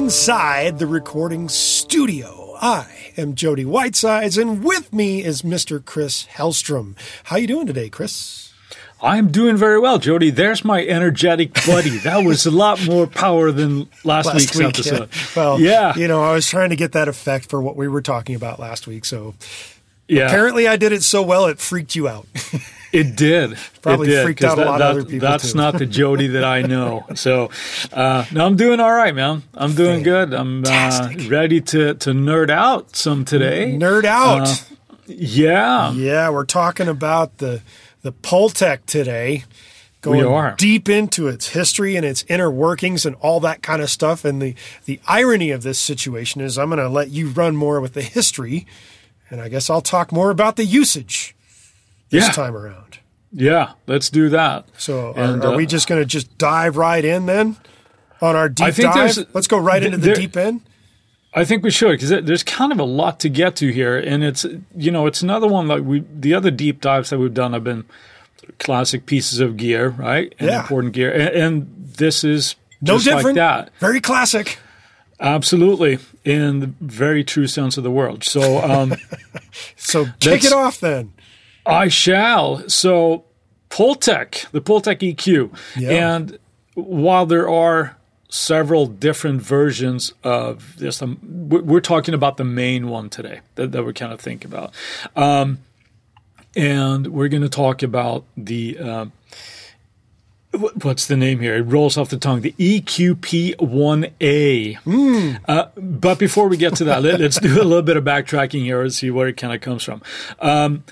Inside 0.00 0.78
the 0.78 0.86
Recording 0.86 1.50
Studio. 1.50 2.56
I 2.58 3.12
am 3.18 3.34
Jody 3.34 3.64
Whitesides, 3.66 4.38
and 4.38 4.64
with 4.64 4.94
me 4.94 5.22
is 5.22 5.42
Mr. 5.42 5.84
Chris 5.84 6.24
Hellstrom. 6.24 6.96
How 7.24 7.36
you 7.36 7.46
doing 7.46 7.66
today, 7.66 7.90
Chris? 7.90 8.50
I'm 9.02 9.30
doing 9.30 9.58
very 9.58 9.78
well, 9.78 9.98
Jody. 9.98 10.30
There's 10.30 10.64
my 10.64 10.82
energetic 10.86 11.52
buddy. 11.66 11.98
That 11.98 12.24
was 12.24 12.46
a 12.46 12.50
lot 12.50 12.82
more 12.86 13.06
power 13.06 13.52
than 13.52 13.90
last, 14.02 14.24
last 14.24 14.36
week's 14.36 14.56
week, 14.56 14.68
episode. 14.68 15.10
Yeah. 15.12 15.26
Well, 15.36 15.60
yeah, 15.60 15.94
you 15.94 16.08
know, 16.08 16.22
I 16.22 16.32
was 16.32 16.46
trying 16.46 16.70
to 16.70 16.76
get 16.76 16.92
that 16.92 17.06
effect 17.06 17.50
for 17.50 17.60
what 17.60 17.76
we 17.76 17.86
were 17.86 18.02
talking 18.02 18.34
about 18.34 18.58
last 18.58 18.86
week. 18.86 19.04
So, 19.04 19.34
yeah. 20.08 20.28
apparently, 20.28 20.66
I 20.66 20.76
did 20.76 20.92
it 20.92 21.02
so 21.02 21.22
well 21.22 21.44
it 21.44 21.58
freaked 21.58 21.94
you 21.94 22.08
out. 22.08 22.26
It 22.92 23.14
did. 23.16 23.56
Probably 23.82 24.08
it 24.08 24.10
did, 24.10 24.24
freaked 24.24 24.44
out 24.44 24.56
that, 24.56 24.66
a 24.66 24.70
lot 24.70 24.78
that, 24.78 24.90
of 24.90 24.96
other 24.96 25.04
people. 25.04 25.28
That's 25.28 25.52
too. 25.52 25.58
not 25.58 25.78
the 25.78 25.86
Jody 25.86 26.28
that 26.28 26.44
I 26.44 26.62
know. 26.62 27.06
So, 27.20 27.50
uh, 27.92 28.24
no, 28.32 28.46
I'm 28.46 28.56
doing 28.56 28.80
all 28.80 28.92
right, 28.92 29.14
man. 29.14 29.42
I'm 29.52 29.74
doing 29.74 30.02
good. 30.02 30.32
I'm 30.32 30.64
uh, 30.64 31.12
ready 31.28 31.60
to 31.60 31.94
to 31.94 32.10
nerd 32.10 32.48
out 32.48 32.96
some 32.96 33.26
today. 33.26 33.76
Nerd 33.76 34.04
out. 34.04 34.48
Uh, 34.48 34.54
yeah. 35.06 35.92
Yeah, 35.92 36.30
we're 36.30 36.46
talking 36.46 36.88
about 36.88 37.38
the 37.38 37.60
the 38.02 38.12
Pultec 38.12 38.86
today. 38.86 39.44
Going 40.00 40.54
deep 40.56 40.88
into 40.88 41.28
its 41.28 41.48
history 41.48 41.94
and 41.96 42.06
its 42.06 42.24
inner 42.26 42.50
workings 42.50 43.04
and 43.04 43.16
all 43.16 43.38
that 43.40 43.62
kind 43.62 43.82
of 43.82 43.90
stuff. 43.90 44.24
And 44.24 44.40
the 44.40 44.54
the 44.86 44.98
irony 45.06 45.50
of 45.50 45.62
this 45.62 45.78
situation 45.78 46.40
is, 46.40 46.56
I'm 46.56 46.70
going 46.70 46.78
to 46.78 46.88
let 46.88 47.10
you 47.10 47.28
run 47.28 47.54
more 47.54 47.82
with 47.82 47.92
the 47.92 48.02
history, 48.02 48.66
and 49.28 49.42
I 49.42 49.50
guess 49.50 49.68
I'll 49.68 49.82
talk 49.82 50.10
more 50.10 50.30
about 50.30 50.56
the 50.56 50.64
usage 50.64 51.34
this 52.10 52.26
yeah. 52.26 52.32
time 52.32 52.56
around. 52.56 52.98
Yeah, 53.32 53.72
let's 53.86 54.10
do 54.10 54.28
that. 54.30 54.66
So, 54.76 55.12
and, 55.14 55.42
are, 55.42 55.48
are 55.48 55.54
uh, 55.54 55.56
we 55.56 55.66
just 55.66 55.88
going 55.88 56.00
to 56.00 56.06
just 56.06 56.36
dive 56.36 56.76
right 56.76 57.04
in 57.04 57.26
then 57.26 57.56
on 58.20 58.36
our 58.36 58.48
deep 58.48 58.74
dive? 58.74 59.16
Let's 59.32 59.46
go 59.46 59.58
right 59.58 59.82
into 59.82 59.96
the 59.96 60.06
there, 60.06 60.14
deep 60.14 60.36
end. 60.36 60.62
I 61.32 61.44
think 61.44 61.62
we 61.62 61.70
should 61.70 61.92
because 61.92 62.10
there's 62.10 62.42
kind 62.42 62.72
of 62.72 62.80
a 62.80 62.84
lot 62.84 63.20
to 63.20 63.28
get 63.28 63.54
to 63.56 63.70
here, 63.70 63.96
and 63.96 64.24
it's 64.24 64.44
you 64.74 64.90
know 64.90 65.06
it's 65.06 65.22
another 65.22 65.46
one 65.46 65.68
like 65.68 65.84
we 65.84 66.04
the 66.12 66.34
other 66.34 66.50
deep 66.50 66.80
dives 66.80 67.10
that 67.10 67.18
we've 67.18 67.34
done 67.34 67.52
have 67.52 67.62
been 67.62 67.84
classic 68.58 69.06
pieces 69.06 69.38
of 69.38 69.56
gear, 69.56 69.90
right? 69.90 70.34
And 70.40 70.50
yeah. 70.50 70.60
important 70.60 70.92
gear, 70.92 71.12
and, 71.12 71.28
and 71.28 71.92
this 71.96 72.24
is 72.24 72.56
no 72.80 72.98
different. 72.98 73.24
Like 73.26 73.34
that. 73.36 73.70
Very 73.78 74.00
classic. 74.00 74.58
Absolutely, 75.20 75.98
in 76.24 76.60
the 76.60 76.72
very 76.80 77.22
true 77.22 77.46
sense 77.46 77.76
of 77.76 77.84
the 77.84 77.90
word. 77.90 78.24
So, 78.24 78.58
um, 78.64 78.94
so 79.76 80.06
kick 80.18 80.44
it 80.44 80.52
off 80.52 80.80
then. 80.80 81.12
I 81.70 81.88
shall. 81.88 82.68
So, 82.68 83.24
Pultec, 83.70 84.50
the 84.50 84.60
Pultec 84.60 85.14
EQ. 85.14 85.56
Yeah. 85.76 86.14
And 86.14 86.38
while 86.74 87.26
there 87.26 87.48
are 87.48 87.96
several 88.28 88.86
different 88.86 89.42
versions 89.42 90.12
of 90.22 90.76
this, 90.78 91.02
um, 91.02 91.18
we're 91.22 91.80
talking 91.80 92.14
about 92.14 92.36
the 92.36 92.44
main 92.44 92.88
one 92.88 93.10
today 93.10 93.40
that, 93.56 93.72
that 93.72 93.84
we're 93.84 93.92
kind 93.92 94.12
of 94.12 94.20
thinking 94.20 94.50
about. 94.50 94.72
Um, 95.16 95.58
and 96.56 97.08
we're 97.08 97.28
going 97.28 97.42
to 97.42 97.48
talk 97.48 97.82
about 97.82 98.24
the. 98.36 98.78
Uh, 98.78 99.06
what's 100.52 101.06
the 101.06 101.16
name 101.16 101.40
here? 101.40 101.56
It 101.56 101.62
rolls 101.62 101.96
off 101.96 102.10
the 102.10 102.16
tongue. 102.16 102.40
The 102.40 102.54
EQP1A. 102.58 104.78
Mm. 104.80 105.40
Uh, 105.46 105.66
but 105.76 106.18
before 106.18 106.48
we 106.48 106.56
get 106.56 106.74
to 106.76 106.84
that, 106.84 107.02
let, 107.02 107.20
us 107.20 107.38
do 107.38 107.60
a 107.60 107.62
little 107.62 107.82
bit 107.82 107.96
of 107.96 108.04
backtracking 108.04 108.62
here 108.62 108.82
and 108.82 108.92
see 108.92 109.10
where 109.10 109.28
it 109.28 109.36
kind 109.36 109.54
of 109.54 109.60
comes 109.60 109.84
from. 109.84 110.02
Um, 110.40 110.84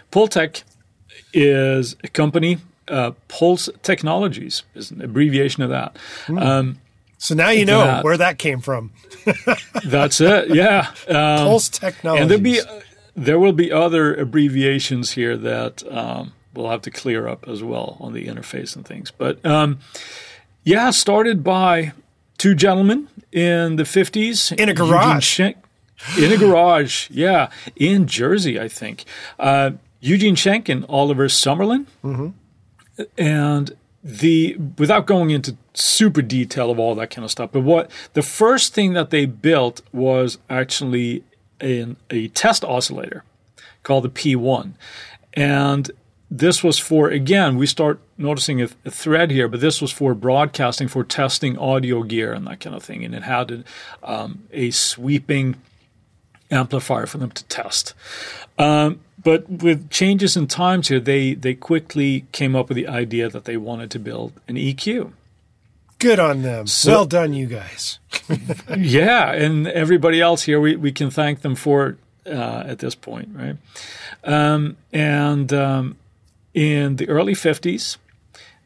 is 1.32 1.96
a 2.02 2.08
company. 2.08 2.58
Uh, 2.86 3.12
Pulse 3.28 3.68
Technologies 3.82 4.62
is 4.74 4.90
an 4.90 5.02
abbreviation 5.02 5.62
of 5.62 5.70
that. 5.70 5.96
Mm. 6.26 6.42
Um, 6.42 6.78
so 7.18 7.34
now 7.34 7.50
you 7.50 7.64
know 7.64 7.84
that, 7.84 8.04
where 8.04 8.16
that 8.16 8.38
came 8.38 8.60
from. 8.60 8.92
that's 9.84 10.20
it. 10.20 10.54
Yeah. 10.54 10.90
Um, 11.08 11.46
Pulse 11.46 11.68
Technologies. 11.68 12.22
And 12.22 12.30
there 12.30 12.38
be 12.38 12.60
uh, 12.60 12.80
there 13.14 13.38
will 13.38 13.52
be 13.52 13.72
other 13.72 14.14
abbreviations 14.14 15.12
here 15.12 15.36
that 15.36 15.82
um, 15.92 16.32
we'll 16.54 16.70
have 16.70 16.82
to 16.82 16.90
clear 16.90 17.26
up 17.26 17.48
as 17.48 17.62
well 17.62 17.96
on 18.00 18.12
the 18.12 18.26
interface 18.26 18.76
and 18.76 18.86
things. 18.86 19.10
But 19.10 19.44
um, 19.44 19.80
yeah, 20.64 20.90
started 20.90 21.42
by 21.42 21.92
two 22.38 22.54
gentlemen 22.54 23.08
in 23.32 23.76
the 23.76 23.82
50s. 23.82 24.58
In 24.58 24.68
a 24.68 24.74
garage. 24.74 25.40
In 25.40 26.32
a 26.32 26.36
garage, 26.36 27.10
yeah, 27.10 27.50
in 27.74 28.06
Jersey, 28.06 28.60
I 28.60 28.68
think. 28.68 29.04
Uh, 29.36 29.72
Eugene 30.00 30.36
Shenk 30.36 30.68
and 30.68 30.84
Oliver 30.88 31.26
Summerland. 31.26 31.86
Mm-hmm. 32.04 32.28
And 33.16 33.76
the 34.02 34.56
without 34.78 35.06
going 35.06 35.30
into 35.30 35.56
super 35.74 36.22
detail 36.22 36.70
of 36.70 36.78
all 36.78 36.94
that 36.94 37.10
kind 37.10 37.24
of 37.24 37.30
stuff, 37.30 37.50
but 37.52 37.60
what 37.60 37.90
the 38.14 38.22
first 38.22 38.74
thing 38.74 38.92
that 38.94 39.10
they 39.10 39.26
built 39.26 39.82
was 39.92 40.38
actually 40.48 41.24
in 41.60 41.96
a 42.10 42.28
test 42.28 42.64
oscillator 42.64 43.24
called 43.82 44.04
the 44.04 44.08
P1. 44.08 44.72
And 45.34 45.90
this 46.30 46.62
was 46.62 46.78
for 46.78 47.08
again 47.08 47.56
we 47.56 47.66
start 47.66 48.00
noticing 48.18 48.60
a, 48.60 48.68
a, 48.84 48.90
thread 48.90 49.30
here 49.30 49.48
but 49.48 49.60
this 49.60 49.80
was 49.80 49.90
for 49.90 50.14
broadcasting 50.14 50.86
for 50.86 51.02
testing 51.02 51.56
audio 51.56 52.02
gear 52.02 52.34
and 52.34 52.46
that 52.46 52.60
kind 52.60 52.76
of 52.76 52.82
thing 52.82 53.02
and 53.02 53.14
it 53.14 53.22
had 53.22 53.64
um, 54.02 54.42
a 54.52 54.70
sweeping 54.70 55.56
amplifier 56.50 57.06
for 57.06 57.16
them 57.16 57.30
to 57.30 57.42
test 57.44 57.94
um, 58.58 59.00
but 59.22 59.48
with 59.48 59.90
changes 59.90 60.36
in 60.36 60.46
times 60.46 60.88
here 60.88 61.00
they 61.00 61.34
they 61.34 61.54
quickly 61.54 62.26
came 62.32 62.54
up 62.54 62.68
with 62.68 62.76
the 62.76 62.88
idea 62.88 63.28
that 63.28 63.44
they 63.44 63.56
wanted 63.56 63.90
to 63.90 63.98
build 63.98 64.32
an 64.46 64.56
eq 64.56 65.12
good 65.98 66.20
on 66.20 66.42
them 66.42 66.66
so, 66.66 66.90
well 66.92 67.06
done 67.06 67.32
you 67.32 67.46
guys 67.46 67.98
yeah 68.76 69.32
and 69.32 69.66
everybody 69.68 70.20
else 70.20 70.42
here 70.42 70.60
we, 70.60 70.76
we 70.76 70.92
can 70.92 71.10
thank 71.10 71.40
them 71.42 71.54
for 71.54 71.96
uh, 72.26 72.62
at 72.66 72.78
this 72.78 72.94
point 72.94 73.28
right 73.34 73.56
um, 74.24 74.76
and 74.92 75.52
um, 75.52 75.96
in 76.54 76.96
the 76.96 77.08
early 77.08 77.34
50s, 77.34 77.98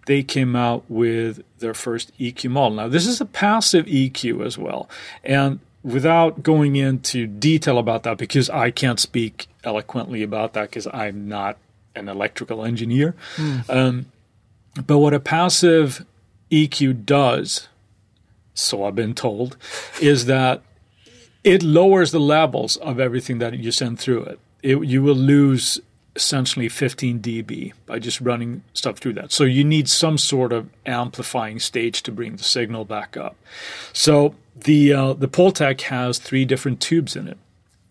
they 0.06 0.22
came 0.22 0.56
out 0.56 0.84
with 0.88 1.42
their 1.58 1.74
first 1.74 2.16
EQ 2.18 2.50
model. 2.50 2.76
Now, 2.76 2.88
this 2.88 3.06
is 3.06 3.20
a 3.20 3.26
passive 3.26 3.86
EQ 3.86 4.44
as 4.44 4.58
well. 4.58 4.88
And 5.22 5.60
without 5.82 6.42
going 6.42 6.76
into 6.76 7.26
detail 7.26 7.78
about 7.78 8.02
that, 8.04 8.18
because 8.18 8.48
I 8.50 8.70
can't 8.70 9.00
speak 9.00 9.48
eloquently 9.64 10.22
about 10.22 10.52
that 10.54 10.70
because 10.70 10.86
I'm 10.92 11.28
not 11.28 11.58
an 11.94 12.08
electrical 12.08 12.64
engineer. 12.64 13.14
Mm. 13.36 13.70
Um, 13.70 14.06
but 14.86 14.98
what 14.98 15.12
a 15.12 15.20
passive 15.20 16.04
EQ 16.50 17.04
does, 17.04 17.68
so 18.54 18.84
I've 18.84 18.94
been 18.94 19.14
told, 19.14 19.56
is 20.00 20.26
that 20.26 20.62
it 21.44 21.62
lowers 21.62 22.12
the 22.12 22.20
levels 22.20 22.76
of 22.76 23.00
everything 23.00 23.38
that 23.38 23.58
you 23.58 23.72
send 23.72 23.98
through 23.98 24.24
it. 24.24 24.40
it 24.62 24.84
you 24.84 25.02
will 25.02 25.16
lose 25.16 25.80
essentially 26.14 26.68
15 26.68 27.20
dB 27.20 27.72
by 27.86 27.98
just 27.98 28.20
running 28.20 28.62
stuff 28.74 28.98
through 28.98 29.14
that. 29.14 29.32
So 29.32 29.44
you 29.44 29.64
need 29.64 29.88
some 29.88 30.18
sort 30.18 30.52
of 30.52 30.68
amplifying 30.84 31.58
stage 31.58 32.02
to 32.02 32.12
bring 32.12 32.36
the 32.36 32.42
signal 32.42 32.84
back 32.84 33.16
up. 33.16 33.36
So 33.92 34.34
the 34.54 34.92
uh, 34.92 35.12
the 35.14 35.28
Pultec 35.28 35.82
has 35.82 36.18
three 36.18 36.44
different 36.44 36.80
tubes 36.80 37.16
in 37.16 37.28
it. 37.28 37.38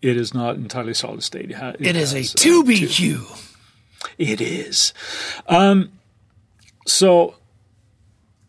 It 0.00 0.16
is 0.16 0.34
not 0.34 0.56
entirely 0.56 0.94
solid 0.94 1.22
state. 1.22 1.50
It, 1.50 1.54
ha- 1.54 1.74
it, 1.78 1.86
it 1.88 1.96
is 1.96 2.12
a 2.12 2.22
tube 2.22 2.68
uh, 2.68 2.72
EQ. 2.72 3.48
It 4.18 4.40
is. 4.40 4.92
Um, 5.46 5.92
so 6.86 7.36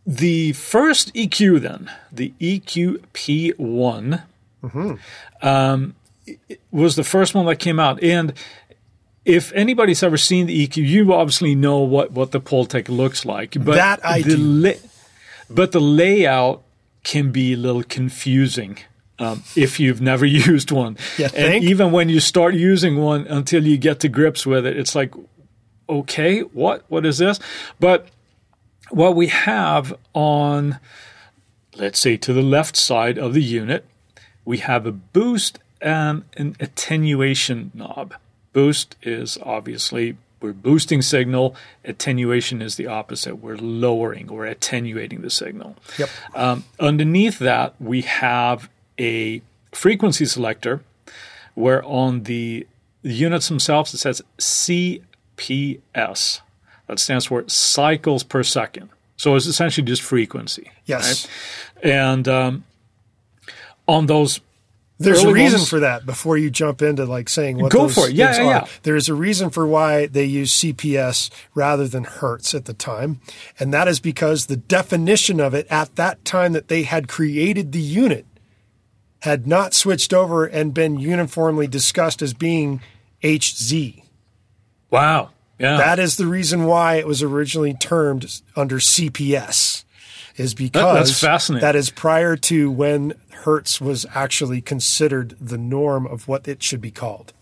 the 0.06 0.53
first 0.53 1.13
EQ 1.13 1.62
then, 1.62 1.92
the 2.12 2.33
EQ-P1, 2.42 4.24
mm-hmm. 4.63 4.94
um, 5.47 5.95
was 6.71 6.95
the 6.95 7.03
first 7.03 7.36
one 7.36 7.45
that 7.45 7.57
came 7.57 7.80
out, 7.80 8.01
and 8.01 8.33
if 9.25 9.51
anybody's 9.53 10.03
ever 10.03 10.17
seen 10.17 10.47
the 10.47 10.67
EQ, 10.67 10.77
you 10.77 11.13
obviously 11.13 11.55
know 11.55 11.79
what, 11.79 12.11
what 12.11 12.31
the 12.31 12.41
Pultec 12.41 12.89
looks 12.89 13.25
like. 13.25 13.53
But 13.53 13.75
that 13.75 14.05
I 14.05 14.21
the 14.21 14.35
do. 14.35 14.75
but 15.49 15.71
the 15.71 15.79
layout 15.79 16.63
can 17.03 17.31
be 17.31 17.53
a 17.53 17.57
little 17.57 17.83
confusing 17.83 18.79
um, 19.19 19.43
if 19.55 19.79
you've 19.79 20.01
never 20.01 20.25
used 20.47 20.71
one. 20.71 20.97
Yeah, 21.17 21.29
and 21.35 21.63
even 21.63 21.91
when 21.91 22.09
you 22.09 22.19
start 22.19 22.55
using 22.55 22.97
one, 22.97 23.25
until 23.27 23.65
you 23.65 23.77
get 23.77 23.99
to 24.01 24.09
grips 24.09 24.45
with 24.45 24.65
it, 24.65 24.77
it's 24.77 24.95
like, 24.95 25.13
okay, 25.87 26.41
what 26.41 26.83
what 26.89 27.05
is 27.05 27.17
this? 27.17 27.39
But 27.79 28.07
what 28.89 29.15
we 29.15 29.27
have 29.27 29.93
on, 30.13 30.79
let's 31.75 31.99
say, 31.99 32.17
to 32.17 32.33
the 32.33 32.41
left 32.41 32.75
side 32.75 33.17
of 33.17 33.33
the 33.33 33.43
unit, 33.43 33.85
we 34.45 34.57
have 34.57 34.85
a 34.85 34.91
boost 34.91 35.59
and 35.81 36.23
an 36.37 36.55
attenuation 36.59 37.71
knob. 37.73 38.15
Boost 38.53 38.95
is 39.01 39.38
obviously 39.44 40.15
we're 40.41 40.53
boosting 40.53 41.01
signal. 41.01 41.55
Attenuation 41.83 42.61
is 42.61 42.75
the 42.75 42.88
opposite. 42.88 43.35
We're 43.38 43.57
lowering 43.57 44.29
or 44.29 44.45
attenuating 44.45 45.21
the 45.21 45.29
signal. 45.29 45.77
Yep. 45.97 46.09
Um, 46.35 46.65
underneath 46.79 47.39
that, 47.39 47.75
we 47.79 48.01
have 48.01 48.69
a 49.00 49.41
frequency 49.71 50.25
selector 50.25 50.81
where 51.55 51.83
on 51.83 52.23
the, 52.23 52.67
units 53.03 53.47
themselves 53.50 53.94
it 53.94 53.97
says 53.97 54.21
CPS. 54.38 55.01
That 56.88 56.99
stands 56.99 57.25
for 57.25 57.47
cycles 57.47 58.23
per 58.23 58.44
second. 58.44 58.89
So 59.15 59.35
it's 59.35 59.45
essentially 59.45 59.85
just 59.85 60.01
frequency. 60.01 60.71
Yes. 60.85 61.27
Right? 61.83 61.91
And 61.91 62.27
um, 62.27 62.63
on 63.88 64.07
those 64.07 64.41
there's 65.03 65.23
a 65.23 65.31
reason 65.31 65.59
ones, 65.59 65.69
for 65.69 65.79
that 65.81 66.05
before 66.05 66.38
you 66.38 66.50
jump 66.50 66.81
into 66.81 67.05
like 67.05 67.29
saying 67.29 67.57
what 67.57 67.71
Go 67.71 67.83
those 67.83 67.95
for 67.95 68.07
it. 68.07 68.13
Yeah, 68.13 68.35
yeah, 68.38 68.44
yeah. 68.44 68.67
There's 68.83 69.09
a 69.09 69.13
reason 69.13 69.50
for 69.50 69.67
why 69.67 70.07
they 70.07 70.25
use 70.25 70.53
CPS 70.53 71.29
rather 71.53 71.88
than 71.88 72.03
Hertz 72.03 72.53
at 72.53 72.65
the 72.65 72.73
time. 72.73 73.21
And 73.59 73.73
that 73.73 73.88
is 73.88 74.00
because 74.00 74.45
the 74.45 74.57
definition 74.57 75.39
of 75.39 75.53
it 75.53 75.67
at 75.69 75.95
that 75.95 76.23
time 76.25 76.53
that 76.53 76.67
they 76.67 76.83
had 76.83 77.07
created 77.07 77.71
the 77.71 77.81
unit 77.81 78.25
had 79.21 79.47
not 79.47 79.73
switched 79.73 80.13
over 80.13 80.45
and 80.45 80.73
been 80.73 81.00
uniformly 81.00 81.67
discussed 81.67 82.21
as 82.21 82.33
being 82.33 82.81
HZ. 83.23 84.03
Wow. 84.89 85.29
Yeah. 85.57 85.77
That 85.77 85.99
is 85.99 86.17
the 86.17 86.27
reason 86.27 86.65
why 86.65 86.95
it 86.95 87.07
was 87.07 87.23
originally 87.23 87.73
termed 87.73 88.41
under 88.56 88.79
CPS. 88.79 89.82
Is 90.35 90.53
because 90.56 91.09
that's 91.09 91.19
fascinating. 91.19 91.62
that 91.62 91.75
is 91.75 91.89
prior 91.91 92.35
to 92.35 92.71
when 92.71 93.13
Hertz 93.44 93.80
was 93.80 94.06
actually 94.15 94.62
considered 94.62 95.35
the 95.39 95.57
norm 95.59 96.07
of 96.07 96.27
what 96.27 96.47
it 96.47 96.63
should 96.63 96.81
be 96.81 96.89
called. 96.91 97.33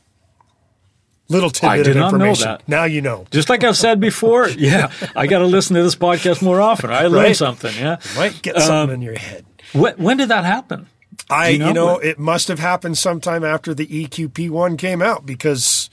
Little 1.30 1.50
tidbit 1.50 1.86
did 1.86 1.96
of 1.96 2.02
not 2.02 2.10
know 2.12 2.16
information. 2.26 2.44
that. 2.48 2.68
Now 2.68 2.84
you 2.84 3.02
know. 3.02 3.26
Just 3.32 3.48
like 3.50 3.64
I've 3.64 3.78
said 3.78 4.02
before, 4.02 4.50
yeah, 4.58 4.92
I 5.16 5.28
got 5.28 5.40
to 5.40 5.46
listen 5.46 5.78
to 5.78 5.84
this 5.84 5.96
podcast 5.96 6.42
more 6.42 6.60
often. 6.60 6.90
I 6.92 7.04
learned 7.04 7.14
Right. 7.28 7.36
something. 7.38 7.74
Yeah. 7.76 7.98
Might 8.18 8.42
get 8.42 8.60
something 8.60 8.96
in 8.96 9.02
your 9.02 9.18
head. 9.18 9.46
When, 9.72 9.94
when 9.96 10.18
did 10.18 10.28
that 10.28 10.44
happen? 10.44 10.88
I, 11.30 11.50
you 11.50 11.60
you 11.68 11.74
know? 11.74 11.94
know, 11.94 11.98
it 12.00 12.20
must 12.20 12.50
have 12.50 12.60
happened 12.60 12.98
sometime 12.98 13.46
after 13.46 13.74
the 13.74 13.88
EQP 13.88 14.50
one 14.50 14.76
came 14.76 15.02
out 15.02 15.26
because, 15.26 15.90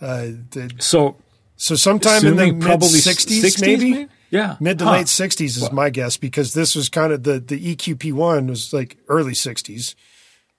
uh, 0.00 0.28
the, 0.52 0.70
So 0.78 1.16
so 1.56 1.74
sometime 1.74 2.24
in 2.24 2.36
the 2.36 2.42
assuming 2.44 2.58
mid 2.60 2.66
probably 2.66 2.88
'60s, 3.00 3.60
maybe? 3.60 3.90
maybe? 3.92 4.08
Yeah. 4.30 4.56
mid 4.60 4.78
to 4.78 4.84
Huh. 4.84 4.92
late 4.92 5.06
60s 5.06 5.56
is 5.56 5.72
my 5.72 5.90
guess 5.90 6.16
because 6.16 6.52
this 6.54 6.74
was 6.76 6.88
kind 6.88 7.12
of 7.12 7.22
the 7.24 7.38
the 7.40 7.58
EQP 7.76 8.12
one 8.12 8.46
was 8.48 8.72
like 8.72 8.96
early 9.08 9.32
60s, 9.34 9.94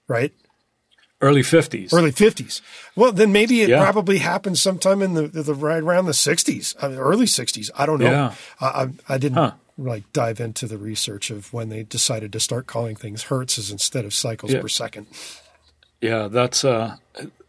right? 0.07 0.33
Early 1.21 1.41
50s. 1.43 1.93
Early 1.93 2.11
50s. 2.11 2.61
Well, 2.95 3.11
then 3.11 3.31
maybe 3.31 3.61
it 3.61 3.69
Yeah. 3.69 3.83
probably 3.83 4.17
happened 4.17 4.57
sometime 4.57 5.01
in 5.03 5.13
the, 5.13 5.27
the 5.27 5.53
right 5.53 5.83
around 5.83 6.05
the 6.05 6.13
60s, 6.13 6.75
I 6.81 6.87
mean, 6.87 6.97
early 6.97 7.27
60s. 7.27 7.69
I 7.75 7.85
don't 7.85 7.99
know. 7.99 8.09
Yeah. 8.11 8.33
I, 8.59 8.65
I, 8.65 8.89
I 9.07 9.17
didn't 9.19 9.37
Huh. 9.37 9.51
like 9.77 10.11
dive 10.13 10.39
into 10.39 10.65
the 10.67 10.77
research 10.79 11.29
of 11.29 11.53
when 11.53 11.69
they 11.69 11.83
decided 11.83 12.33
to 12.33 12.39
start 12.39 12.65
calling 12.65 12.95
things 12.95 13.25
hertzes 13.25 13.71
instead 13.71 14.03
of 14.03 14.13
cycles 14.15 14.51
Yeah. 14.51 14.61
per 14.61 14.67
second. 14.67 15.05
Yeah, 16.01 16.27
that's 16.27 16.65
uh, 16.65 16.95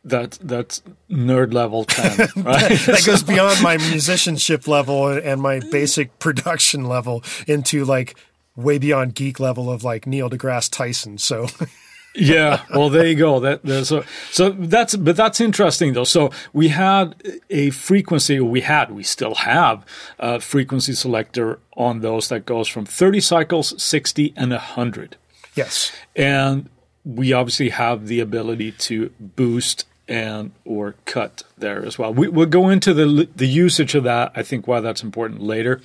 that 0.05 0.39
that's 0.43 0.83
nerd 1.11 1.53
level 1.53 1.85
ten, 1.85 2.19
right? 2.37 2.79
That 2.87 3.03
goes 3.07 3.23
beyond 3.23 3.63
my 3.63 3.77
musicianship 3.77 4.67
level 4.67 5.09
and 5.09 5.41
my 5.41 5.61
basic 5.71 6.19
production 6.19 6.85
level 6.87 7.23
into 7.47 7.85
like 7.85 8.17
way 8.57 8.79
beyond 8.79 9.15
geek 9.15 9.39
level 9.41 9.71
of 9.71 9.85
like 9.85 10.07
Neil 10.07 10.29
deGrasse 10.29 10.71
Tyson. 10.71 11.19
So 11.19 11.47
yeah. 12.15 12.63
Well, 12.75 12.91
there 12.91 13.07
you 13.07 13.15
go. 13.15 13.39
That 13.41 13.67
so 13.87 14.05
so 14.31 14.51
that's 14.51 14.97
but 14.97 15.17
that's 15.17 15.41
interesting 15.41 15.93
though. 15.93 16.05
So 16.05 16.31
we 16.53 16.69
had 16.69 17.15
a 17.49 17.71
frequency. 17.71 18.41
We 18.41 18.63
had. 18.63 18.91
We 18.91 19.05
still 19.05 19.37
have 19.37 19.87
a 20.19 20.41
frequency 20.41 20.95
selector 20.95 21.61
on 21.77 22.01
those 22.01 22.29
that 22.29 22.45
goes 22.45 22.69
from 22.69 22.85
30 22.85 23.21
cycles, 23.21 23.81
60, 23.83 24.35
and 24.37 24.51
100. 24.51 25.17
yes, 25.55 25.93
and 26.17 26.69
we 27.05 27.33
obviously 27.33 27.71
have 27.71 28.07
the 28.07 28.21
ability 28.21 28.73
to 28.73 29.11
boost 29.19 29.87
and 30.13 30.51
or 30.67 30.95
cut 31.07 31.43
there 31.57 31.83
as 31.87 31.99
well. 31.99 32.13
We, 32.13 32.29
we'll 32.29 32.47
go 32.61 32.69
into 32.69 32.93
the 32.93 33.27
the 33.35 33.47
usage 33.49 33.95
of 33.95 34.05
that. 34.05 34.31
I 34.37 34.43
think 34.43 34.69
why 34.69 34.81
that's 34.81 35.03
important 35.03 35.41
later. 35.43 35.81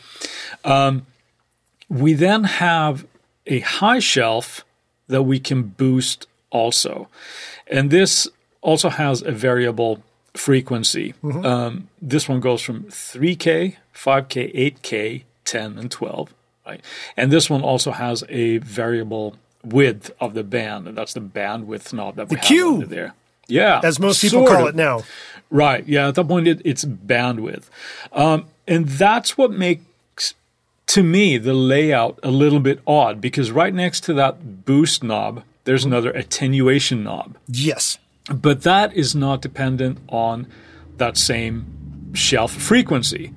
Um, 0.66 1.06
we 1.88 2.14
then 2.14 2.44
have 2.44 3.06
a 3.46 3.60
high 3.62 4.00
shelf 4.00 4.66
that 5.08 5.24
we 5.24 5.40
can 5.40 5.64
boost 5.64 6.28
also, 6.50 7.08
and 7.68 7.90
this 7.90 8.28
also 8.62 8.90
has 8.90 9.22
a 9.22 9.32
variable 9.32 10.04
frequency. 10.34 11.14
Um, 11.24 11.88
this 12.02 12.28
one 12.28 12.42
goes 12.42 12.62
from 12.62 12.84
3K, 12.84 13.78
5K, 13.96 14.54
8K, 14.82 15.24
10, 15.46 15.78
and 15.80 15.90
12. 15.90 16.34
Right, 16.68 16.82
and 17.16 17.32
this 17.32 17.50
one 17.50 17.62
also 17.62 17.92
has 17.92 18.26
a 18.28 18.58
variable 18.58 19.38
width 19.64 20.12
of 20.20 20.34
the 20.34 20.44
band, 20.44 20.86
and 20.90 20.98
that's 20.98 21.14
the 21.14 21.22
bandwidth 21.22 21.94
knob 21.94 22.18
that 22.18 22.28
we 22.28 22.36
The 22.36 22.42
have 22.42 22.48
Q. 22.48 22.74
under 22.74 22.86
there. 22.88 23.14
Yeah, 23.48 23.82
as 23.84 24.00
most 24.00 24.22
people 24.22 24.46
call 24.46 24.68
of. 24.68 24.70
it 24.70 24.76
now. 24.76 25.04
Right. 25.50 25.88
Yeah. 25.88 26.10
At 26.10 26.16
that 26.16 26.28
point, 26.28 26.48
it, 26.48 26.62
it's 26.66 26.84
bandwidth. 26.86 27.66
Um, 28.12 28.46
and 28.68 28.88
that's 28.88 29.38
what 29.38 29.52
makes, 29.52 30.34
to 30.88 31.04
me, 31.04 31.38
the 31.38 31.54
layout 31.54 32.20
a 32.24 32.32
little 32.32 32.60
bit 32.60 32.80
odd 32.86 33.22
because 33.22 33.52
right 33.52 33.74
next 33.74 34.02
to 34.02 34.14
that 34.16 34.66
boost 34.66 35.04
knob, 35.04 35.44
there's 35.64 35.86
another 35.86 36.12
attenuation 36.12 37.04
knob. 37.04 37.38
Yes. 37.48 37.98
But 38.30 38.64
that 38.64 38.94
is 38.94 39.16
not 39.16 39.42
dependent 39.42 40.00
on 40.10 40.48
that 40.98 41.18
same 41.18 42.12
shelf 42.14 42.52
frequency. 42.52 43.34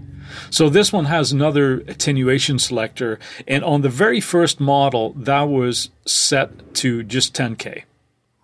So 0.49 0.69
this 0.69 0.93
one 0.93 1.07
has 1.07 1.33
another 1.33 1.81
attenuation 1.87 2.59
selector. 2.59 3.19
And 3.47 3.65
on 3.65 3.83
the 3.83 3.89
very 3.89 4.21
first 4.21 4.61
model, 4.61 5.13
that 5.17 5.43
was 5.43 5.91
set 6.07 6.75
to 6.77 7.03
just 7.03 7.35
10K. 7.35 7.83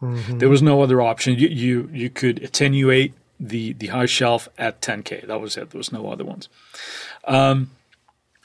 There 0.00 0.48
was 0.48 0.62
no 0.62 0.82
other 0.82 1.00
option. 1.00 1.38
You, 1.38 1.48
you 1.48 1.90
you 1.92 2.10
could 2.10 2.42
attenuate 2.42 3.14
the 3.40 3.72
the 3.74 3.88
high 3.88 4.06
shelf 4.06 4.48
at 4.58 4.80
10k. 4.80 5.26
That 5.26 5.40
was 5.40 5.56
it. 5.56 5.70
There 5.70 5.78
was 5.78 5.92
no 5.92 6.10
other 6.10 6.24
ones. 6.24 6.48
Um, 7.24 7.70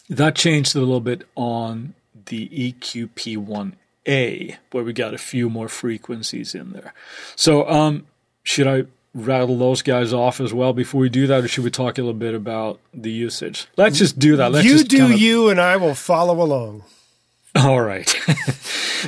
that 0.09 0.35
changed 0.35 0.75
a 0.75 0.79
little 0.79 0.99
bit 1.01 1.23
on 1.35 1.93
the 2.25 2.49
E 2.51 2.73
EQP1A, 2.73 4.57
where 4.71 4.83
we 4.83 4.93
got 4.93 5.13
a 5.13 5.17
few 5.17 5.49
more 5.49 5.67
frequencies 5.67 6.55
in 6.55 6.71
there. 6.71 6.93
So 7.35 7.67
um, 7.69 8.05
should 8.43 8.67
I 8.67 8.83
rattle 9.13 9.57
those 9.57 9.81
guys 9.81 10.13
off 10.13 10.39
as 10.39 10.53
well 10.53 10.73
before 10.73 11.01
we 11.01 11.09
do 11.09 11.27
that, 11.27 11.43
or 11.43 11.47
should 11.47 11.63
we 11.63 11.71
talk 11.71 11.97
a 11.97 12.01
little 12.01 12.13
bit 12.13 12.33
about 12.33 12.79
the 12.93 13.11
usage? 13.11 13.67
Let's 13.77 13.97
just 13.97 14.17
do 14.19 14.37
that. 14.37 14.51
Let's 14.51 14.65
you 14.65 14.73
just 14.77 14.87
do 14.87 14.97
kinda- 14.97 15.17
you, 15.17 15.49
and 15.49 15.59
I 15.59 15.77
will 15.77 15.95
follow 15.95 16.41
along. 16.41 16.83
all 17.55 17.81
right. 17.81 18.07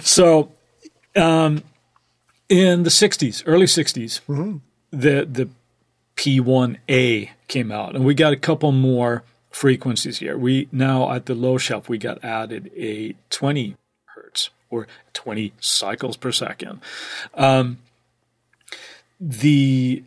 so, 0.03 0.51
um, 1.15 1.63
in 2.49 2.83
the 2.83 2.89
'60s, 2.89 3.43
early 3.45 3.65
'60s, 3.65 4.21
the 4.91 5.25
the 5.25 5.49
P1A 6.15 7.29
came 7.47 7.71
out, 7.71 7.95
and 7.95 8.05
we 8.05 8.13
got 8.13 8.33
a 8.33 8.37
couple 8.37 8.71
more 8.71 9.23
frequencies 9.49 10.19
here. 10.19 10.37
We 10.37 10.67
now 10.71 11.11
at 11.11 11.25
the 11.25 11.35
low 11.35 11.57
shelf 11.57 11.87
we 11.87 11.97
got 11.97 12.23
added 12.23 12.71
a 12.75 13.15
20 13.29 13.75
hertz 14.05 14.49
or 14.69 14.87
20 15.13 15.53
cycles 15.59 16.17
per 16.17 16.31
second. 16.31 16.81
Um, 17.35 17.77
the 19.19 20.03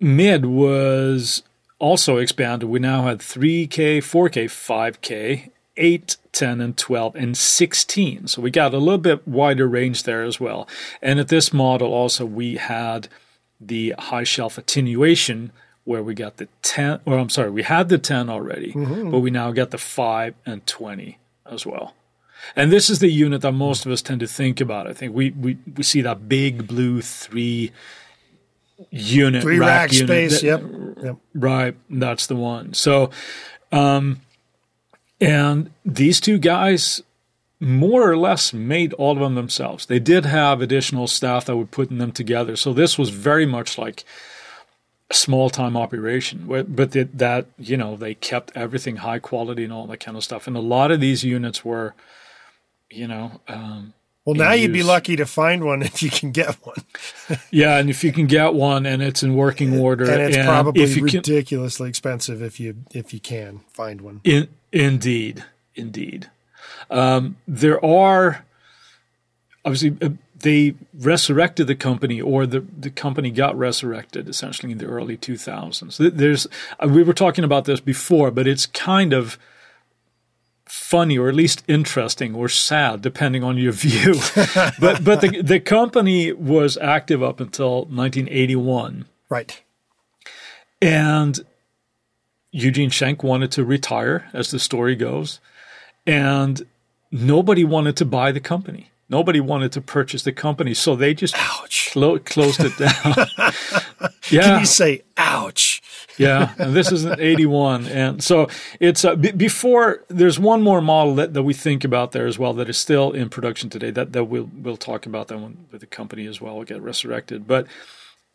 mid 0.00 0.46
was 0.46 1.42
also 1.78 2.16
expanded. 2.16 2.68
We 2.68 2.80
now 2.80 3.02
had 3.02 3.18
3K, 3.18 3.98
4K, 3.98 4.44
5K, 4.46 5.50
8, 5.76 6.16
10, 6.36 6.60
and 6.60 6.76
12, 6.76 7.16
and 7.16 7.36
16. 7.36 8.28
So 8.28 8.42
we 8.42 8.50
got 8.50 8.74
a 8.74 8.78
little 8.78 8.98
bit 8.98 9.26
wider 9.26 9.66
range 9.66 10.02
there 10.04 10.22
as 10.22 10.38
well. 10.38 10.68
And 11.00 11.18
at 11.18 11.28
this 11.28 11.52
model, 11.52 11.92
also, 11.92 12.24
we 12.26 12.56
had 12.56 13.08
the 13.60 13.94
high 13.98 14.24
shelf 14.24 14.58
attenuation 14.58 15.50
where 15.84 16.02
we 16.02 16.14
got 16.14 16.36
the 16.36 16.48
10, 16.62 17.00
or 17.06 17.16
I'm 17.18 17.30
sorry, 17.30 17.50
we 17.50 17.62
had 17.62 17.88
the 17.88 17.98
10 17.98 18.28
already, 18.28 18.72
but 18.72 19.20
we 19.20 19.30
now 19.30 19.50
got 19.52 19.70
the 19.70 19.78
5 19.78 20.34
and 20.44 20.66
20 20.66 21.18
as 21.50 21.64
well. 21.64 21.94
And 22.54 22.70
this 22.70 22.90
is 22.90 22.98
the 22.98 23.08
unit 23.10 23.40
that 23.42 23.52
most 23.52 23.86
of 23.86 23.92
us 23.92 24.02
tend 24.02 24.20
to 24.20 24.26
think 24.26 24.60
about. 24.60 24.86
I 24.86 24.92
think 24.92 25.14
we, 25.14 25.30
we, 25.30 25.56
we 25.76 25.82
see 25.82 26.00
that 26.02 26.28
big 26.28 26.66
blue 26.66 27.00
three 27.02 27.72
unit 28.90 29.42
Three 29.42 29.58
rack, 29.58 29.90
rack 29.90 29.92
unit 29.92 30.06
space. 30.30 30.40
that- 30.42 30.46
Yep. 30.46 31.04
Yep. 31.04 31.16
Right, 31.34 31.76
that's 31.90 32.26
the 32.26 32.36
one. 32.36 32.74
So, 32.74 33.10
um, 33.72 34.20
and 35.20 35.70
these 35.84 36.20
two 36.20 36.38
guys 36.38 37.02
more 37.58 38.10
or 38.10 38.16
less 38.16 38.52
made 38.52 38.92
all 38.94 39.12
of 39.12 39.20
them 39.20 39.34
themselves. 39.34 39.86
They 39.86 39.98
did 39.98 40.26
have 40.26 40.60
additional 40.60 41.06
staff 41.06 41.46
that 41.46 41.56
were 41.56 41.64
putting 41.64 41.98
them 41.98 42.12
together. 42.12 42.54
So 42.56 42.72
this 42.72 42.98
was 42.98 43.08
very 43.08 43.46
much 43.46 43.78
like 43.78 44.04
a 45.10 45.14
small 45.14 45.48
time 45.48 45.76
operation, 45.76 46.44
but 46.46 46.92
that, 46.92 47.46
you 47.58 47.76
know 47.76 47.96
they 47.96 48.14
kept 48.14 48.52
everything 48.54 48.96
high 48.96 49.20
quality 49.20 49.64
and 49.64 49.72
all 49.72 49.86
that 49.86 50.00
kind 50.00 50.16
of 50.16 50.24
stuff. 50.24 50.46
And 50.46 50.56
a 50.56 50.60
lot 50.60 50.90
of 50.90 51.00
these 51.00 51.24
units 51.24 51.64
were, 51.64 51.94
you 52.90 53.08
know, 53.08 53.40
um, 53.48 53.94
Well, 54.26 54.34
now 54.34 54.52
you'd 54.54 54.72
be 54.72 54.82
lucky 54.82 55.14
to 55.16 55.24
find 55.24 55.62
one 55.62 55.82
if 55.82 56.02
you 56.02 56.10
can 56.10 56.32
get 56.32 56.56
one, 56.66 56.84
yeah. 57.52 57.78
And 57.78 57.88
if 57.88 58.02
you 58.02 58.12
can 58.12 58.26
get 58.26 58.54
one 58.54 58.84
and 58.84 59.00
it's 59.00 59.22
in 59.22 59.36
working 59.36 59.78
order, 59.78 60.10
and 60.10 60.20
it's 60.20 60.36
probably 60.36 60.82
if 60.82 60.96
you 60.96 61.04
can, 61.04 61.18
ridiculously 61.18 61.88
expensive 61.88 62.42
if 62.42 62.58
you 62.58 62.74
if 62.90 63.14
you 63.14 63.20
can 63.20 63.60
find 63.68 64.00
one. 64.00 64.20
In, 64.24 64.48
indeed, 64.72 65.44
indeed. 65.76 66.28
Um, 66.90 67.36
there 67.46 67.82
are 67.84 68.44
obviously 69.64 69.96
uh, 70.02 70.10
they 70.40 70.74
resurrected 70.92 71.68
the 71.68 71.76
company, 71.76 72.20
or 72.20 72.46
the 72.46 72.60
the 72.60 72.90
company 72.90 73.30
got 73.30 73.56
resurrected 73.56 74.28
essentially 74.28 74.72
in 74.72 74.78
the 74.78 74.86
early 74.86 75.16
2000s. 75.16 76.16
There's 76.16 76.48
uh, 76.80 76.88
we 76.88 77.04
were 77.04 77.14
talking 77.14 77.44
about 77.44 77.64
this 77.64 77.78
before, 77.78 78.32
but 78.32 78.48
it's 78.48 78.66
kind 78.66 79.12
of 79.12 79.38
funny 80.66 81.16
or 81.16 81.28
at 81.28 81.34
least 81.34 81.62
interesting 81.68 82.34
or 82.34 82.48
sad, 82.48 83.00
depending 83.00 83.42
on 83.42 83.56
your 83.56 83.72
view. 83.72 84.14
but 84.80 85.02
but 85.02 85.20
the 85.20 85.40
the 85.42 85.60
company 85.60 86.32
was 86.32 86.76
active 86.76 87.22
up 87.22 87.40
until 87.40 87.84
1981. 87.86 89.06
Right. 89.28 89.62
And 90.82 91.40
Eugene 92.50 92.90
Shenk 92.90 93.22
wanted 93.22 93.50
to 93.52 93.64
retire, 93.64 94.28
as 94.32 94.50
the 94.50 94.58
story 94.58 94.94
goes, 94.94 95.40
and 96.06 96.66
nobody 97.10 97.64
wanted 97.64 97.96
to 97.96 98.04
buy 98.04 98.32
the 98.32 98.40
company. 98.40 98.90
Nobody 99.08 99.40
wanted 99.40 99.72
to 99.72 99.80
purchase 99.80 100.22
the 100.22 100.32
company, 100.32 100.74
so 100.74 100.96
they 100.96 101.14
just 101.14 101.34
clo- 101.92 102.18
closed 102.18 102.60
it 102.60 102.76
down. 102.76 103.14
yeah. 104.30 104.42
Can 104.42 104.60
you 104.60 104.66
say 104.66 105.02
ouch? 105.16 105.80
Yeah, 106.18 106.54
and 106.58 106.74
this 106.74 106.92
is 106.92 107.04
an 107.04 107.20
81. 107.20 107.86
And 107.86 108.22
so 108.22 108.48
it's 108.80 109.04
uh, 109.04 109.16
b- 109.16 109.32
before 109.32 110.02
there's 110.08 110.38
one 110.38 110.62
more 110.62 110.80
model 110.80 111.14
that, 111.16 111.34
that 111.34 111.42
we 111.42 111.54
think 111.54 111.84
about 111.84 112.12
there 112.12 112.26
as 112.26 112.38
well 112.38 112.52
that 112.54 112.68
is 112.68 112.78
still 112.78 113.12
in 113.12 113.28
production 113.28 113.70
today 113.70 113.90
that, 113.90 114.12
that 114.12 114.24
we'll, 114.24 114.50
we'll 114.54 114.76
talk 114.76 115.06
about 115.06 115.28
that 115.28 115.38
one 115.38 115.66
with 115.70 115.80
the 115.80 115.86
company 115.86 116.26
as 116.26 116.40
well 116.40 116.56
will 116.56 116.64
get 116.64 116.80
resurrected. 116.80 117.46
But 117.46 117.66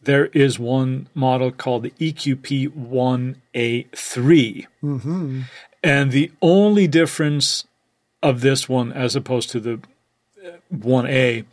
there 0.01 0.27
is 0.27 0.57
one 0.59 1.07
model 1.13 1.51
called 1.51 1.83
the 1.83 1.91
EQP 1.91 2.69
1A3. 2.89 4.67
Mm-hmm. 4.83 5.41
And 5.83 6.11
the 6.11 6.31
only 6.41 6.87
difference 6.87 7.65
of 8.23 8.41
this 8.41 8.69
one 8.69 8.91
as 8.93 9.15
opposed 9.15 9.49
to 9.51 9.59
the 9.59 9.79
1A 10.73 11.45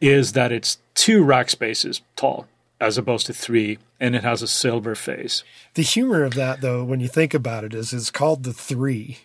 is 0.00 0.32
that 0.32 0.52
it's 0.52 0.78
two 0.94 1.22
rack 1.22 1.50
spaces 1.50 2.00
tall 2.16 2.46
as 2.80 2.98
opposed 2.98 3.26
to 3.26 3.32
three, 3.32 3.78
and 3.98 4.14
it 4.14 4.22
has 4.22 4.42
a 4.42 4.48
silver 4.48 4.94
face. 4.94 5.42
The 5.74 5.82
humor 5.82 6.24
of 6.24 6.34
that, 6.34 6.60
though, 6.60 6.84
when 6.84 7.00
you 7.00 7.08
think 7.08 7.34
about 7.34 7.64
it, 7.64 7.74
is 7.74 7.92
it's 7.92 8.10
called 8.10 8.44
the 8.44 8.52
three, 8.52 9.18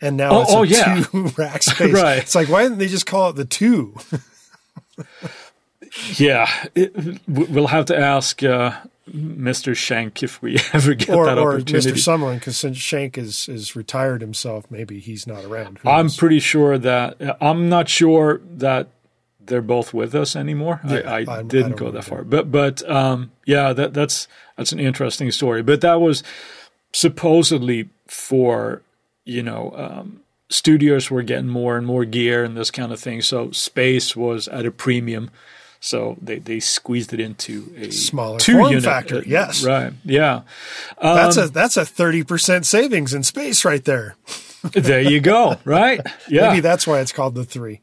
and 0.00 0.16
now 0.16 0.30
oh, 0.30 0.42
it's 0.42 0.52
oh, 0.52 0.62
a 0.62 0.66
yeah. 0.66 1.04
two 1.04 1.28
rack 1.38 1.62
space. 1.62 1.92
right. 1.92 2.18
It's 2.18 2.34
like 2.34 2.48
why 2.48 2.62
didn't 2.62 2.78
they 2.78 2.88
just 2.88 3.06
call 3.06 3.30
it 3.30 3.36
the 3.36 3.44
two? 3.44 3.94
yeah, 6.16 6.48
it, 6.74 7.20
we'll 7.28 7.68
have 7.68 7.86
to 7.86 7.96
ask 7.96 8.42
uh, 8.42 8.72
Mr. 9.08 9.72
Shenk 9.72 10.22
if 10.22 10.42
we 10.42 10.58
ever 10.72 10.94
get 10.94 11.10
or, 11.10 11.26
that 11.26 11.38
opportunity. 11.38 11.90
Or 11.90 11.92
Mr. 11.92 11.96
Summerland, 11.96 12.40
because 12.40 12.58
since 12.58 12.76
Shenk 12.76 13.16
is 13.16 13.48
is 13.48 13.76
retired 13.76 14.20
himself, 14.20 14.70
maybe 14.70 14.98
he's 14.98 15.26
not 15.26 15.44
around. 15.44 15.78
Who 15.78 15.88
I'm 15.88 16.06
knows? 16.06 16.16
pretty 16.16 16.40
sure 16.40 16.76
that 16.78 17.38
I'm 17.40 17.68
not 17.68 17.88
sure 17.88 18.40
that 18.56 18.88
they're 19.50 19.60
both 19.60 19.92
with 19.92 20.14
us 20.14 20.34
anymore. 20.34 20.80
Yeah, 20.86 21.00
I, 21.00 21.24
I, 21.28 21.38
I, 21.38 21.42
didn't 21.42 21.74
I 21.74 21.76
go 21.76 21.90
that 21.90 22.04
far, 22.04 22.24
but 22.24 22.50
but 22.50 22.88
um, 22.88 23.32
yeah, 23.44 23.74
that 23.74 23.92
that's 23.92 24.28
that's 24.56 24.72
an 24.72 24.80
interesting 24.80 25.30
story. 25.30 25.62
But 25.62 25.82
that 25.82 26.00
was 26.00 26.22
supposedly 26.94 27.90
for 28.06 28.80
you 29.24 29.42
know 29.42 29.74
um, 29.76 30.20
studios 30.48 31.10
were 31.10 31.22
getting 31.22 31.48
more 31.48 31.76
and 31.76 31.86
more 31.86 32.06
gear 32.06 32.44
and 32.44 32.56
this 32.56 32.70
kind 32.70 32.92
of 32.92 33.00
thing, 33.00 33.20
so 33.20 33.50
space 33.50 34.16
was 34.16 34.48
at 34.48 34.64
a 34.64 34.70
premium. 34.70 35.30
So 35.82 36.18
they, 36.20 36.38
they 36.38 36.60
squeezed 36.60 37.14
it 37.14 37.20
into 37.20 37.72
a 37.76 37.90
smaller 37.90 38.38
two 38.38 38.58
form 38.58 38.68
unit. 38.68 38.84
factor. 38.84 39.22
Yes, 39.26 39.64
right. 39.64 39.92
Yeah, 40.04 40.42
um, 40.98 41.16
that's 41.16 41.36
a 41.36 41.48
that's 41.48 41.76
a 41.76 41.84
thirty 41.84 42.22
percent 42.22 42.66
savings 42.66 43.12
in 43.12 43.24
space 43.24 43.64
right 43.64 43.84
there. 43.84 44.14
there 44.72 45.00
you 45.00 45.20
go. 45.20 45.58
Right. 45.64 46.00
Yeah. 46.28 46.48
Maybe 46.48 46.60
that's 46.60 46.86
why 46.86 47.00
it's 47.00 47.12
called 47.12 47.34
the 47.34 47.44
three. 47.44 47.80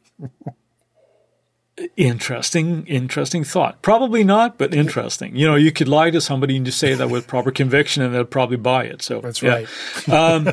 Interesting, 1.96 2.88
interesting 2.88 3.44
thought. 3.44 3.82
Probably 3.84 4.24
not, 4.24 4.58
but 4.58 4.74
interesting. 4.74 5.36
You 5.36 5.46
know, 5.46 5.56
you 5.56 5.72
could 5.72 5.88
lie 5.88 6.10
to 6.10 6.20
somebody 6.20 6.58
and 6.58 6.66
just 6.66 6.80
say 6.80 6.96
that 6.96 7.10
with 7.10 7.28
proper 7.28 7.52
conviction, 7.52 8.02
and 8.02 8.16
they'll 8.16 8.26
probably 8.26 8.58
buy 8.58 8.86
it. 8.86 9.04
So 9.04 9.22
that's 9.22 9.44
yeah. 9.44 9.66
right. 10.08 10.10
um, 10.10 10.50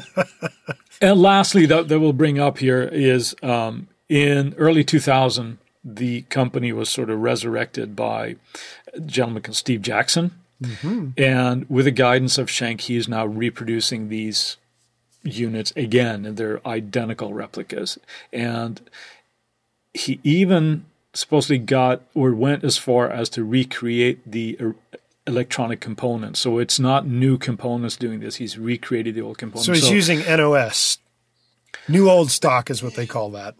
and 1.00 1.20
lastly, 1.20 1.64
that, 1.66 1.88
that 1.88 1.98
we'll 1.98 2.12
bring 2.12 2.38
up 2.38 2.58
here 2.58 2.82
is 2.82 3.34
um, 3.42 3.88
in 4.08 4.54
early 4.58 4.84
2000, 4.84 5.58
the 5.82 6.22
company 6.22 6.72
was 6.72 6.90
sort 6.90 7.08
of 7.08 7.20
resurrected 7.20 7.96
by 7.96 8.36
a 8.92 9.00
gentleman 9.00 9.42
called 9.42 9.56
Steve 9.56 9.80
Jackson, 9.80 10.30
mm-hmm. 10.62 11.08
and 11.16 11.68
with 11.70 11.86
the 11.86 11.90
guidance 11.90 12.36
of 12.36 12.48
Shenk 12.48 12.82
he 12.82 12.96
is 12.96 13.08
now 13.08 13.24
reproducing 13.24 14.10
these 14.10 14.58
units 15.22 15.72
again, 15.74 16.26
and 16.26 16.36
they're 16.36 16.66
identical 16.66 17.32
replicas. 17.32 17.98
And 18.30 18.82
he 19.94 20.20
even 20.22 20.84
supposedly 21.14 21.58
got 21.58 22.02
or 22.14 22.34
went 22.34 22.64
as 22.64 22.76
far 22.76 23.08
as 23.08 23.28
to 23.30 23.44
recreate 23.44 24.30
the 24.30 24.58
electronic 25.26 25.80
components. 25.80 26.40
So 26.40 26.58
it's 26.58 26.78
not 26.78 27.06
new 27.06 27.38
components 27.38 27.96
doing 27.96 28.20
this. 28.20 28.36
He's 28.36 28.58
recreated 28.58 29.14
the 29.14 29.22
old 29.22 29.38
components. 29.38 29.66
So 29.66 29.72
he's 29.72 29.86
so, 29.86 29.92
using 29.92 30.18
NOS. 30.20 30.98
New 31.88 32.10
old 32.10 32.30
stock 32.30 32.70
is 32.70 32.82
what 32.82 32.94
they 32.94 33.06
call 33.06 33.30
that. 33.30 33.54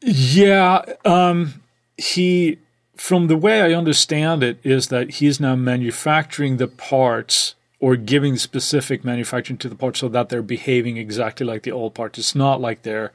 Yeah. 0.00 0.82
Um, 1.04 1.62
he, 1.96 2.58
from 2.96 3.28
the 3.28 3.36
way 3.36 3.62
I 3.62 3.72
understand 3.72 4.42
it, 4.42 4.58
is 4.62 4.88
that 4.88 5.12
he's 5.14 5.40
now 5.40 5.56
manufacturing 5.56 6.56
the 6.56 6.68
parts 6.68 7.54
or 7.80 7.96
giving 7.96 8.36
specific 8.36 9.04
manufacturing 9.04 9.58
to 9.58 9.68
the 9.68 9.74
parts 9.74 10.00
so 10.00 10.08
that 10.08 10.28
they're 10.28 10.42
behaving 10.42 10.96
exactly 10.96 11.44
like 11.44 11.62
the 11.62 11.72
old 11.72 11.94
parts. 11.94 12.18
It's 12.18 12.34
not 12.34 12.60
like 12.60 12.82
they're 12.82 13.12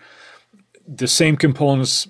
the 0.88 1.08
same 1.08 1.38
components, 1.38 2.08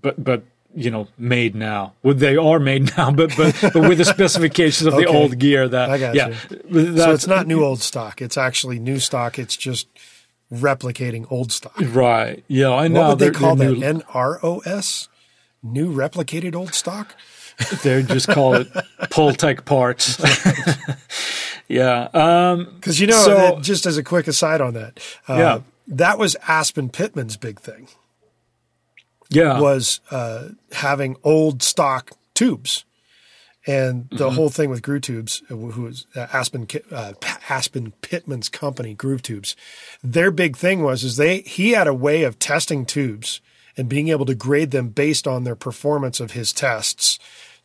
but 0.00 0.22
but 0.22 0.42
you 0.74 0.90
know 0.90 1.08
made 1.16 1.54
now. 1.54 1.94
Well, 2.02 2.14
they 2.14 2.36
are 2.36 2.58
made 2.58 2.96
now, 2.96 3.10
but 3.10 3.34
but, 3.36 3.56
but 3.60 3.88
with 3.88 3.98
the 3.98 4.04
specifications 4.04 4.86
of 4.86 4.94
okay. 4.94 5.04
the 5.04 5.08
old 5.08 5.38
gear. 5.38 5.68
That 5.68 5.90
I 5.90 5.98
got 5.98 6.14
yeah, 6.14 6.34
you. 6.50 6.96
so 6.96 7.12
it's 7.12 7.26
not 7.26 7.46
new 7.46 7.64
old 7.64 7.80
stock. 7.80 8.20
It's 8.20 8.36
actually 8.36 8.78
new 8.78 8.98
stock. 8.98 9.38
It's 9.38 9.56
just 9.56 9.88
replicating 10.52 11.30
old 11.30 11.52
stock. 11.52 11.76
Right. 11.78 12.44
Yeah. 12.48 12.72
I 12.72 12.88
know. 12.88 13.00
What 13.00 13.08
would 13.10 13.18
they 13.20 13.30
call 13.30 13.56
that? 13.56 13.66
NROS. 13.66 15.08
New 15.62 15.94
replicated 15.94 16.54
old 16.54 16.74
stock. 16.74 17.14
they 17.82 18.02
just 18.02 18.28
call 18.28 18.54
it 18.54 18.70
Pultec 19.04 19.64
parts. 19.64 20.18
yeah. 21.68 22.08
Because 22.12 23.00
um, 23.00 23.00
you 23.00 23.06
know, 23.06 23.24
so, 23.24 23.60
just 23.60 23.86
as 23.86 23.96
a 23.96 24.02
quick 24.02 24.26
aside 24.28 24.60
on 24.60 24.74
that, 24.74 24.98
uh, 25.28 25.34
yeah. 25.34 25.60
that 25.86 26.18
was 26.18 26.36
Aspen 26.46 26.90
Pittman's 26.90 27.36
big 27.36 27.60
thing 27.60 27.88
yeah. 29.34 29.60
was 29.60 30.00
uh, 30.10 30.48
having 30.72 31.16
old 31.22 31.62
stock 31.62 32.12
tubes. 32.34 32.84
And 33.66 34.10
the 34.10 34.26
mm-hmm. 34.26 34.34
whole 34.34 34.50
thing 34.50 34.68
with 34.68 34.82
Groove 34.82 35.02
Tubes, 35.02 35.42
uh, 35.50 35.54
who 35.54 35.84
was 35.84 36.06
uh, 36.14 36.26
Aspen 36.34 36.68
uh, 36.92 37.14
Aspen 37.48 37.92
Pittman's 38.02 38.50
company, 38.50 38.92
Groove 38.92 39.22
Tubes, 39.22 39.56
their 40.02 40.30
big 40.30 40.54
thing 40.54 40.82
was 40.82 41.02
is 41.02 41.16
they 41.16 41.40
he 41.40 41.70
had 41.70 41.86
a 41.86 41.94
way 41.94 42.24
of 42.24 42.38
testing 42.38 42.84
tubes 42.84 43.40
and 43.74 43.88
being 43.88 44.08
able 44.08 44.26
to 44.26 44.34
grade 44.34 44.70
them 44.70 44.90
based 44.90 45.26
on 45.26 45.44
their 45.44 45.56
performance 45.56 46.20
of 46.20 46.32
his 46.32 46.52
tests 46.52 47.18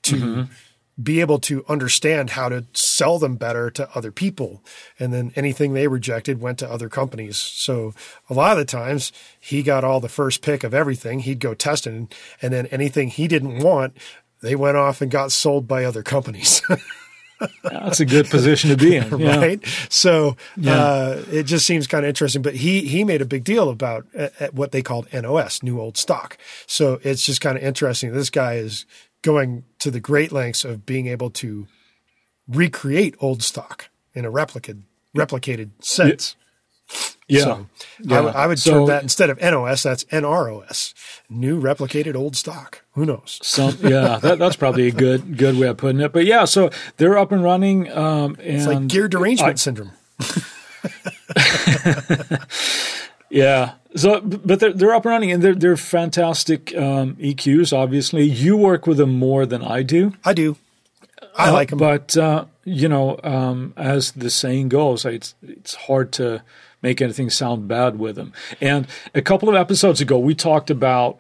to 0.04 0.16
mm-hmm 0.16 0.54
be 1.02 1.22
able 1.22 1.40
to 1.40 1.64
understand 1.68 2.32
how 2.32 2.50
to 2.50 2.66
sell 2.74 3.20
them 3.20 3.36
better 3.36 3.70
to 3.72 3.90
other 3.96 4.12
people. 4.12 4.62
And 5.00 5.14
then 5.14 5.32
anything 5.36 5.74
they 5.74 5.88
rejected 5.88 6.42
went 6.42 6.60
to 6.60 6.70
other 6.70 6.90
companies. 6.90 7.38
So 7.38 7.94
a 8.30 8.34
lot 8.34 8.54
of 8.54 8.58
the 8.58 8.66
times 8.66 9.12
he 9.40 9.64
got 9.64 9.84
all 9.84 10.00
the 10.00 10.10
first 10.10 10.42
pick 10.42 10.64
of 10.64 10.74
everything. 10.74 11.20
He'd 11.20 11.40
go 11.40 11.54
test 11.54 11.88
it. 11.88 12.14
And 12.42 12.54
then 12.54 12.66
anything 12.68 13.10
he 13.10 13.28
didn't 13.28 13.60
want, 13.60 13.96
they 14.42 14.56
went 14.56 14.78
off 14.78 15.02
and 15.02 15.12
got 15.12 15.32
sold 15.32 15.68
by 15.68 15.86
other 15.86 16.04
companies. 16.04 16.62
That's 17.64 18.00
a 18.00 18.06
good 18.06 18.30
position 18.30 18.70
to 18.70 18.78
be 18.78 18.96
in, 18.98 19.18
yeah. 19.18 19.38
right? 19.38 19.66
So 19.90 20.36
yeah. 20.58 20.76
uh, 20.76 21.24
it 21.32 21.44
just 21.44 21.66
seems 21.66 21.88
kind 21.88 22.04
of 22.04 22.10
interesting. 22.10 22.42
But 22.42 22.56
he 22.56 22.82
he 22.82 23.04
made 23.04 23.22
a 23.22 23.26
big 23.26 23.44
deal 23.44 23.70
about 23.70 24.06
uh, 24.18 24.28
uh 24.40 24.48
what 24.52 24.72
they 24.72 24.82
called 24.82 25.08
NOS, 25.14 25.64
new 25.64 25.80
old 25.80 25.98
stock. 25.98 26.38
So 26.68 27.00
it's 27.04 27.26
just 27.26 27.40
kind 27.42 27.58
of 27.58 27.64
interesting. 27.64 28.12
This 28.12 28.30
guy 28.30 28.56
is 28.56 28.86
going 29.22 29.64
to 29.80 29.92
the 29.92 30.00
great 30.00 30.32
lengths 30.32 30.64
of 30.64 30.86
being 30.86 31.08
able 31.08 31.30
to 31.30 31.68
recreate 32.48 33.16
old 33.20 33.44
stock 33.44 33.90
in 34.14 34.26
a 34.26 34.32
replicated 34.32 34.84
replicated 35.16 35.72
sense. 35.84 36.36
Yeah. 37.28 37.44
So 37.44 37.68
yeah. 38.00 38.14
I, 38.14 38.18
w- 38.18 38.36
I 38.36 38.48
would 38.48 38.60
so, 38.60 38.72
term 38.72 38.86
that 38.88 39.04
instead 39.04 39.30
of 39.30 39.40
NOS, 39.40 39.84
that's 39.84 40.04
NROS, 40.06 40.94
new 41.30 41.62
replicated 41.62 42.16
old 42.16 42.36
stock. 42.36 42.84
Who 42.94 43.06
knows? 43.06 43.40
Some, 43.44 43.78
yeah, 43.82 44.18
that, 44.18 44.40
that's 44.40 44.56
probably 44.56 44.88
a 44.88 44.92
good 44.92 45.38
good 45.38 45.58
way 45.58 45.68
of 45.68 45.78
putting 45.78 46.02
it. 46.02 46.12
But 46.12 46.26
yeah, 46.26 46.46
so 46.46 46.72
they're 46.98 47.18
up 47.18 47.32
and 47.32 47.44
running. 47.44 47.92
Um, 47.92 48.36
and 48.40 48.58
it's 48.58 48.66
like 48.66 48.88
gear 48.88 49.08
derangement 49.08 49.54
I, 49.54 49.56
syndrome. 49.56 49.92
yeah. 53.30 53.74
So, 53.96 54.22
but 54.22 54.60
they're 54.60 54.74
they're 54.74 54.94
up 54.94 55.06
and 55.06 55.12
running, 55.12 55.32
and 55.32 55.42
they're 55.42 55.56
they're 55.56 55.78
fantastic 55.78 56.76
um, 56.76 57.16
EQs. 57.16 57.76
Obviously, 57.76 58.24
you 58.24 58.56
work 58.56 58.86
with 58.86 58.98
them 58.98 59.18
more 59.18 59.46
than 59.46 59.64
I 59.64 59.82
do. 59.82 60.14
I 60.24 60.34
do. 60.34 60.58
I 61.38 61.50
uh, 61.50 61.54
like 61.54 61.70
them, 61.70 61.80
but 61.80 62.16
uh, 62.16 62.46
you 62.66 62.88
know, 62.88 63.20
um, 63.24 63.74
as 63.78 64.12
the 64.12 64.30
saying 64.30 64.70
goes, 64.70 65.06
it's 65.06 65.34
it's 65.42 65.76
hard 65.76 66.12
to 66.14 66.44
make 66.82 67.02
anything 67.02 67.30
sound 67.30 67.68
bad 67.68 67.98
with 68.00 68.16
them. 68.16 68.34
And 68.62 68.88
a 69.14 69.22
couple 69.22 69.50
of 69.50 69.56
episodes 69.56 70.02
ago, 70.02 70.20
we 70.20 70.36
talked 70.36 70.70
about 70.70 71.20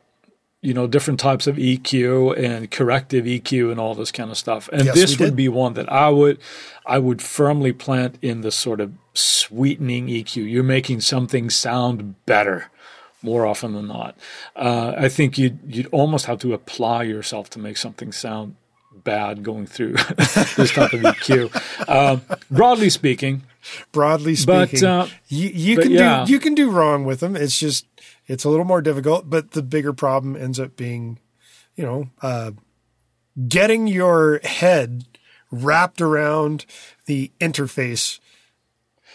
you 0.61 0.73
know 0.73 0.87
different 0.87 1.19
types 1.19 1.47
of 1.47 1.55
EQ 1.55 2.37
and 2.37 2.69
corrective 2.69 3.25
EQ 3.25 3.71
and 3.71 3.79
all 3.79 3.95
this 3.95 4.11
kind 4.11 4.29
of 4.29 4.37
stuff. 4.37 4.69
And 4.71 4.85
yes, 4.85 4.95
this 4.95 5.19
would 5.19 5.35
be 5.35 5.49
one 5.49 5.73
that 5.73 5.91
I 5.91 6.09
would 6.09 6.39
I 6.85 6.99
would 6.99 7.21
firmly 7.21 7.73
plant 7.73 8.17
in 8.21 8.41
the 8.41 8.51
sort 8.51 8.81
of 8.81 8.93
sweetening 9.19 10.07
EQ. 10.07 10.49
You're 10.49 10.63
making 10.63 11.01
something 11.01 11.49
sound 11.49 12.25
better 12.25 12.71
more 13.21 13.45
often 13.45 13.73
than 13.73 13.87
not. 13.87 14.17
Uh, 14.55 14.93
I 14.97 15.09
think 15.09 15.37
you'd 15.37 15.59
you'd 15.65 15.87
almost 15.87 16.25
have 16.25 16.39
to 16.39 16.53
apply 16.53 17.03
yourself 17.03 17.49
to 17.51 17.59
make 17.59 17.77
something 17.77 18.11
sound 18.11 18.55
bad 19.03 19.43
going 19.43 19.65
through 19.65 19.93
this 20.55 20.71
type 20.71 20.93
of 20.93 21.01
EQ. 21.01 21.89
Um, 21.89 22.21
broadly 22.49 22.89
speaking, 22.89 23.43
broadly 23.91 24.35
speaking, 24.35 24.79
but, 24.81 24.83
uh, 24.83 25.07
you, 25.27 25.49
you 25.49 25.75
but 25.75 25.83
can 25.83 25.91
yeah. 25.91 26.25
do 26.25 26.31
you 26.31 26.39
can 26.39 26.55
do 26.55 26.69
wrong 26.69 27.05
with 27.05 27.19
them. 27.19 27.35
It's 27.35 27.59
just 27.59 27.85
it's 28.27 28.43
a 28.43 28.49
little 28.49 28.65
more 28.65 28.81
difficult. 28.81 29.29
But 29.29 29.51
the 29.51 29.63
bigger 29.63 29.93
problem 29.93 30.35
ends 30.35 30.59
up 30.59 30.75
being, 30.75 31.19
you 31.75 31.83
know, 31.83 32.09
uh, 32.21 32.51
getting 33.47 33.87
your 33.87 34.39
head 34.43 35.05
wrapped 35.51 36.01
around 36.01 36.65
the 37.05 37.31
interface 37.39 38.19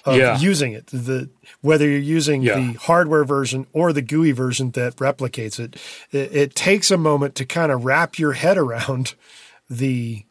of 0.05 0.17
yeah. 0.17 0.39
using 0.39 0.73
it. 0.73 0.87
The 0.89 1.31
whether 1.61 1.89
you're 1.89 1.99
using 1.99 2.43
yeah. 2.43 2.57
the 2.57 2.73
hardware 2.75 3.25
version 3.25 3.67
or 3.73 3.93
the 3.93 4.03
GUI 4.03 4.33
version 4.33 4.71
that 4.73 4.97
replicates 4.97 5.59
it, 5.59 5.77
it, 6.11 6.35
it 6.35 6.55
takes 6.55 6.91
a 6.91 6.99
moment 6.99 7.35
to 7.37 7.45
kind 7.45 7.73
of 7.73 7.85
wrap 7.85 8.19
your 8.19 8.33
head 8.33 8.59
around 8.59 9.15
the 9.71 10.25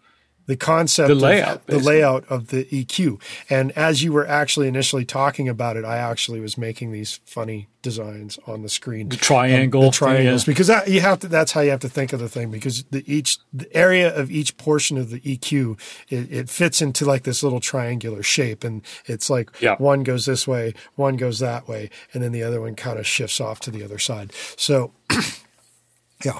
the 0.46 0.58
concept 0.58 1.08
the 1.08 1.16
layout, 1.16 1.56
of, 1.56 1.66
the 1.68 1.80
layout 1.80 2.26
of 2.30 2.48
the 2.48 2.66
EQ. 2.66 3.22
And 3.50 3.72
as 3.74 4.04
you 4.04 4.12
were 4.12 4.28
actually 4.28 4.68
initially 4.68 5.06
talking 5.06 5.48
about 5.48 5.78
it, 5.78 5.86
I 5.86 5.98
actually 5.98 6.40
was 6.42 6.58
making 6.58 6.92
these 6.92 7.20
funny 7.26 7.70
designs 7.82 8.40
on 8.46 8.62
the 8.62 8.70
screen. 8.70 9.10
The 9.10 9.16
triangle, 9.16 9.82
um, 9.82 9.86
the 9.88 9.92
triangles, 9.92 10.48
yeah. 10.48 10.52
because 10.52 10.68
that, 10.68 10.88
you 10.88 11.02
have 11.02 11.20
to. 11.20 11.28
That's 11.28 11.52
how 11.52 11.62
you 11.62 11.70
have 11.70 11.80
to 11.82 11.90
think 11.90 12.14
of 12.14 12.20
the 12.20 12.30
thing 12.30 12.52
because 12.52 12.84
the 12.86 13.04
each 13.12 13.38
the 13.54 13.74
area 13.76 14.14
of 14.16 14.32
each 14.32 14.58
portion 14.58 14.98
of 14.98 15.10
the 15.12 15.20
EQ 15.22 15.80
it, 16.10 16.32
it 16.32 16.50
fits 16.50 16.82
into 16.82 17.06
like 17.06 17.24
this 17.24 17.44
little 17.44 17.60
triangular 17.60 18.24
shape, 18.24 18.64
and 18.64 18.82
it's 19.06 19.30
like 19.30 19.50
yeah. 19.62 19.76
one 19.78 20.04
goes 20.04 20.26
this 20.26 20.48
way, 20.48 20.74
one 20.96 21.16
goes 21.16 21.40
that 21.40 21.68
way, 21.68 21.90
and 22.14 22.24
then 22.24 22.32
the 22.32 22.44
other 22.44 22.60
one 22.60 22.76
kind 22.76 23.00
of 23.00 23.08
shifts 23.08 23.40
off 23.40 23.60
to 23.62 23.72
the 23.72 23.84
other 23.84 24.00
side. 24.00 24.34
So, 24.58 24.92
yeah. 26.26 26.40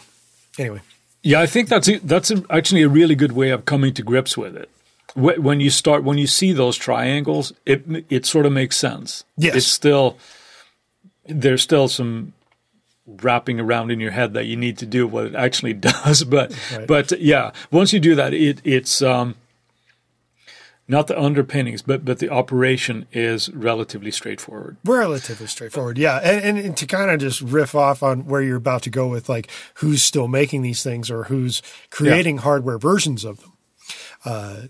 Anyway. 0.58 0.82
Yeah, 1.24 1.40
I 1.40 1.46
think 1.46 1.70
that's 1.70 1.88
a, 1.88 2.00
that's 2.00 2.32
a, 2.32 2.44
actually 2.50 2.84
a 2.84 2.90
really 2.90 3.16
good 3.16 3.32
way 3.32 3.50
of 3.50 3.66
coming 3.66 3.94
to 3.94 4.04
grips 4.04 4.38
with 4.38 4.56
it. 4.58 4.70
When 5.16 5.60
you 5.60 5.70
start, 5.70 6.04
when 6.04 6.18
you 6.18 6.28
see 6.28 6.54
those 6.54 6.76
triangles, 6.76 7.54
it 7.66 7.84
it 8.10 8.26
sort 8.26 8.48
of 8.48 8.52
makes 8.52 8.78
sense. 8.78 9.24
Yes, 9.38 9.56
it's 9.56 9.68
still 9.68 10.18
there's 11.28 11.62
still 11.62 11.88
some 11.88 12.34
wrapping 13.06 13.60
around 13.60 13.92
in 13.92 14.00
your 14.00 14.12
head 14.12 14.34
that 14.34 14.46
you 14.46 14.56
need 14.56 14.78
to 14.80 14.86
do 14.86 15.06
what 15.06 15.26
it 15.26 15.36
actually 15.36 15.74
does. 15.74 16.24
But 16.24 16.52
right. 16.76 16.88
but 16.88 17.20
yeah, 17.20 17.52
once 17.72 17.94
you 17.94 18.00
do 18.00 18.16
that, 18.16 18.34
it 18.34 18.60
it's 18.64 19.02
um, 19.02 19.36
not 20.88 21.08
the 21.08 21.20
underpinnings, 21.20 21.82
but 21.82 22.04
but 22.04 22.20
the 22.20 22.30
operation 22.30 23.08
is 23.12 23.50
relatively 23.50 24.12
straightforward. 24.12 24.78
Relatively 24.84 25.48
straightforward, 25.48 25.98
yeah. 25.98 26.18
And, 26.18 26.58
and, 26.58 26.78
to 26.78 26.86
kind 26.86 27.10
of 27.10 27.20
just 27.20 27.42
riff 27.42 27.74
off 27.74 28.04
on 28.04 28.26
where 28.26 28.42
you're 28.42 28.58
about 28.58 28.82
to 28.84 28.90
go 28.90 29.08
with 29.08 29.30
like 29.30 29.50
who's 29.76 30.04
still 30.04 30.28
making 30.28 30.62
these 30.62 30.84
things 30.84 31.10
or 31.10 31.26
who's 31.26 31.62
creating 31.90 32.36
yeah. 32.36 32.42
hardware 32.42 32.78
versions 32.78 33.24
of 33.24 33.40
them. 33.40 33.54
Uh, 34.26 34.62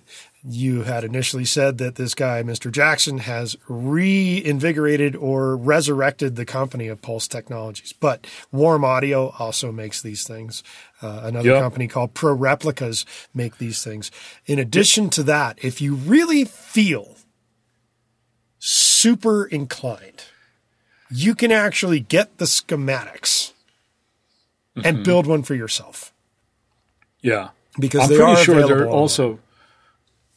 you 0.45 0.83
had 0.83 1.05
initially 1.05 1.45
said 1.45 1.77
that 1.77 1.95
this 1.95 2.13
guy, 2.13 2.43
Mr. 2.43 2.69
Jackson, 2.69 3.19
has 3.19 3.55
reinvigorated 3.69 5.15
or 5.15 5.55
resurrected 5.55 6.35
the 6.35 6.45
company 6.45 6.87
of 6.89 7.01
Pulse 7.01 7.29
Technologies. 7.29 7.93
But 7.93 8.27
Warm 8.51 8.83
Audio 8.83 9.29
also 9.39 9.71
makes 9.71 10.01
these 10.01 10.25
things. 10.25 10.61
Uh, 11.01 11.21
another 11.23 11.49
yep. 11.49 11.61
company 11.61 11.87
called 11.87 12.13
Pro 12.13 12.33
Replicas 12.33 13.05
make 13.33 13.57
these 13.57 13.83
things. 13.83 14.11
In 14.45 14.59
addition 14.59 15.09
to 15.11 15.23
that, 15.23 15.63
if 15.63 15.79
you 15.79 15.95
really 15.95 16.43
feel 16.43 17.15
super 18.59 19.45
inclined, 19.45 20.25
you 21.09 21.35
can 21.35 21.51
actually 21.51 22.01
get 22.01 22.37
the 22.37 22.45
schematics 22.45 23.53
mm-hmm. 24.75 24.81
and 24.85 25.05
build 25.05 25.25
one 25.25 25.43
for 25.43 25.55
yourself. 25.55 26.13
Yeah, 27.21 27.49
because 27.79 28.03
I'm 28.03 28.09
they 28.09 28.17
pretty 28.17 28.31
are 28.33 28.43
sure 28.43 28.67
they're 28.67 28.89
also 28.89 29.39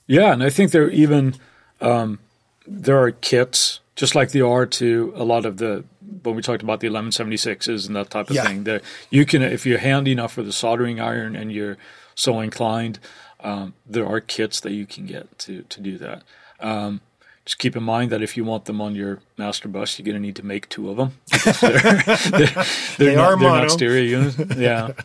yeah, 0.07 0.33
and 0.33 0.43
I 0.43 0.51
think 0.51 0.71
there 0.71 0.89
even 0.91 1.35
um, 1.81 2.19
there 2.67 3.01
are 3.03 3.11
kits 3.11 3.81
just 3.97 4.15
like 4.15 4.31
there 4.31 4.47
are 4.47 4.67
to 4.67 5.13
a 5.17 5.25
lot 5.25 5.47
of 5.47 5.57
the 5.57 5.85
when 6.23 6.37
we 6.37 6.43
talked 6.43 6.63
about 6.63 6.81
the 6.81 6.89
1176s 6.89 7.87
and 7.87 7.97
that 7.97 8.11
type 8.11 8.31
of 8.31 8.37
yeah. 8.37 8.45
thing. 8.45 8.65
That 8.65 8.83
you 9.11 9.27
can 9.27 9.43
if 9.43 9.67
you're 9.67 9.79
handy 9.79 10.13
enough 10.13 10.37
with 10.37 10.49
a 10.49 10.53
soldering 10.53 11.01
iron 11.01 11.35
and 11.35 11.51
you're 11.51 11.79
so 12.15 12.41
inclined, 12.41 12.99
um, 13.41 13.75
there 13.87 14.07
are 14.07 14.21
kits 14.21 14.61
that 14.61 14.73
you 14.73 14.87
can 14.87 15.07
get 15.07 15.39
to 15.41 15.63
to 15.63 15.81
do 15.81 15.99
that. 15.99 16.23
Um, 16.61 17.01
just 17.45 17.59
keep 17.59 17.77
in 17.77 17.85
mind 17.85 18.11
that 18.11 18.23
if 18.23 18.37
you 18.37 18.45
want 18.45 18.65
them 18.65 18.81
on 18.81 18.97
your 18.97 19.21
master 19.39 19.69
bus, 19.69 19.99
you're 19.99 20.05
going 20.05 20.17
to 20.17 20.21
need 20.21 20.35
to 20.37 20.45
make 20.45 20.69
two 20.69 20.91
of 20.91 20.97
them. 20.97 21.13
they're, 21.61 21.73
they're, 21.93 22.31
they're 22.31 22.65
they 22.99 23.15
not, 23.15 23.33
are 23.33 23.37
mono. 23.37 23.61
not 23.61 23.71
stereo 23.71 24.03
units. 24.03 24.57
Yeah. 24.57 24.93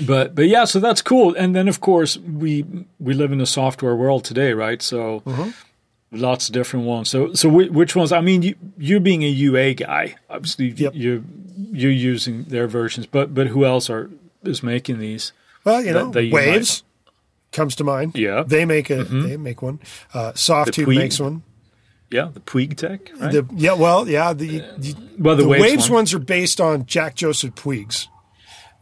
but 0.00 0.34
but 0.34 0.48
yeah, 0.48 0.64
so 0.64 0.80
that's 0.80 1.02
cool. 1.02 1.34
And 1.34 1.54
then 1.54 1.68
of 1.68 1.80
course 1.80 2.16
we 2.18 2.64
we 2.98 3.14
live 3.14 3.32
in 3.32 3.40
a 3.40 3.46
software 3.46 3.94
world 3.94 4.24
today, 4.24 4.52
right? 4.52 4.80
So 4.80 5.20
mm-hmm. 5.20 5.50
lots 6.10 6.48
of 6.48 6.54
different 6.54 6.86
ones. 6.86 7.10
So 7.10 7.34
so 7.34 7.48
which 7.48 7.94
ones? 7.94 8.12
I 8.12 8.20
mean, 8.20 8.42
you 8.42 8.54
you 8.78 9.00
being 9.00 9.22
a 9.22 9.28
UA 9.28 9.74
guy, 9.74 10.16
obviously 10.30 10.68
yep. 10.68 10.94
you 10.94 11.24
you're 11.56 11.90
using 11.90 12.44
their 12.44 12.66
versions, 12.66 13.06
but 13.06 13.34
but 13.34 13.48
who 13.48 13.64
else 13.64 13.90
are 13.90 14.10
is 14.42 14.62
making 14.62 14.98
these? 14.98 15.32
Well, 15.64 15.84
you 15.84 15.92
know, 15.92 16.06
that, 16.06 16.12
that 16.14 16.24
you 16.24 16.34
Waves 16.34 16.82
might? 16.82 17.12
comes 17.52 17.76
to 17.76 17.84
mind. 17.84 18.16
Yeah, 18.16 18.44
they 18.46 18.64
make 18.64 18.90
a 18.90 19.04
mm-hmm. 19.04 19.28
they 19.28 19.36
make 19.36 19.62
one. 19.62 19.80
Uh, 20.14 20.32
Softube 20.32 20.94
makes 20.94 21.20
one. 21.20 21.42
Yeah, 22.10 22.28
the 22.32 22.40
PuigTec. 22.40 23.20
Right? 23.20 23.32
The, 23.32 23.46
yeah, 23.54 23.72
well, 23.72 24.06
yeah. 24.06 24.34
The, 24.34 24.58
the 24.76 24.94
well, 25.18 25.34
the, 25.34 25.44
the 25.44 25.48
Waves, 25.48 25.62
Waves 25.62 25.90
one. 25.90 25.98
ones 25.98 26.14
are 26.14 26.18
based 26.18 26.60
on 26.60 26.84
Jack 26.84 27.14
Joseph 27.14 27.54
Puig's 27.54 28.08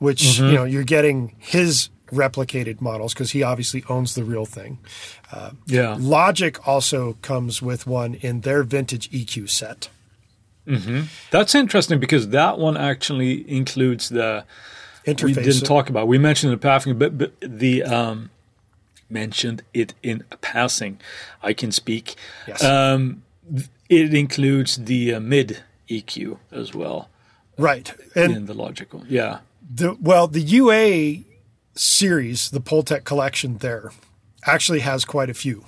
which 0.01 0.23
mm-hmm. 0.23 0.47
you 0.47 0.53
know 0.55 0.65
you're 0.65 0.83
getting 0.83 1.37
his 1.39 1.91
replicated 2.11 2.81
models 2.81 3.15
because 3.15 3.31
he 3.31 3.45
obviously 3.45 3.85
owns 3.89 4.17
the 4.17 4.25
real 4.25 4.45
thing. 4.45 4.79
Uh, 5.33 5.53
yeah. 5.67 5.97
Logic 5.99 6.67
also 6.67 7.13
comes 7.23 7.63
with 7.63 7.87
one 7.87 8.15
in 8.15 8.41
their 8.41 8.65
vintage 8.65 9.09
EQ 9.11 9.49
set. 9.49 9.89
Mm-hmm. 10.67 11.03
That's 11.31 11.55
interesting 11.55 12.01
because 12.01 12.29
that 12.31 12.59
one 12.59 12.77
actually 12.77 13.49
includes 13.49 14.09
the 14.09 14.45
interface. 15.07 15.23
We 15.25 15.35
didn't 15.35 15.67
talk 15.67 15.89
about. 15.89 16.09
We 16.09 16.19
mentioned 16.19 16.53
the 16.53 16.59
pathing, 16.59 16.99
but, 16.99 17.17
but 17.17 17.33
the 17.41 17.83
um, 17.85 18.31
mentioned 19.09 19.63
it 19.73 19.95
in 20.03 20.25
passing. 20.41 21.01
I 21.43 21.53
can 21.53 21.73
speak. 21.73 22.15
Yes. 22.47 22.63
Um, 22.63 23.23
it 23.89 24.15
includes 24.15 24.77
the 24.77 25.15
uh, 25.15 25.21
mid 25.21 25.63
EQ 25.89 26.39
as 26.53 26.75
well. 26.75 27.09
Right. 27.59 27.93
And 28.15 28.33
in 28.33 28.47
the 28.47 28.55
logical, 28.55 29.05
yeah. 29.09 29.39
The 29.73 29.97
well, 30.01 30.27
the 30.27 30.41
UA 30.41 31.25
series, 31.77 32.51
the 32.51 32.61
Pultec 32.61 33.05
collection 33.05 33.59
there, 33.59 33.93
actually 34.45 34.81
has 34.81 35.05
quite 35.05 35.31
a 35.31 35.35
few. 35.35 35.65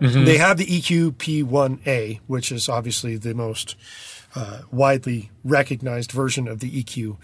Mm-hmm. 0.00 0.24
They 0.24 0.38
have 0.38 0.56
the 0.56 0.66
EQ 0.66 1.12
P1A, 1.12 2.20
which 2.26 2.52
is 2.52 2.68
obviously 2.68 3.16
the 3.16 3.34
most 3.34 3.76
uh, 4.34 4.60
widely 4.70 5.30
recognized 5.44 6.12
version 6.12 6.46
of 6.46 6.60
the 6.60 6.82
EQ 6.82 7.16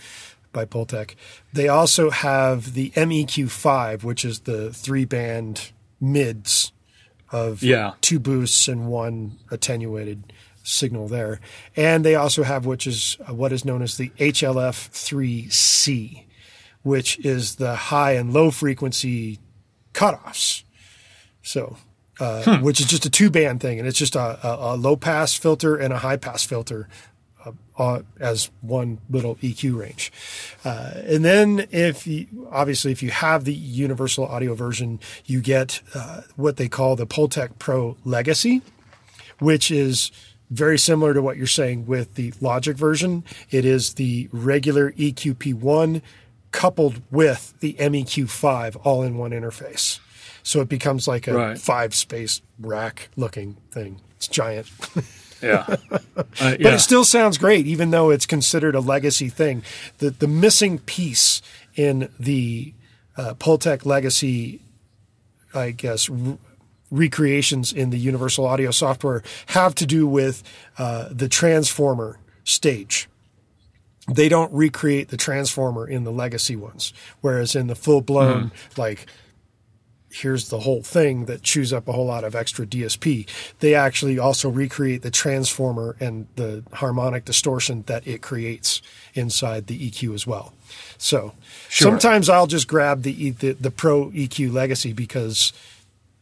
by 0.53 0.65
Pultec. 0.65 1.15
They 1.53 1.69
also 1.69 2.11
have 2.11 2.75
the 2.75 2.91
MEQ5, 2.91 4.03
which 4.03 4.25
is 4.25 4.41
the 4.41 4.73
three 4.73 5.05
band 5.05 5.71
mids 6.01 6.73
of 7.31 7.63
yeah. 7.63 7.95
two 8.01 8.19
boosts 8.19 8.69
and 8.69 8.89
one 8.89 9.39
attenuated 9.51 10.33
signal 10.65 11.07
there. 11.07 11.39
And 11.77 12.05
they 12.05 12.17
also 12.17 12.43
have, 12.43 12.67
which 12.67 12.89
is 12.89 13.17
uh, 13.29 13.35
what 13.35 13.53
is 13.53 13.65
known 13.65 13.83
as 13.83 13.97
the 13.97 14.09
HLF3C, 14.19 16.25
which 16.83 17.25
is 17.25 17.55
the 17.57 17.77
high 17.77 18.13
and 18.13 18.33
low 18.33 18.51
frequency 18.51 19.39
cutoffs. 19.93 20.65
So, 21.43 21.77
uh, 22.19 22.43
hmm. 22.43 22.65
which 22.65 22.81
is 22.81 22.87
just 22.87 23.07
a 23.07 23.11
two 23.11 23.31
band 23.31 23.61
thing, 23.61 23.79
and 23.79 23.87
it's 23.87 23.99
just 23.99 24.17
a, 24.17 24.47
a, 24.47 24.75
a 24.75 24.77
low 24.77 24.97
pass 24.97 25.35
filter 25.35 25.77
and 25.77 25.93
a 25.93 25.99
high 25.99 26.17
pass 26.17 26.45
filter. 26.45 26.89
Uh, 27.45 27.53
uh, 27.77 28.01
as 28.21 28.51
one 28.63 28.99
little 29.11 29.35
EQ 29.37 29.79
range. 29.79 30.11
Uh, 30.65 30.93
and 31.05 31.25
then 31.25 31.67
if 31.73 32.07
you, 32.07 32.49
obviously 32.51 32.91
if 32.91 33.03
you 33.03 33.11
have 33.11 33.45
the 33.45 33.53
universal 33.53 34.25
audio 34.25 34.55
version, 34.55 34.99
you 35.27 35.43
get 35.43 35.83
uh, 35.95 36.23
what 36.37 36.57
they 36.57 36.69
call 36.69 36.97
the 36.97 37.07
Pultec 37.07 37.59
Pro 37.59 37.99
Legacy, 38.05 38.63
which 39.41 39.71
is 39.71 40.11
very 40.51 40.79
similar 40.79 41.15
to 41.15 41.23
what 41.23 41.37
you're 41.37 41.47
saying 41.47 41.87
with 41.87 42.15
the 42.15 42.33
Logic 42.41 42.77
version. 42.77 43.25
It 43.51 43.65
is 43.65 43.95
the 43.95 44.29
regular 44.33 44.93
EQP1 44.93 46.03
coupled 46.53 47.03
with 47.11 47.55
the 47.61 47.75
MEQ5 47.75 48.81
all 48.85 49.03
in 49.03 49.19
one 49.19 49.33
interface. 49.33 49.99
So 50.45 50.61
it 50.61 50.69
becomes 50.69 51.09
like 51.09 51.27
a 51.27 51.35
right. 51.35 51.59
five 51.59 51.95
space 51.95 52.43
rack 52.61 53.09
looking 53.17 53.57
thing. 53.71 54.01
It's 54.17 54.29
giant. 54.29 54.71
yeah. 55.43 55.77
Uh, 56.17 56.23
yeah. 56.41 56.57
But 56.63 56.75
it 56.75 56.79
still 56.81 57.05
sounds 57.05 57.39
great, 57.39 57.67
even 57.67 57.91
though 57.91 58.11
it's 58.11 58.27
considered 58.27 58.75
a 58.75 58.81
legacy 58.81 59.29
thing. 59.29 59.63
The, 59.99 60.11
the 60.11 60.27
missing 60.27 60.79
piece 60.79 61.43
in 61.77 62.09
the 62.19 62.73
uh, 63.17 63.35
Pultec 63.35 63.85
legacy, 63.85 64.61
I 65.53 65.73
guess, 65.73 66.09
recreations 66.91 67.73
in 67.73 67.91
the 67.91 67.99
Universal 67.99 68.47
Audio 68.47 68.71
software 68.71 69.23
have 69.47 69.75
to 69.77 69.87
do 69.87 70.07
with 70.07 70.43
uh, 70.79 71.09
the 71.11 71.29
transformer 71.29 72.19
stage. 72.45 73.09
They 74.07 74.29
don't 74.29 74.53
recreate 74.53 75.09
the 75.09 75.17
transformer 75.17 75.87
in 75.87 76.05
the 76.05 76.13
legacy 76.13 76.57
ones, 76.57 76.93
whereas 77.23 77.57
in 77.57 77.69
the 77.69 77.75
full 77.75 78.03
blown, 78.03 78.51
mm. 78.51 78.79
like 78.79 79.07
here's 80.15 80.49
the 80.49 80.61
whole 80.61 80.83
thing 80.83 81.25
that 81.25 81.43
chews 81.43 81.73
up 81.73 81.89
a 81.89 81.93
whole 81.93 82.07
lot 82.07 82.23
of 82.23 82.37
extra 82.37 82.65
DSP. 82.65 83.29
They 83.59 83.75
actually 83.75 84.19
also 84.19 84.49
recreate 84.49 85.03
the 85.03 85.11
transformer 85.11 85.97
and 85.99 86.29
the 86.37 86.63
harmonic 86.73 87.25
distortion 87.25 87.83
that 87.87 88.07
it 88.07 88.23
creates 88.23 88.81
inside 89.15 89.67
the 89.67 89.91
EQ 89.91 90.15
as 90.15 90.27
well. 90.27 90.53
So 90.99 91.35
sure. 91.69 91.91
sometimes 91.91 92.29
I'll 92.29 92.47
just 92.47 92.69
grab 92.69 93.03
the, 93.03 93.31
the 93.31 93.53
the 93.53 93.71
Pro 93.71 94.11
EQ 94.11 94.53
Legacy 94.53 94.93
because 94.93 95.53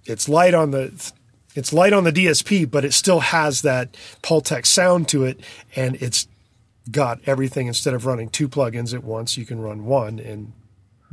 it's 0.04 0.28
light 0.28 0.54
on 0.54 0.70
the 0.70 1.12
it's 1.54 1.72
light 1.72 1.92
on 1.92 2.04
the 2.04 2.12
DSP, 2.12 2.70
but 2.70 2.84
it 2.84 2.92
still 2.92 3.20
has 3.20 3.62
that 3.62 3.96
Pultec 4.22 4.64
sound 4.64 5.08
to 5.08 5.24
it, 5.24 5.40
and 5.76 5.96
it's 6.00 6.26
got 6.90 7.20
everything. 7.26 7.66
Instead 7.66 7.94
of 7.94 8.06
running 8.06 8.28
two 8.28 8.48
plugins 8.48 8.94
at 8.94 9.04
once, 9.04 9.36
you 9.36 9.44
can 9.44 9.60
run 9.60 9.84
one 9.84 10.18
and 10.18 10.52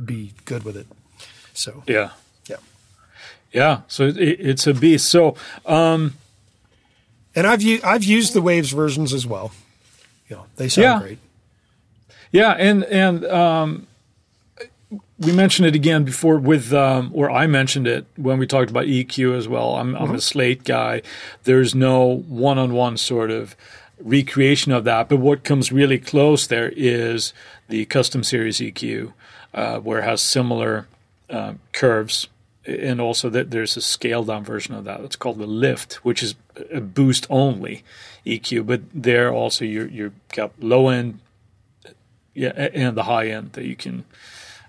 be 0.02 0.32
good 0.44 0.64
with 0.64 0.76
it. 0.76 0.86
So 1.52 1.82
yeah, 1.86 2.10
yeah, 2.48 2.56
yeah. 3.52 3.80
so 3.88 4.04
it, 4.04 4.16
it's 4.16 4.66
a 4.66 4.74
beast. 4.74 5.10
So, 5.10 5.36
um, 5.66 6.14
and 7.34 7.46
I've 7.46 7.62
u- 7.62 7.80
I've 7.84 8.04
used 8.04 8.32
the 8.32 8.42
Waves 8.42 8.72
versions 8.72 9.12
as 9.12 9.26
well. 9.26 9.52
You 10.28 10.36
know, 10.36 10.46
they 10.56 10.68
sound 10.68 10.82
yeah. 10.84 11.00
great. 11.00 11.18
Yeah, 12.32 12.52
and 12.52 12.84
and 12.84 13.24
um, 13.26 13.86
we 15.20 15.32
mentioned 15.32 15.68
it 15.68 15.74
again 15.74 16.04
before 16.04 16.38
with, 16.38 16.72
um, 16.72 17.10
or 17.14 17.30
I 17.30 17.46
mentioned 17.46 17.86
it 17.86 18.06
when 18.16 18.38
we 18.38 18.46
talked 18.46 18.70
about 18.70 18.86
EQ 18.86 19.36
as 19.36 19.46
well. 19.46 19.76
I'm, 19.76 19.92
mm-hmm. 19.92 20.02
I'm 20.02 20.14
a 20.14 20.20
slate 20.20 20.64
guy. 20.64 21.02
There's 21.44 21.74
no 21.74 22.22
one-on-one 22.28 22.96
sort 22.96 23.30
of 23.30 23.54
recreation 24.00 24.72
of 24.72 24.84
that, 24.84 25.08
but 25.10 25.18
what 25.18 25.44
comes 25.44 25.70
really 25.70 25.98
close 25.98 26.46
there 26.46 26.72
is 26.74 27.34
the 27.68 27.84
custom 27.84 28.24
series 28.24 28.58
EQ, 28.58 29.12
uh, 29.52 29.78
where 29.78 30.00
it 30.00 30.04
has 30.04 30.22
similar 30.22 30.88
uh, 31.28 31.54
curves 31.72 32.28
and 32.66 33.00
also 33.00 33.30
that 33.30 33.50
there's 33.50 33.76
a 33.76 33.80
scaled 33.80 34.26
down 34.26 34.44
version 34.44 34.74
of 34.74 34.84
that. 34.84 35.00
It's 35.00 35.16
called 35.16 35.38
the 35.38 35.46
Lift, 35.46 36.04
which 36.04 36.22
is 36.22 36.34
a 36.72 36.80
boost 36.80 37.26
only 37.30 37.82
EQ. 38.26 38.66
But 38.66 38.82
there 38.92 39.32
also 39.32 39.64
you 39.64 39.84
you 39.84 40.12
got 40.34 40.52
low 40.60 40.88
end, 40.88 41.20
yeah, 42.34 42.50
and 42.50 42.96
the 42.96 43.04
high 43.04 43.28
end 43.28 43.52
that 43.52 43.64
you 43.64 43.76
can. 43.76 44.04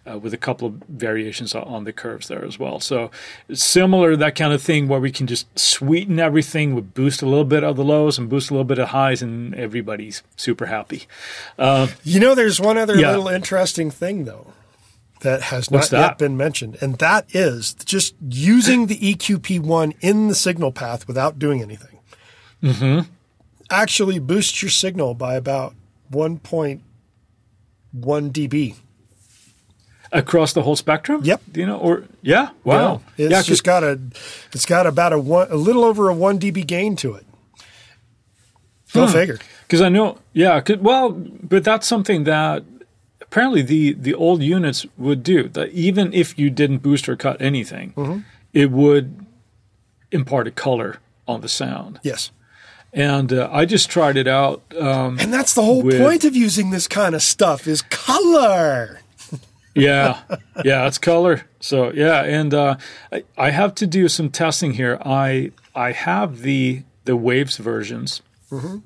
Uh, 0.09 0.17
with 0.17 0.33
a 0.33 0.37
couple 0.37 0.67
of 0.67 0.73
variations 0.89 1.53
on 1.53 1.83
the 1.83 1.93
curves 1.93 2.27
there 2.27 2.43
as 2.43 2.57
well. 2.57 2.79
So 2.79 3.11
similar 3.53 4.15
that 4.15 4.33
kind 4.33 4.51
of 4.51 4.59
thing 4.59 4.87
where 4.87 4.99
we 4.99 5.11
can 5.11 5.27
just 5.27 5.47
sweeten 5.59 6.17
everything, 6.17 6.73
we 6.73 6.81
boost 6.81 7.21
a 7.21 7.27
little 7.27 7.45
bit 7.45 7.63
of 7.63 7.75
the 7.75 7.83
lows 7.83 8.17
and 8.17 8.27
boost 8.27 8.49
a 8.49 8.53
little 8.53 8.65
bit 8.65 8.79
of 8.79 8.87
highs, 8.87 9.21
and 9.21 9.53
everybody's 9.53 10.23
super 10.35 10.65
happy. 10.65 11.03
Uh, 11.59 11.85
you 12.03 12.19
know, 12.19 12.33
there's 12.33 12.59
one 12.59 12.79
other 12.79 12.97
yeah. 12.97 13.11
little 13.11 13.27
interesting 13.27 13.91
thing 13.91 14.25
though 14.25 14.53
that 15.19 15.43
has 15.43 15.69
not 15.69 15.87
that? 15.91 15.99
yet 15.99 16.17
been 16.17 16.35
mentioned, 16.35 16.79
and 16.81 16.97
that 16.97 17.27
is 17.35 17.75
just 17.75 18.15
using 18.27 18.87
the 18.87 18.97
EQP1 18.97 19.93
in 20.01 20.29
the 20.29 20.35
signal 20.35 20.71
path 20.71 21.07
without 21.07 21.37
doing 21.37 21.61
anything. 21.61 21.99
Mm-hmm. 22.63 23.07
Actually, 23.69 24.17
boosts 24.17 24.63
your 24.63 24.71
signal 24.71 25.13
by 25.13 25.35
about 25.35 25.75
1.1 26.11 26.81
dB 27.93 28.75
across 30.11 30.53
the 30.53 30.61
whole 30.61 30.75
spectrum. 30.75 31.21
Yep. 31.23 31.41
You 31.53 31.65
know, 31.65 31.77
or 31.77 32.05
yeah, 32.21 32.49
wow. 32.63 33.01
Yeah, 33.17 33.25
it's 33.25 33.31
yeah, 33.31 33.41
just 33.41 33.63
got 33.63 33.83
a, 33.83 33.99
it's 34.53 34.65
got 34.65 34.87
about 34.87 35.13
a 35.13 35.19
one, 35.19 35.51
a 35.51 35.55
little 35.55 35.83
over 35.83 36.09
a 36.09 36.13
one 36.13 36.39
dB 36.39 36.65
gain 36.65 36.95
to 36.97 37.15
it. 37.15 37.25
Go 38.93 39.05
hmm. 39.05 39.13
figure. 39.13 39.39
Because 39.67 39.81
I 39.81 39.89
know, 39.89 40.17
yeah. 40.33 40.61
well, 40.81 41.11
but 41.11 41.63
that's 41.63 41.87
something 41.87 42.25
that 42.25 42.63
apparently 43.31 43.61
the 43.61 43.93
the 43.93 44.13
old 44.13 44.43
units 44.43 44.85
would 44.97 45.23
do 45.23 45.47
that 45.47 45.69
even 45.69 46.13
if 46.13 46.37
you 46.37 46.49
didn't 46.49 46.79
boost 46.79 47.07
or 47.07 47.15
cut 47.15 47.41
anything 47.41 47.93
mm-hmm. 47.93 48.19
it 48.51 48.69
would 48.69 49.25
impart 50.11 50.47
a 50.47 50.51
color 50.51 50.97
on 51.29 51.39
the 51.39 51.47
sound 51.47 51.97
yes 52.03 52.31
and 52.91 53.31
uh, 53.31 53.47
i 53.49 53.63
just 53.63 53.89
tried 53.89 54.17
it 54.17 54.27
out 54.27 54.61
um, 54.77 55.17
and 55.17 55.33
that's 55.33 55.53
the 55.53 55.61
whole 55.61 55.81
with, 55.81 55.97
point 55.97 56.25
of 56.25 56.35
using 56.35 56.71
this 56.71 56.89
kind 56.89 57.15
of 57.15 57.23
stuff 57.23 57.67
is 57.67 57.81
color 57.83 58.99
yeah 59.73 60.21
yeah 60.65 60.87
it's 60.87 60.97
color 60.97 61.43
so 61.59 61.91
yeah 61.93 62.23
and 62.23 62.53
uh, 62.53 62.75
I, 63.11 63.23
I, 63.37 63.51
have 63.51 63.73
to 63.75 63.87
do 63.87 64.07
some 64.07 64.29
testing 64.29 64.73
here 64.73 64.97
i 65.05 65.51
i 65.73 65.91
have 65.91 66.41
the 66.41 66.83
the 67.05 67.15
waves 67.15 67.57
versions 67.57 68.21
mm-hmm. 68.51 68.79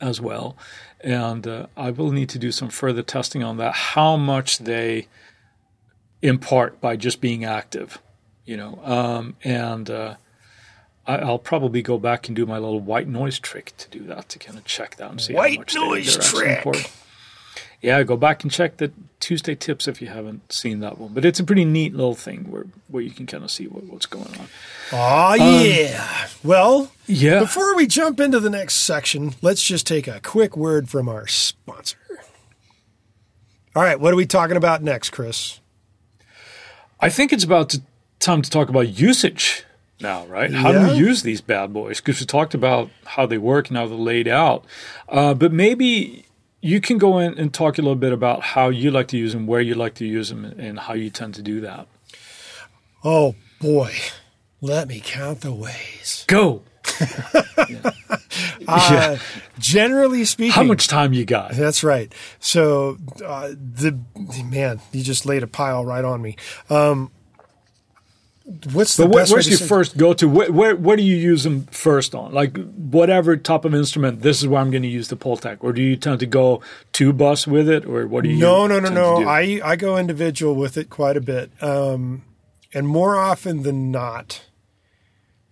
as 0.00 0.20
well 0.20 0.56
and 1.02 1.46
uh, 1.46 1.66
I 1.76 1.90
will 1.90 2.12
need 2.12 2.28
to 2.30 2.38
do 2.38 2.52
some 2.52 2.68
further 2.68 3.02
testing 3.02 3.42
on 3.42 3.56
that. 3.56 3.74
How 3.74 4.16
much 4.16 4.58
they 4.58 5.08
impart 6.20 6.80
by 6.80 6.96
just 6.96 7.20
being 7.20 7.44
active, 7.44 7.98
you 8.44 8.56
know, 8.56 8.80
um, 8.84 9.36
and 9.42 9.90
uh, 9.90 10.14
I, 11.06 11.24
will 11.24 11.38
probably 11.38 11.82
go 11.82 11.98
back 11.98 12.28
and 12.28 12.36
do 12.36 12.46
my 12.46 12.58
little 12.58 12.80
white 12.80 13.08
noise 13.08 13.38
trick 13.38 13.72
to 13.78 13.90
do 13.90 14.04
that 14.04 14.28
to 14.30 14.38
kind 14.38 14.56
of 14.56 14.64
check 14.64 14.96
that 14.96 15.10
and 15.10 15.20
see 15.20 15.34
white 15.34 15.54
how 15.54 15.60
much 15.60 15.74
noise 15.74 16.16
they, 16.16 16.24
trick. 16.24 16.90
Yeah, 17.82 18.02
go 18.04 18.16
back 18.16 18.44
and 18.44 18.52
check 18.52 18.76
the 18.76 18.92
Tuesday 19.18 19.56
tips 19.56 19.88
if 19.88 20.00
you 20.00 20.06
haven't 20.06 20.52
seen 20.52 20.80
that 20.80 20.98
one. 20.98 21.12
But 21.12 21.24
it's 21.24 21.40
a 21.40 21.44
pretty 21.44 21.64
neat 21.64 21.94
little 21.94 22.14
thing 22.14 22.50
where 22.50 22.66
where 22.88 23.02
you 23.02 23.10
can 23.10 23.26
kind 23.26 23.42
of 23.42 23.50
see 23.50 23.66
what, 23.66 23.84
what's 23.84 24.06
going 24.06 24.34
on. 24.38 24.48
Oh 24.92 25.34
yeah. 25.34 26.28
well, 26.44 26.92
yeah. 27.06 27.40
Before 27.40 27.74
we 27.74 27.88
jump 27.88 28.20
into 28.20 28.38
the 28.38 28.50
next 28.50 28.74
section, 28.76 29.34
let's 29.42 29.62
just 29.62 29.86
take 29.86 30.06
a 30.06 30.20
quick 30.20 30.56
word 30.56 30.88
from 30.88 31.08
our 31.08 31.26
sponsor. 31.26 31.98
All 33.74 33.82
right, 33.82 33.98
what 33.98 34.12
are 34.12 34.16
we 34.16 34.26
talking 34.26 34.56
about 34.56 34.82
next, 34.82 35.10
Chris? 35.10 35.58
I 37.00 37.08
think 37.08 37.32
it's 37.32 37.42
about 37.42 37.70
to, 37.70 37.82
time 38.20 38.42
to 38.42 38.50
talk 38.50 38.68
about 38.68 39.00
usage 39.00 39.64
now, 39.98 40.26
right? 40.26 40.52
How 40.52 40.72
yeah. 40.72 40.86
do 40.86 40.92
we 40.92 40.98
use 40.98 41.22
these 41.22 41.40
bad 41.40 41.72
boys? 41.72 42.00
Because 42.00 42.20
we 42.20 42.26
talked 42.26 42.54
about 42.54 42.90
how 43.06 43.24
they 43.24 43.38
work 43.38 43.68
and 43.68 43.76
how 43.76 43.86
they're 43.86 43.96
laid 43.96 44.28
out. 44.28 44.64
Uh, 45.08 45.32
but 45.32 45.52
maybe 45.52 46.26
you 46.62 46.80
can 46.80 46.96
go 46.96 47.18
in 47.18 47.38
and 47.38 47.52
talk 47.52 47.76
a 47.76 47.82
little 47.82 47.96
bit 47.96 48.12
about 48.12 48.42
how 48.42 48.68
you 48.68 48.90
like 48.90 49.08
to 49.08 49.18
use 49.18 49.32
them, 49.32 49.46
where 49.46 49.60
you 49.60 49.74
like 49.74 49.94
to 49.94 50.06
use 50.06 50.30
them, 50.30 50.44
and 50.44 50.78
how 50.78 50.94
you 50.94 51.10
tend 51.10 51.34
to 51.34 51.42
do 51.42 51.60
that. 51.60 51.88
Oh 53.04 53.34
boy, 53.60 53.92
let 54.60 54.88
me 54.88 55.02
count 55.04 55.40
the 55.40 55.52
ways. 55.52 56.24
Go. 56.28 56.62
yeah. 57.68 57.90
Uh, 58.66 59.18
generally 59.58 60.24
speaking, 60.24 60.52
how 60.52 60.62
much 60.62 60.86
time 60.86 61.12
you 61.12 61.24
got? 61.24 61.52
That's 61.52 61.82
right. 61.82 62.14
So 62.38 62.96
uh, 63.24 63.48
the 63.48 63.98
man, 64.44 64.80
you 64.92 65.02
just 65.02 65.26
laid 65.26 65.42
a 65.42 65.48
pile 65.48 65.84
right 65.84 66.04
on 66.04 66.22
me. 66.22 66.36
Um, 66.70 67.10
what's 68.44 68.96
the 68.96 69.06
but 69.06 69.28
where's 69.30 69.48
your 69.48 69.58
first 69.58 69.96
go 69.96 70.14
to? 70.14 70.28
Where, 70.28 70.50
where, 70.50 70.76
where 70.76 70.96
do 70.96 71.02
you 71.02 71.16
use 71.16 71.44
them 71.44 71.64
first 71.66 72.14
on? 72.14 72.32
Like 72.32 72.56
whatever 72.74 73.36
type 73.36 73.64
of 73.64 73.74
instrument, 73.74 74.22
this 74.22 74.40
is 74.40 74.48
where 74.48 74.60
I'm 74.60 74.70
going 74.70 74.82
to 74.82 74.88
use 74.88 75.08
the 75.08 75.16
Pultec. 75.16 75.58
Or 75.60 75.72
do 75.72 75.82
you 75.82 75.96
tend 75.96 76.20
to 76.20 76.26
go 76.26 76.60
two 76.92 77.12
bus 77.12 77.46
with 77.46 77.68
it, 77.68 77.84
or 77.84 78.06
what 78.06 78.24
do 78.24 78.30
you? 78.30 78.38
No, 78.38 78.66
no, 78.66 78.80
no, 78.80 78.88
no. 78.88 79.28
I 79.28 79.60
I 79.64 79.76
go 79.76 79.96
individual 79.96 80.54
with 80.54 80.76
it 80.76 80.90
quite 80.90 81.16
a 81.16 81.20
bit, 81.20 81.50
um, 81.62 82.24
and 82.74 82.88
more 82.88 83.16
often 83.16 83.62
than 83.62 83.90
not, 83.90 84.42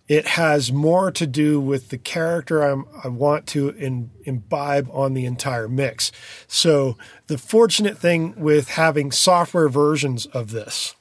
it 0.07 0.27
has 0.27 0.73
more 0.73 1.09
to 1.11 1.25
do 1.25 1.61
with 1.61 1.87
the 1.87 1.97
character 1.97 2.61
I'm, 2.63 2.85
i 3.01 3.07
want 3.07 3.47
to 3.47 3.69
in, 3.69 4.11
imbibe 4.25 4.89
on 4.91 5.13
the 5.13 5.25
entire 5.25 5.69
mix. 5.69 6.11
So 6.47 6.97
the 7.27 7.37
fortunate 7.37 7.97
thing 7.97 8.35
with 8.37 8.69
having 8.69 9.11
software 9.13 9.69
versions 9.69 10.25
of 10.25 10.51
this 10.51 10.95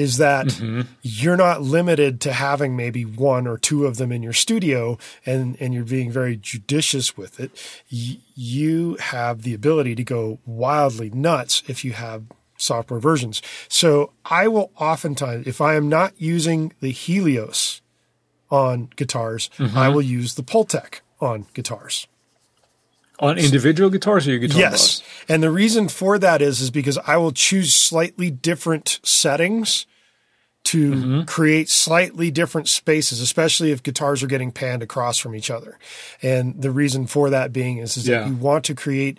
is 0.00 0.16
that 0.16 0.46
mm-hmm. 0.46 0.80
you're 1.02 1.36
not 1.36 1.60
limited 1.60 2.22
to 2.22 2.32
having 2.32 2.74
maybe 2.74 3.04
one 3.04 3.46
or 3.46 3.58
two 3.58 3.84
of 3.84 3.98
them 3.98 4.10
in 4.10 4.22
your 4.22 4.32
studio 4.32 4.96
and, 5.26 5.58
and 5.60 5.74
you're 5.74 5.84
being 5.84 6.10
very 6.10 6.36
judicious 6.36 7.18
with 7.18 7.38
it. 7.38 7.50
Y- 7.92 8.16
you 8.34 8.96
have 8.98 9.42
the 9.42 9.52
ability 9.52 9.94
to 9.94 10.02
go 10.02 10.38
wildly 10.46 11.10
nuts 11.10 11.62
if 11.68 11.84
you 11.84 11.92
have 11.92 12.24
software 12.56 12.98
versions. 12.98 13.42
So 13.68 14.12
I 14.24 14.48
will 14.48 14.70
oftentimes, 14.78 15.46
if 15.46 15.60
I 15.60 15.74
am 15.74 15.90
not 15.90 16.14
using 16.16 16.72
the 16.80 16.92
Helios 16.92 17.82
on 18.50 18.88
guitars, 18.96 19.50
mm-hmm. 19.58 19.76
I 19.76 19.90
will 19.90 20.02
use 20.02 20.34
the 20.34 20.42
Pultec 20.42 21.00
on 21.20 21.44
guitars. 21.52 22.06
On 23.18 23.36
individual 23.36 23.90
guitars 23.90 24.26
or 24.26 24.30
your 24.30 24.40
guitar 24.40 24.58
Yes. 24.58 25.02
And 25.28 25.42
the 25.42 25.50
reason 25.50 25.88
for 25.88 26.18
that 26.18 26.40
is 26.40 26.62
is 26.62 26.70
because 26.70 26.96
I 26.96 27.18
will 27.18 27.32
choose 27.32 27.74
slightly 27.74 28.30
different 28.30 28.98
settings 29.02 29.84
to 30.70 30.92
mm-hmm. 30.92 31.22
create 31.22 31.68
slightly 31.68 32.30
different 32.30 32.68
spaces, 32.68 33.20
especially 33.20 33.72
if 33.72 33.82
guitars 33.82 34.22
are 34.22 34.28
getting 34.28 34.52
panned 34.52 34.82
across 34.82 35.18
from 35.18 35.34
each 35.34 35.50
other. 35.50 35.78
And 36.22 36.60
the 36.60 36.70
reason 36.70 37.06
for 37.06 37.30
that 37.30 37.52
being 37.52 37.78
is, 37.78 37.96
is 37.96 38.06
yeah. 38.06 38.20
that 38.20 38.28
you 38.28 38.36
want 38.36 38.64
to 38.66 38.74
create 38.74 39.18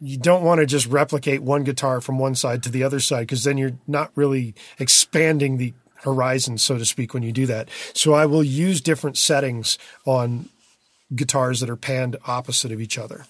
you 0.00 0.16
don't 0.16 0.44
want 0.44 0.60
to 0.60 0.66
just 0.66 0.86
replicate 0.86 1.42
one 1.42 1.64
guitar 1.64 2.00
from 2.00 2.18
one 2.18 2.34
side 2.34 2.62
to 2.62 2.70
the 2.70 2.84
other 2.84 3.00
side 3.00 3.22
because 3.22 3.44
then 3.44 3.58
you're 3.58 3.76
not 3.86 4.12
really 4.14 4.54
expanding 4.78 5.56
the 5.56 5.74
horizon, 5.96 6.56
so 6.56 6.78
to 6.78 6.84
speak, 6.84 7.12
when 7.12 7.22
you 7.22 7.32
do 7.32 7.46
that. 7.46 7.68
So 7.94 8.12
I 8.14 8.26
will 8.26 8.44
use 8.44 8.80
different 8.80 9.16
settings 9.16 9.76
on 10.06 10.48
guitars 11.14 11.60
that 11.60 11.70
are 11.70 11.76
panned 11.76 12.16
opposite 12.26 12.70
of 12.70 12.80
each 12.80 12.98
other. 12.98 13.24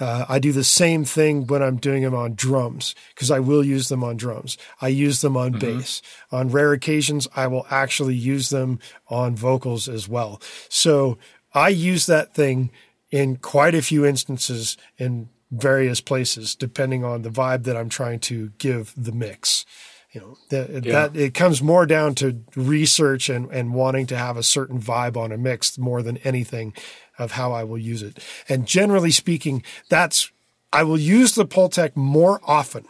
Uh, 0.00 0.24
I 0.28 0.38
do 0.38 0.52
the 0.52 0.64
same 0.64 1.04
thing 1.04 1.46
when 1.46 1.62
I'm 1.62 1.76
doing 1.76 2.02
them 2.02 2.14
on 2.14 2.34
drums 2.34 2.94
because 3.14 3.30
I 3.30 3.38
will 3.38 3.64
use 3.64 3.88
them 3.88 4.02
on 4.02 4.16
drums. 4.16 4.56
I 4.80 4.88
use 4.88 5.20
them 5.20 5.36
on 5.36 5.52
mm-hmm. 5.52 5.78
bass. 5.78 6.02
On 6.32 6.48
rare 6.48 6.72
occasions, 6.72 7.28
I 7.36 7.46
will 7.46 7.66
actually 7.70 8.14
use 8.14 8.48
them 8.48 8.78
on 9.08 9.36
vocals 9.36 9.88
as 9.88 10.08
well. 10.08 10.40
So 10.68 11.18
I 11.52 11.68
use 11.68 12.06
that 12.06 12.34
thing 12.34 12.70
in 13.10 13.36
quite 13.36 13.74
a 13.74 13.82
few 13.82 14.04
instances 14.04 14.76
in 14.96 15.28
various 15.50 16.00
places, 16.00 16.54
depending 16.54 17.04
on 17.04 17.22
the 17.22 17.30
vibe 17.30 17.64
that 17.64 17.76
I'm 17.76 17.88
trying 17.88 18.20
to 18.20 18.52
give 18.58 18.92
the 18.96 19.12
mix 19.12 19.64
you 20.12 20.20
know 20.20 20.38
that, 20.48 20.84
yeah. 20.84 20.92
that 20.92 21.16
it 21.16 21.34
comes 21.34 21.62
more 21.62 21.86
down 21.86 22.14
to 22.16 22.42
research 22.56 23.28
and, 23.28 23.50
and 23.50 23.74
wanting 23.74 24.06
to 24.06 24.16
have 24.16 24.36
a 24.36 24.42
certain 24.42 24.80
vibe 24.80 25.16
on 25.16 25.32
a 25.32 25.38
mix 25.38 25.78
more 25.78 26.02
than 26.02 26.16
anything 26.18 26.72
of 27.18 27.32
how 27.32 27.52
I 27.52 27.64
will 27.64 27.78
use 27.78 28.02
it. 28.02 28.18
And 28.48 28.66
generally 28.66 29.10
speaking, 29.10 29.62
that's 29.88 30.30
I 30.72 30.82
will 30.82 30.98
use 30.98 31.34
the 31.34 31.46
Pultec 31.46 31.96
more 31.96 32.40
often 32.44 32.84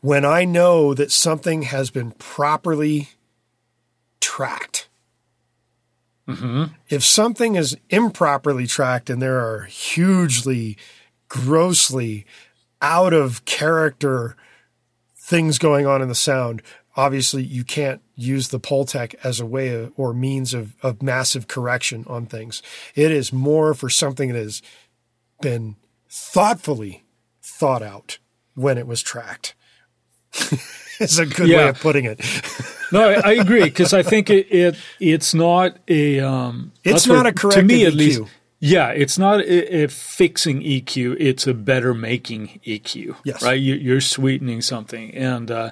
when 0.00 0.24
I 0.24 0.44
know 0.44 0.94
that 0.94 1.10
something 1.12 1.62
has 1.62 1.90
been 1.90 2.12
properly 2.12 3.10
tracked. 4.20 4.88
Mm-hmm. 6.28 6.74
If 6.88 7.04
something 7.04 7.56
is 7.56 7.76
improperly 7.90 8.66
tracked 8.66 9.10
and 9.10 9.20
there 9.20 9.40
are 9.40 9.62
hugely, 9.64 10.76
grossly 11.28 12.26
out 12.80 13.12
of 13.12 13.44
character 13.44 14.36
things 15.32 15.56
going 15.56 15.86
on 15.86 16.02
in 16.02 16.08
the 16.08 16.14
sound. 16.14 16.60
Obviously, 16.94 17.42
you 17.42 17.64
can't 17.64 18.02
use 18.14 18.48
the 18.48 18.60
Pultec 18.60 19.14
as 19.24 19.40
a 19.40 19.46
way 19.46 19.68
of, 19.68 19.90
or 19.96 20.12
means 20.12 20.52
of, 20.52 20.76
of 20.82 21.02
massive 21.02 21.48
correction 21.48 22.04
on 22.06 22.26
things. 22.26 22.62
It 22.94 23.10
is 23.10 23.32
more 23.32 23.72
for 23.72 23.88
something 23.88 24.30
that 24.30 24.38
has 24.38 24.60
been 25.40 25.76
thoughtfully 26.10 27.04
thought 27.42 27.82
out 27.82 28.18
when 28.54 28.76
it 28.76 28.86
was 28.86 29.00
tracked. 29.00 29.54
it's 31.00 31.18
a 31.18 31.24
good 31.24 31.48
yeah. 31.48 31.56
way 31.56 31.68
of 31.70 31.80
putting 31.80 32.04
it. 32.04 32.20
no, 32.92 33.08
I, 33.08 33.32
agree 33.32 33.64
because 33.64 33.94
I 33.94 34.02
think 34.02 34.28
it, 34.28 34.52
it 34.52 34.76
it's 35.00 35.32
not 35.32 35.78
a 35.88 36.20
um, 36.20 36.72
it's 36.84 37.06
not 37.06 37.24
a 37.24 37.32
correct 37.32 37.56
to 37.58 37.62
me 37.62 37.86
at 37.86 37.94
EQ. 37.94 37.96
least 37.96 38.22
yeah, 38.64 38.90
it's 38.90 39.18
not 39.18 39.40
a, 39.40 39.82
a, 39.82 39.88
fixing 39.88 40.60
EQ; 40.60 41.16
it's 41.18 41.48
a 41.48 41.52
better 41.52 41.92
making 41.92 42.60
EQ. 42.64 43.16
Yes, 43.24 43.42
right. 43.42 43.60
You, 43.60 43.96
are 43.96 44.00
sweetening 44.00 44.62
something, 44.62 45.12
and 45.16 45.50
uh, 45.50 45.70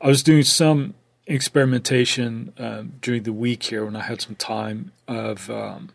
I 0.00 0.08
was 0.08 0.24
doing 0.24 0.42
some 0.42 0.94
experimentation 1.28 2.52
uh, 2.58 2.82
during 3.00 3.22
the 3.22 3.32
week 3.32 3.62
here 3.62 3.84
when 3.84 3.94
I 3.94 4.02
had 4.02 4.20
some 4.20 4.34
time 4.34 4.90
of 5.06 5.48
um, 5.48 5.90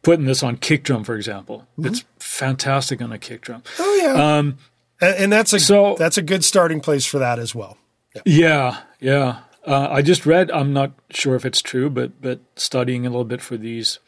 putting 0.00 0.24
this 0.24 0.42
on 0.42 0.56
kick 0.56 0.84
drum, 0.84 1.04
for 1.04 1.16
example. 1.16 1.66
Mm-hmm. 1.78 1.88
It's 1.88 2.04
fantastic 2.18 3.02
on 3.02 3.12
a 3.12 3.18
kick 3.18 3.42
drum. 3.42 3.62
Oh 3.78 4.00
yeah, 4.02 4.38
um, 4.38 4.56
and, 5.02 5.16
and, 5.16 5.32
that's 5.32 5.52
a 5.52 5.60
so, 5.60 5.96
that's 5.98 6.16
a 6.16 6.22
good 6.22 6.46
starting 6.46 6.80
place 6.80 7.04
for 7.04 7.18
that 7.18 7.38
as 7.38 7.54
well. 7.54 7.76
Yeah, 8.14 8.22
yeah. 8.24 8.76
yeah. 9.00 9.38
Uh, 9.66 9.88
I 9.90 10.00
just 10.00 10.24
read. 10.24 10.50
I'm 10.50 10.72
not 10.72 10.92
sure 11.10 11.34
if 11.34 11.44
it's 11.44 11.60
true, 11.60 11.90
but 11.90 12.22
but 12.22 12.40
studying 12.56 13.04
a 13.04 13.10
little 13.10 13.26
bit 13.26 13.42
for 13.42 13.58
these 13.58 13.98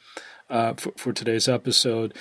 uh, 0.51 0.75
for, 0.75 0.93
for, 0.97 1.13
today's 1.13 1.49
episode. 1.49 2.15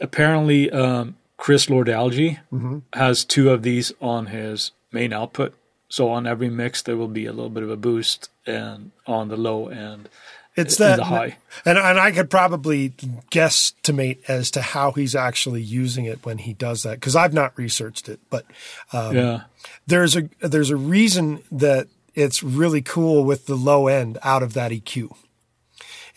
Apparently, 0.00 0.70
um, 0.70 1.16
Chris 1.36 1.68
Lord-Alge 1.70 2.38
mm-hmm. 2.52 2.78
has 2.92 3.24
two 3.24 3.50
of 3.50 3.62
these 3.62 3.92
on 4.00 4.26
his 4.26 4.72
main 4.92 5.12
output. 5.12 5.54
So 5.88 6.08
on 6.08 6.26
every 6.26 6.50
mix, 6.50 6.82
there 6.82 6.96
will 6.96 7.08
be 7.08 7.26
a 7.26 7.32
little 7.32 7.50
bit 7.50 7.62
of 7.62 7.70
a 7.70 7.76
boost, 7.76 8.30
and 8.46 8.90
on 9.06 9.28
the 9.28 9.36
low 9.36 9.68
end, 9.68 10.08
it's 10.56 10.76
that 10.78 10.98
high. 10.98 11.36
And 11.64 11.78
and 11.78 12.00
I 12.00 12.10
could 12.10 12.28
probably 12.28 12.90
guesstimate 13.30 14.18
as 14.28 14.50
to 14.52 14.62
how 14.62 14.92
he's 14.92 15.14
actually 15.14 15.62
using 15.62 16.06
it 16.06 16.24
when 16.24 16.38
he 16.38 16.54
does 16.54 16.82
that 16.82 16.94
because 16.94 17.14
I've 17.14 17.34
not 17.34 17.56
researched 17.56 18.08
it, 18.08 18.18
but 18.30 18.46
um, 18.92 19.14
yeah, 19.14 19.40
there's 19.86 20.16
a 20.16 20.28
there's 20.40 20.70
a 20.70 20.76
reason 20.76 21.42
that 21.52 21.86
it's 22.14 22.42
really 22.42 22.82
cool 22.82 23.24
with 23.24 23.46
the 23.46 23.54
low 23.54 23.86
end 23.86 24.18
out 24.22 24.42
of 24.42 24.54
that 24.54 24.72
EQ 24.72 25.14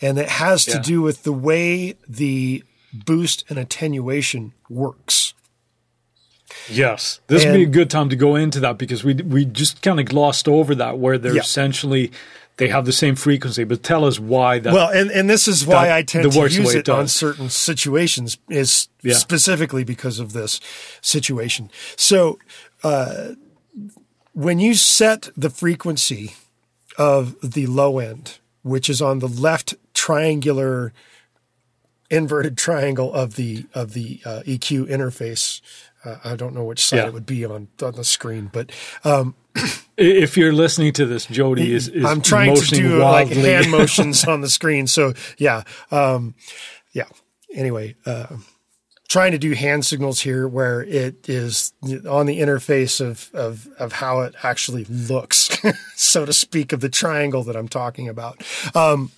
and 0.00 0.18
it 0.18 0.28
has 0.28 0.64
to 0.66 0.72
yeah. 0.72 0.82
do 0.82 1.02
with 1.02 1.22
the 1.22 1.32
way 1.32 1.94
the 2.08 2.64
boost 2.92 3.44
and 3.48 3.58
attenuation 3.58 4.52
works. 4.68 5.34
Yes, 6.68 7.20
this 7.28 7.44
and, 7.44 7.52
would 7.52 7.58
be 7.58 7.62
a 7.64 7.66
good 7.66 7.90
time 7.90 8.08
to 8.08 8.16
go 8.16 8.34
into 8.34 8.60
that 8.60 8.76
because 8.78 9.04
we 9.04 9.14
we 9.14 9.44
just 9.44 9.82
kind 9.82 10.00
of 10.00 10.06
glossed 10.06 10.48
over 10.48 10.74
that 10.74 10.98
where 10.98 11.16
they're 11.16 11.34
yeah. 11.34 11.40
essentially 11.40 12.10
they 12.60 12.68
have 12.68 12.84
the 12.84 12.92
same 12.92 13.16
frequency, 13.16 13.64
but 13.64 13.82
tell 13.82 14.04
us 14.04 14.20
why 14.20 14.58
that. 14.58 14.72
Well, 14.72 14.90
and, 14.90 15.10
and 15.10 15.30
this 15.30 15.48
is 15.48 15.66
why 15.66 15.90
I 15.90 16.02
tend 16.02 16.30
to 16.30 16.38
use 16.38 16.74
it, 16.74 16.80
it 16.80 16.88
on 16.90 17.08
certain 17.08 17.48
situations 17.48 18.36
is 18.50 18.88
yeah. 19.02 19.14
specifically 19.14 19.82
because 19.82 20.18
of 20.20 20.34
this 20.34 20.60
situation. 21.00 21.70
So, 21.96 22.38
uh, 22.84 23.30
when 24.34 24.58
you 24.58 24.74
set 24.74 25.30
the 25.36 25.48
frequency 25.48 26.34
of 26.98 27.34
the 27.40 27.66
low 27.66 27.98
end, 27.98 28.38
which 28.62 28.90
is 28.90 29.00
on 29.00 29.20
the 29.20 29.28
left 29.28 29.74
triangular 29.94 30.92
inverted 32.10 32.58
triangle 32.58 33.12
of 33.12 33.36
the 33.36 33.66
of 33.74 33.92
the 33.92 34.20
uh, 34.24 34.42
EQ 34.46 34.88
interface. 34.88 35.60
Uh, 36.04 36.16
I 36.24 36.36
don't 36.36 36.54
know 36.54 36.64
which 36.64 36.84
side 36.84 36.96
yeah. 36.96 37.06
it 37.06 37.14
would 37.14 37.26
be 37.26 37.44
on 37.44 37.68
on 37.82 37.94
the 37.94 38.04
screen, 38.04 38.50
but 38.52 38.72
um, 39.04 39.34
if 39.96 40.36
you're 40.36 40.52
listening 40.52 40.92
to 40.94 41.06
this, 41.06 41.26
Jody 41.26 41.72
is, 41.72 41.88
is 41.88 42.04
I'm 42.04 42.20
trying 42.20 42.56
to 42.56 42.66
do 42.66 43.00
wildly. 43.00 43.36
like 43.36 43.44
hand 43.44 43.70
motions 43.70 44.24
on 44.24 44.40
the 44.40 44.48
screen. 44.48 44.86
So 44.86 45.14
yeah, 45.38 45.62
um, 45.90 46.34
yeah. 46.92 47.04
Anyway, 47.52 47.96
uh, 48.06 48.36
trying 49.08 49.32
to 49.32 49.38
do 49.38 49.52
hand 49.52 49.84
signals 49.84 50.20
here 50.20 50.46
where 50.46 50.82
it 50.82 51.28
is 51.28 51.72
on 52.08 52.26
the 52.26 52.40
interface 52.40 53.00
of 53.00 53.30
of 53.34 53.68
of 53.78 53.92
how 53.92 54.20
it 54.20 54.34
actually 54.42 54.84
looks, 54.84 55.50
so 55.96 56.24
to 56.24 56.32
speak, 56.32 56.72
of 56.72 56.80
the 56.80 56.88
triangle 56.88 57.42
that 57.44 57.56
I'm 57.56 57.68
talking 57.68 58.08
about. 58.08 58.42
Um, 58.74 59.10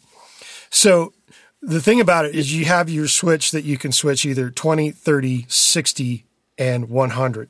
so 0.72 1.12
the 1.60 1.80
thing 1.80 2.00
about 2.00 2.24
it 2.24 2.34
is 2.34 2.54
you 2.54 2.64
have 2.64 2.90
your 2.90 3.06
switch 3.06 3.52
that 3.52 3.62
you 3.62 3.78
can 3.78 3.92
switch 3.92 4.26
either 4.26 4.50
20, 4.50 4.90
30, 4.90 5.46
60, 5.48 6.24
and 6.58 6.88
100. 6.88 7.48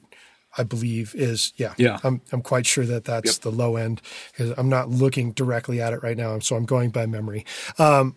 I 0.59 0.65
believe 0.65 1.15
is 1.15 1.55
yeah 1.57 1.73
yeah 1.79 1.99
I'm 2.05 2.21
I'm 2.31 2.43
quite 2.43 2.67
sure 2.67 2.85
that 2.85 3.07
that's 3.07 3.37
yep. 3.37 3.41
the 3.41 3.51
low 3.51 3.77
end 3.77 4.03
because 4.31 4.53
I'm 4.59 4.69
not 4.69 4.91
looking 4.91 5.33
directly 5.33 5.81
at 5.81 5.95
it 5.95 6.03
right 6.03 6.15
now 6.15 6.39
so 6.41 6.57
I'm 6.57 6.67
going 6.67 6.91
by 6.91 7.07
memory. 7.07 7.47
Um, 7.79 8.17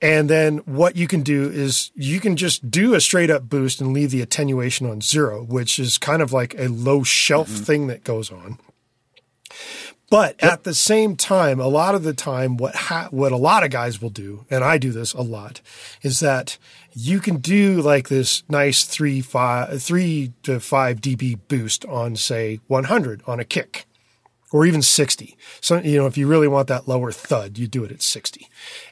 and 0.00 0.30
then 0.30 0.58
what 0.58 0.94
you 0.94 1.08
can 1.08 1.22
do 1.22 1.48
is 1.50 1.90
you 1.96 2.20
can 2.20 2.36
just 2.36 2.70
do 2.70 2.94
a 2.94 3.00
straight 3.00 3.30
up 3.30 3.48
boost 3.48 3.80
and 3.80 3.92
leave 3.92 4.12
the 4.12 4.22
attenuation 4.22 4.88
on 4.88 5.00
zero, 5.00 5.42
which 5.42 5.80
is 5.80 5.98
kind 5.98 6.22
of 6.22 6.32
like 6.32 6.54
a 6.56 6.68
low 6.68 7.02
shelf 7.02 7.48
mm-hmm. 7.48 7.64
thing 7.64 7.86
that 7.88 8.04
goes 8.04 8.30
on. 8.30 8.60
But 10.10 10.36
yep. 10.42 10.52
at 10.52 10.64
the 10.64 10.74
same 10.74 11.16
time, 11.16 11.60
a 11.60 11.66
lot 11.66 11.94
of 11.94 12.02
the 12.02 12.14
time, 12.14 12.56
what 12.56 12.74
ha- 12.74 13.08
what 13.10 13.30
a 13.30 13.36
lot 13.36 13.62
of 13.62 13.70
guys 13.70 14.00
will 14.00 14.10
do, 14.10 14.46
and 14.50 14.64
I 14.64 14.78
do 14.78 14.90
this 14.90 15.12
a 15.12 15.20
lot, 15.20 15.60
is 16.02 16.20
that 16.20 16.56
you 16.94 17.20
can 17.20 17.36
do 17.36 17.82
like 17.82 18.08
this 18.08 18.42
nice 18.48 18.84
three 18.84 19.20
five 19.20 19.82
three 19.82 20.32
to 20.44 20.60
five 20.60 21.00
dB 21.02 21.38
boost 21.48 21.84
on 21.86 22.16
say 22.16 22.60
100 22.68 23.22
on 23.26 23.38
a 23.38 23.44
kick, 23.44 23.84
or 24.50 24.64
even 24.64 24.80
60. 24.80 25.36
So 25.60 25.78
you 25.78 25.98
know 25.98 26.06
if 26.06 26.16
you 26.16 26.26
really 26.26 26.48
want 26.48 26.68
that 26.68 26.88
lower 26.88 27.12
thud, 27.12 27.58
you 27.58 27.66
do 27.66 27.84
it 27.84 27.92
at 27.92 28.00
60, 28.00 28.48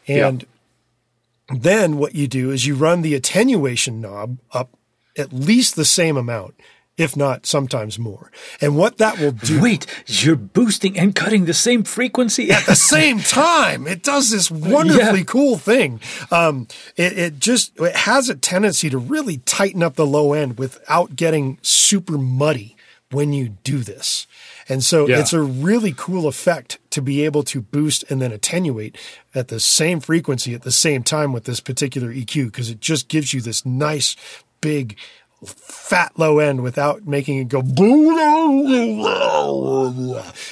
and 0.06 0.42
yep. 0.42 1.62
then 1.62 1.96
what 1.96 2.14
you 2.14 2.28
do 2.28 2.50
is 2.50 2.66
you 2.66 2.74
run 2.74 3.00
the 3.00 3.14
attenuation 3.14 4.02
knob 4.02 4.38
up 4.52 4.76
at 5.16 5.32
least 5.32 5.76
the 5.76 5.84
same 5.86 6.18
amount 6.18 6.54
if 6.96 7.16
not 7.16 7.46
sometimes 7.46 7.98
more. 7.98 8.30
And 8.60 8.76
what 8.76 8.98
that 8.98 9.18
will 9.18 9.32
do. 9.32 9.60
Wait, 9.60 9.86
you're 10.06 10.36
boosting 10.36 10.98
and 10.98 11.14
cutting 11.14 11.44
the 11.44 11.54
same 11.54 11.84
frequency 11.84 12.50
at 12.50 12.64
the 12.66 12.74
same 12.76 13.20
time. 13.20 13.86
It 13.86 14.02
does 14.02 14.30
this 14.30 14.50
wonderfully 14.50 15.20
yeah. 15.20 15.24
cool 15.24 15.58
thing. 15.58 16.00
Um, 16.30 16.68
it, 16.96 17.18
it 17.18 17.38
just, 17.38 17.78
it 17.78 17.94
has 17.94 18.28
a 18.28 18.34
tendency 18.34 18.88
to 18.90 18.98
really 18.98 19.38
tighten 19.38 19.82
up 19.82 19.96
the 19.96 20.06
low 20.06 20.32
end 20.32 20.58
without 20.58 21.16
getting 21.16 21.58
super 21.62 22.16
muddy 22.16 22.76
when 23.10 23.32
you 23.32 23.50
do 23.62 23.78
this. 23.78 24.26
And 24.68 24.82
so 24.82 25.06
yeah. 25.06 25.20
it's 25.20 25.32
a 25.32 25.42
really 25.42 25.94
cool 25.96 26.26
effect 26.26 26.78
to 26.90 27.00
be 27.00 27.24
able 27.24 27.44
to 27.44 27.60
boost 27.60 28.04
and 28.10 28.20
then 28.20 28.32
attenuate 28.32 28.98
at 29.34 29.48
the 29.48 29.60
same 29.60 30.00
frequency 30.00 30.54
at 30.54 30.62
the 30.62 30.72
same 30.72 31.02
time 31.02 31.32
with 31.32 31.44
this 31.44 31.60
particular 31.60 32.12
EQ 32.12 32.46
because 32.46 32.70
it 32.70 32.80
just 32.80 33.08
gives 33.08 33.32
you 33.32 33.40
this 33.40 33.64
nice 33.64 34.16
big 34.60 34.96
fat 35.44 36.12
low 36.18 36.38
end 36.38 36.62
without 36.62 37.06
making 37.06 37.38
it 37.38 37.48
go 37.48 37.60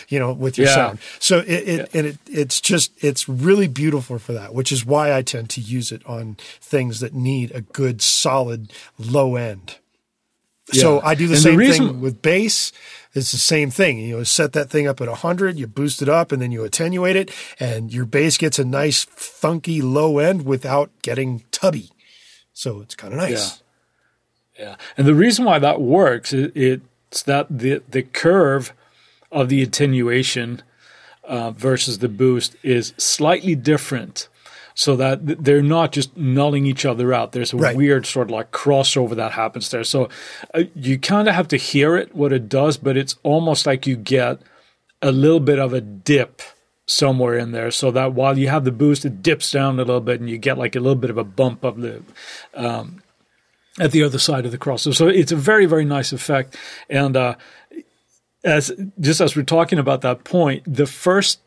you 0.08 0.18
know 0.18 0.32
with 0.32 0.58
your 0.58 0.66
yeah. 0.66 0.74
sound 0.74 0.98
so 1.18 1.38
it, 1.38 1.46
it 1.48 1.78
yeah. 1.78 1.86
and 1.98 2.06
it 2.08 2.18
it's 2.30 2.60
just 2.60 2.92
it's 3.02 3.28
really 3.28 3.66
beautiful 3.66 4.18
for 4.18 4.32
that 4.32 4.54
which 4.54 4.70
is 4.70 4.84
why 4.84 5.14
i 5.14 5.22
tend 5.22 5.48
to 5.48 5.60
use 5.60 5.90
it 5.90 6.04
on 6.06 6.36
things 6.60 7.00
that 7.00 7.14
need 7.14 7.50
a 7.52 7.62
good 7.62 8.02
solid 8.02 8.72
low 8.98 9.36
end 9.36 9.76
Yeah. 10.72 10.80
So 10.82 11.00
I 11.00 11.14
do 11.14 11.26
the 11.28 11.34
and 11.34 11.42
same 11.42 11.52
the 11.52 11.58
reason- 11.58 11.88
thing 11.88 12.00
with 12.00 12.22
bass. 12.22 12.72
It's 13.12 13.30
the 13.32 13.38
same 13.38 13.70
thing. 13.70 13.98
You 13.98 14.16
know, 14.18 14.24
set 14.24 14.54
that 14.54 14.70
thing 14.70 14.88
up 14.88 15.00
at 15.00 15.06
100, 15.08 15.56
you 15.56 15.66
boost 15.68 16.02
it 16.02 16.08
up, 16.08 16.32
and 16.32 16.42
then 16.42 16.50
you 16.50 16.64
attenuate 16.64 17.14
it, 17.16 17.30
and 17.60 17.92
your 17.92 18.06
bass 18.06 18.36
gets 18.38 18.58
a 18.58 18.64
nice, 18.64 19.04
funky 19.04 19.80
low 19.82 20.18
end 20.18 20.44
without 20.44 20.90
getting 21.02 21.44
tubby. 21.52 21.90
So 22.54 22.80
it's 22.80 22.96
kind 22.96 23.12
of 23.12 23.20
nice. 23.20 23.62
Yeah. 24.58 24.76
And 24.96 25.06
the 25.06 25.14
reason 25.14 25.44
why 25.44 25.58
that 25.58 25.80
works, 25.80 26.32
is 26.32 26.50
it's 26.54 27.22
that 27.24 27.46
the, 27.50 27.82
the 27.88 28.02
curve 28.02 28.72
of 29.32 29.48
the 29.48 29.62
attenuation 29.62 30.62
uh, 31.24 31.50
versus 31.50 31.98
the 31.98 32.08
boost 32.08 32.56
is 32.62 32.94
slightly 32.96 33.54
different 33.54 34.28
so 34.74 34.96
that 34.96 35.44
they're 35.44 35.62
not 35.62 35.92
just 35.92 36.16
nulling 36.16 36.66
each 36.66 36.84
other 36.84 37.14
out. 37.14 37.32
There's 37.32 37.52
a 37.52 37.56
right. 37.56 37.76
weird 37.76 38.06
sort 38.06 38.28
of 38.28 38.32
like 38.32 38.50
crossover 38.50 39.14
that 39.14 39.32
happens 39.32 39.70
there. 39.70 39.84
So 39.84 40.08
uh, 40.52 40.64
you 40.74 40.98
kind 40.98 41.28
of 41.28 41.34
have 41.34 41.48
to 41.48 41.56
hear 41.56 41.96
it, 41.96 42.14
what 42.14 42.32
it 42.32 42.48
does, 42.48 42.76
but 42.76 42.96
it's 42.96 43.16
almost 43.22 43.66
like 43.66 43.86
you 43.86 43.96
get 43.96 44.40
a 45.00 45.12
little 45.12 45.40
bit 45.40 45.58
of 45.60 45.72
a 45.72 45.80
dip 45.80 46.42
somewhere 46.86 47.38
in 47.38 47.52
there 47.52 47.70
so 47.70 47.90
that 47.92 48.12
while 48.14 48.36
you 48.36 48.48
have 48.48 48.64
the 48.64 48.72
boost, 48.72 49.04
it 49.04 49.22
dips 49.22 49.52
down 49.52 49.74
a 49.74 49.84
little 49.84 50.00
bit 50.00 50.20
and 50.20 50.28
you 50.28 50.38
get 50.38 50.58
like 50.58 50.74
a 50.74 50.80
little 50.80 50.96
bit 50.96 51.10
of 51.10 51.18
a 51.18 51.24
bump 51.24 51.62
of 51.62 51.80
the. 51.80 52.02
Um, 52.54 53.00
at 53.80 53.92
the 53.92 54.02
other 54.02 54.18
side 54.18 54.46
of 54.46 54.52
the 54.52 54.58
crossover. 54.58 54.94
So 54.94 55.08
it's 55.08 55.32
a 55.32 55.36
very, 55.36 55.66
very 55.66 55.84
nice 55.84 56.12
effect. 56.12 56.56
And 56.88 57.16
uh, 57.16 57.34
as 58.44 58.72
just 59.00 59.20
as 59.20 59.34
we're 59.34 59.42
talking 59.42 59.78
about 59.78 60.02
that 60.02 60.24
point, 60.24 60.62
the 60.66 60.86
first 60.86 61.40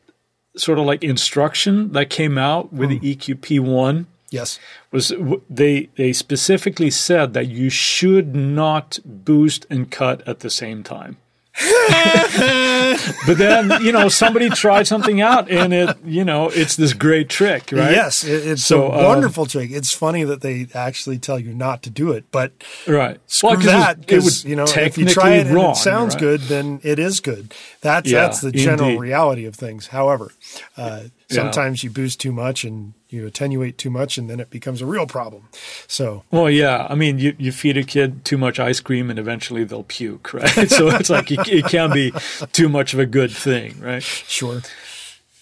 sort 0.55 0.79
of 0.79 0.85
like 0.85 1.03
instruction 1.03 1.91
that 1.93 2.09
came 2.09 2.37
out 2.37 2.73
with 2.73 2.89
mm. 2.89 2.99
the 2.99 3.15
EQP 3.15 3.59
one. 3.59 4.07
Yes, 4.29 4.59
was 4.91 5.13
they 5.49 5.87
they 5.95 6.11
specifically 6.11 6.89
said 6.89 7.33
that 7.33 7.47
you 7.47 7.69
should 7.69 8.35
not 8.35 8.99
boost 9.05 9.65
and 9.69 9.89
cut 9.89 10.27
at 10.27 10.41
the 10.41 10.49
same 10.49 10.83
time. 10.83 11.15
but 13.25 13.37
then 13.37 13.81
you 13.81 13.91
know 13.91 14.09
somebody 14.09 14.47
tried 14.47 14.85
something 14.85 15.21
out 15.21 15.49
and 15.49 15.73
it 15.73 15.97
you 16.05 16.23
know 16.23 16.49
it's 16.49 16.75
this 16.75 16.93
great 16.93 17.29
trick 17.29 17.71
right 17.71 17.91
yes 17.91 18.23
it, 18.23 18.45
it's 18.45 18.63
so, 18.63 18.91
a 18.91 18.97
um, 18.99 19.03
wonderful 19.03 19.43
um, 19.43 19.47
trick 19.47 19.71
it's 19.71 19.91
funny 19.91 20.23
that 20.23 20.41
they 20.41 20.67
actually 20.75 21.17
tell 21.17 21.39
you 21.39 21.51
not 21.55 21.81
to 21.81 21.89
do 21.89 22.11
it 22.11 22.25
but 22.31 22.51
right 22.85 23.19
screw 23.25 23.49
well, 23.49 23.59
that 23.59 23.99
because 24.01 24.45
you 24.45 24.55
know 24.55 24.65
if 24.67 24.99
you 24.99 25.05
try 25.05 25.31
it 25.31 25.47
and 25.47 25.57
it 25.57 25.75
sounds 25.75 26.13
right? 26.13 26.21
good 26.21 26.41
then 26.41 26.79
it 26.83 26.99
is 26.99 27.19
good 27.19 27.51
that's 27.81 28.11
yeah, 28.11 28.21
that's 28.21 28.41
the 28.41 28.51
general 28.51 28.89
indeed. 28.89 28.99
reality 28.99 29.45
of 29.45 29.55
things 29.55 29.87
however 29.87 30.31
uh, 30.77 31.05
sometimes 31.27 31.83
yeah. 31.83 31.89
you 31.89 31.93
boost 31.93 32.19
too 32.19 32.31
much 32.31 32.63
and 32.63 32.93
you 33.09 33.25
attenuate 33.25 33.77
too 33.77 33.89
much 33.89 34.17
and 34.17 34.29
then 34.29 34.39
it 34.39 34.49
becomes 34.49 34.81
a 34.81 34.85
real 34.85 35.05
problem. 35.05 35.47
So 35.87 36.23
Well, 36.31 36.49
yeah. 36.49 36.87
I 36.89 36.95
mean, 36.95 37.19
you, 37.19 37.35
you 37.37 37.51
feed 37.51 37.77
a 37.77 37.83
kid 37.83 38.25
too 38.25 38.37
much 38.37 38.59
ice 38.59 38.79
cream 38.79 39.09
and 39.09 39.17
eventually 39.17 39.63
they'll 39.63 39.83
puke, 39.83 40.33
right? 40.33 40.49
so 40.69 40.87
it's 40.89 41.09
like 41.09 41.31
it, 41.31 41.47
it, 41.47 41.65
can 41.65 41.91
be 41.91 42.11
too 42.51 42.69
much 42.69 42.93
of 42.93 42.99
a 42.99 43.05
good 43.05 43.31
thing, 43.31 43.79
right? 43.79 44.03
Sure. 44.03 44.61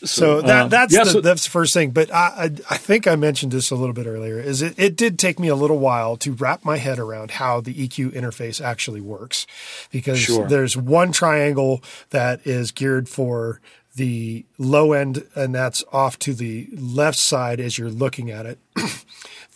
So, 0.01 0.05
so 0.05 0.41
that 0.41 0.63
um, 0.63 0.69
that's 0.69 0.93
yeah, 0.93 1.03
the, 1.03 1.09
so, 1.09 1.21
that's 1.21 1.45
the 1.45 1.49
first 1.49 1.73
thing. 1.73 1.91
But 1.91 2.13
I, 2.13 2.17
I, 2.17 2.43
I 2.69 2.77
think 2.77 3.07
I 3.07 3.15
mentioned 3.15 3.51
this 3.51 3.71
a 3.71 3.75
little 3.75 3.93
bit 3.93 4.05
earlier. 4.05 4.39
Is 4.39 4.61
it 4.61 4.77
it 4.77 4.95
did 4.95 5.17
take 5.17 5.39
me 5.39 5.47
a 5.47 5.55
little 5.55 5.79
while 5.79 6.15
to 6.17 6.33
wrap 6.33 6.63
my 6.63 6.77
head 6.77 6.99
around 6.99 7.31
how 7.31 7.61
the 7.61 7.73
EQ 7.73 8.11
interface 8.11 8.63
actually 8.63 9.01
works, 9.01 9.47
because 9.91 10.19
sure. 10.19 10.47
there's 10.47 10.77
one 10.77 11.11
triangle 11.11 11.81
that 12.11 12.45
is 12.45 12.71
geared 12.71 13.09
for 13.09 13.61
the 13.95 14.45
low 14.57 14.93
end, 14.93 15.25
and 15.35 15.55
that's 15.55 15.83
off 15.91 16.19
to 16.19 16.33
the 16.33 16.67
left 16.73 17.17
side 17.17 17.59
as 17.59 17.77
you're 17.77 17.89
looking 17.89 18.29
at 18.29 18.45
it. 18.45 18.59
the 18.75 18.81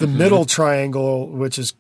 mm-hmm. 0.05 0.17
middle 0.17 0.45
triangle, 0.45 1.27
which 1.27 1.59
is 1.59 1.73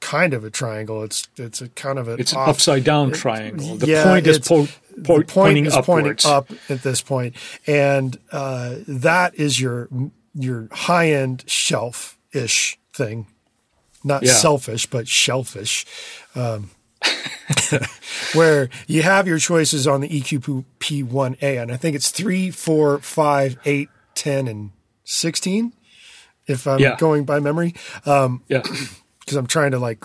kind 0.00 0.34
of 0.34 0.44
a 0.44 0.50
triangle, 0.50 1.02
it's 1.02 1.28
it's 1.36 1.60
a 1.60 1.68
kind 1.70 1.98
of 1.98 2.08
a 2.08 2.14
it's 2.14 2.34
off, 2.34 2.46
an 2.46 2.50
upside 2.50 2.84
down 2.84 3.12
triangle. 3.12 3.76
The 3.76 3.86
yeah, 3.86 4.04
point 4.04 4.26
is 4.26 4.38
po- 4.38 4.66
po- 4.66 5.02
point 5.02 5.28
pointing 5.28 5.66
is 5.66 5.74
upwards. 5.74 6.24
pointing 6.24 6.30
up 6.30 6.70
at 6.70 6.82
this 6.82 7.00
point, 7.00 7.34
and 7.66 8.18
uh, 8.30 8.76
that 8.86 9.34
is 9.34 9.60
your 9.60 9.88
your 10.34 10.68
high 10.70 11.10
end 11.10 11.44
shelf 11.46 12.18
ish 12.32 12.78
thing, 12.92 13.26
not 14.04 14.22
yeah. 14.22 14.32
selfish 14.32 14.86
but 14.86 15.08
shellfish. 15.08 15.86
Um, 16.34 16.70
where 18.34 18.68
you 18.86 19.02
have 19.02 19.26
your 19.26 19.38
choices 19.38 19.86
on 19.86 20.00
the 20.00 20.08
EQP1A, 20.08 21.62
and 21.62 21.72
I 21.72 21.76
think 21.76 21.96
it's 21.96 22.10
3, 22.10 22.50
4, 22.50 22.98
5, 22.98 23.58
8, 23.64 23.88
10, 24.14 24.48
and 24.48 24.70
16, 25.04 25.72
if 26.46 26.66
I'm 26.66 26.80
yeah. 26.80 26.96
going 26.96 27.24
by 27.24 27.40
memory. 27.40 27.74
Um, 28.06 28.42
yeah. 28.48 28.62
Because 29.20 29.36
I'm 29.36 29.46
trying 29.46 29.72
to 29.72 29.78
like 29.78 30.02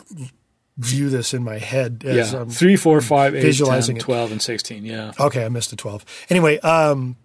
view 0.75 1.09
this 1.09 1.33
in 1.33 1.45
my 1.45 1.57
head 1.57 2.03
as 2.05 2.33
yeah. 2.33 2.41
I'm 2.41 2.49
3, 2.49 2.75
4, 2.75 2.99
5, 2.99 3.35
8, 3.35 3.41
visualizing 3.41 3.95
10, 3.95 4.03
12, 4.03 4.31
and 4.33 4.41
16. 4.41 4.85
Yeah. 4.85 5.13
Okay, 5.17 5.45
I 5.45 5.47
missed 5.47 5.69
the 5.69 5.77
12. 5.77 6.03
Anyway, 6.29 6.59
um, 6.59 7.15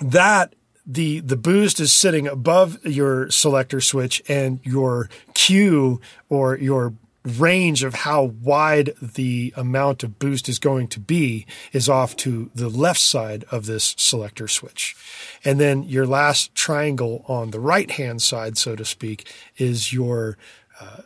that 0.00 0.54
the 0.86 1.20
the 1.20 1.36
boost 1.36 1.80
is 1.80 1.92
sitting 1.92 2.26
above 2.26 2.84
your 2.84 3.30
selector 3.30 3.80
switch 3.80 4.22
and 4.28 4.60
your 4.64 5.08
cue 5.34 6.00
or 6.28 6.56
your 6.56 6.94
range 7.24 7.84
of 7.84 7.94
how 7.94 8.24
wide 8.24 8.92
the 9.00 9.52
amount 9.56 10.02
of 10.02 10.18
boost 10.18 10.48
is 10.48 10.58
going 10.58 10.88
to 10.88 11.00
be 11.00 11.46
is 11.72 11.88
off 11.88 12.16
to 12.16 12.50
the 12.54 12.68
left 12.68 13.00
side 13.00 13.44
of 13.50 13.66
this 13.66 13.94
selector 13.96 14.48
switch. 14.48 14.96
And 15.44 15.60
then 15.60 15.84
your 15.84 16.06
last 16.06 16.54
triangle 16.54 17.24
on 17.28 17.50
the 17.50 17.60
right 17.60 17.90
hand 17.90 18.22
side, 18.22 18.58
so 18.58 18.74
to 18.74 18.84
speak, 18.84 19.32
is 19.56 19.92
your, 19.92 20.36
uh, 20.80 21.02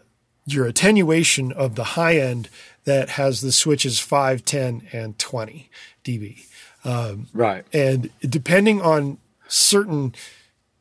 your 0.46 0.66
attenuation 0.66 1.52
of 1.52 1.74
the 1.74 1.84
high 1.84 2.16
end 2.16 2.48
that 2.84 3.10
has 3.10 3.40
the 3.40 3.52
switches 3.52 4.00
5, 4.00 4.44
10, 4.44 4.88
and 4.92 5.18
20 5.18 5.68
dB. 6.04 6.46
Um, 6.84 7.26
right. 7.34 7.64
And 7.72 8.10
depending 8.22 8.80
on 8.80 9.18
certain 9.48 10.14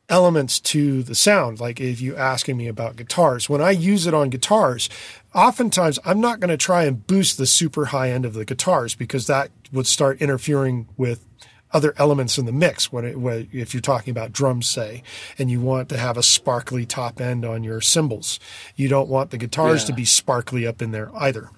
elements 0.08 0.60
to 0.60 1.02
the 1.02 1.14
sound. 1.14 1.60
Like 1.60 1.80
if 1.80 2.00
you're 2.00 2.18
asking 2.18 2.56
me 2.56 2.68
about 2.68 2.96
guitars, 2.96 3.48
when 3.48 3.60
I 3.60 3.70
use 3.70 4.06
it 4.06 4.14
on 4.14 4.30
guitars, 4.30 4.88
oftentimes 5.36 5.98
I'm 6.04 6.20
not 6.20 6.40
going 6.40 6.48
to 6.48 6.56
try 6.56 6.84
and 6.84 7.06
boost 7.06 7.38
the 7.38 7.46
super 7.46 7.86
high 7.86 8.10
end 8.10 8.24
of 8.24 8.34
the 8.34 8.44
guitars 8.44 8.94
because 8.96 9.26
that 9.28 9.50
would 9.70 9.86
start 9.86 10.20
interfering 10.20 10.88
with 10.96 11.24
other 11.72 11.94
elements 11.98 12.38
in 12.38 12.46
the 12.46 12.52
mix 12.52 12.90
when, 12.90 13.04
it, 13.04 13.20
when 13.20 13.48
if 13.52 13.74
you're 13.74 13.80
talking 13.80 14.10
about 14.10 14.32
drums 14.32 14.66
say 14.66 15.02
and 15.38 15.50
you 15.50 15.60
want 15.60 15.88
to 15.90 15.98
have 15.98 16.16
a 16.16 16.22
sparkly 16.22 16.86
top 16.86 17.20
end 17.20 17.44
on 17.44 17.62
your 17.62 17.80
cymbals 17.80 18.40
you 18.76 18.88
don't 18.88 19.08
want 19.08 19.30
the 19.30 19.36
guitars 19.36 19.82
yeah. 19.82 19.86
to 19.88 19.92
be 19.92 20.04
sparkly 20.04 20.66
up 20.66 20.80
in 20.80 20.92
there 20.92 21.10
either 21.16 21.50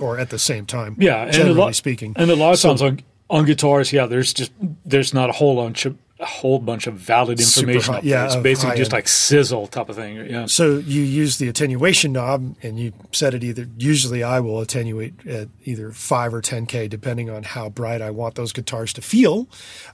or 0.00 0.18
at 0.18 0.30
the 0.30 0.38
same 0.38 0.64
time 0.64 0.96
yeah 0.98 1.28
generally 1.30 1.58
lot, 1.58 1.74
speaking 1.74 2.14
and 2.16 2.30
a 2.30 2.36
lot 2.36 2.52
of 2.52 2.58
so, 2.58 2.68
times 2.70 2.80
on 2.80 3.00
on 3.28 3.44
guitars 3.44 3.92
yeah 3.92 4.06
there's 4.06 4.32
just 4.32 4.52
there's 4.84 5.12
not 5.12 5.28
a 5.28 5.32
whole 5.32 5.56
bunch 5.56 5.84
of 5.84 5.98
a 6.18 6.24
whole 6.24 6.58
bunch 6.58 6.86
of 6.86 6.94
valid 6.94 7.38
information. 7.38 7.94
High, 7.94 8.00
yeah, 8.02 8.24
it's 8.24 8.36
basically 8.36 8.76
just 8.76 8.92
like 8.92 9.06
sizzle 9.06 9.66
type 9.66 9.90
of 9.90 9.96
thing. 9.96 10.16
Yeah. 10.16 10.46
So 10.46 10.78
you 10.78 11.02
use 11.02 11.36
the 11.36 11.48
attenuation 11.48 12.12
knob, 12.12 12.56
and 12.62 12.78
you 12.78 12.92
set 13.12 13.34
it 13.34 13.44
either. 13.44 13.68
Usually, 13.76 14.22
I 14.22 14.40
will 14.40 14.60
attenuate 14.60 15.26
at 15.26 15.48
either 15.64 15.92
five 15.92 16.32
or 16.32 16.40
ten 16.40 16.64
k, 16.64 16.88
depending 16.88 17.28
on 17.28 17.42
how 17.42 17.68
bright 17.68 18.00
I 18.00 18.10
want 18.10 18.34
those 18.34 18.52
guitars 18.52 18.94
to 18.94 19.02
feel 19.02 19.46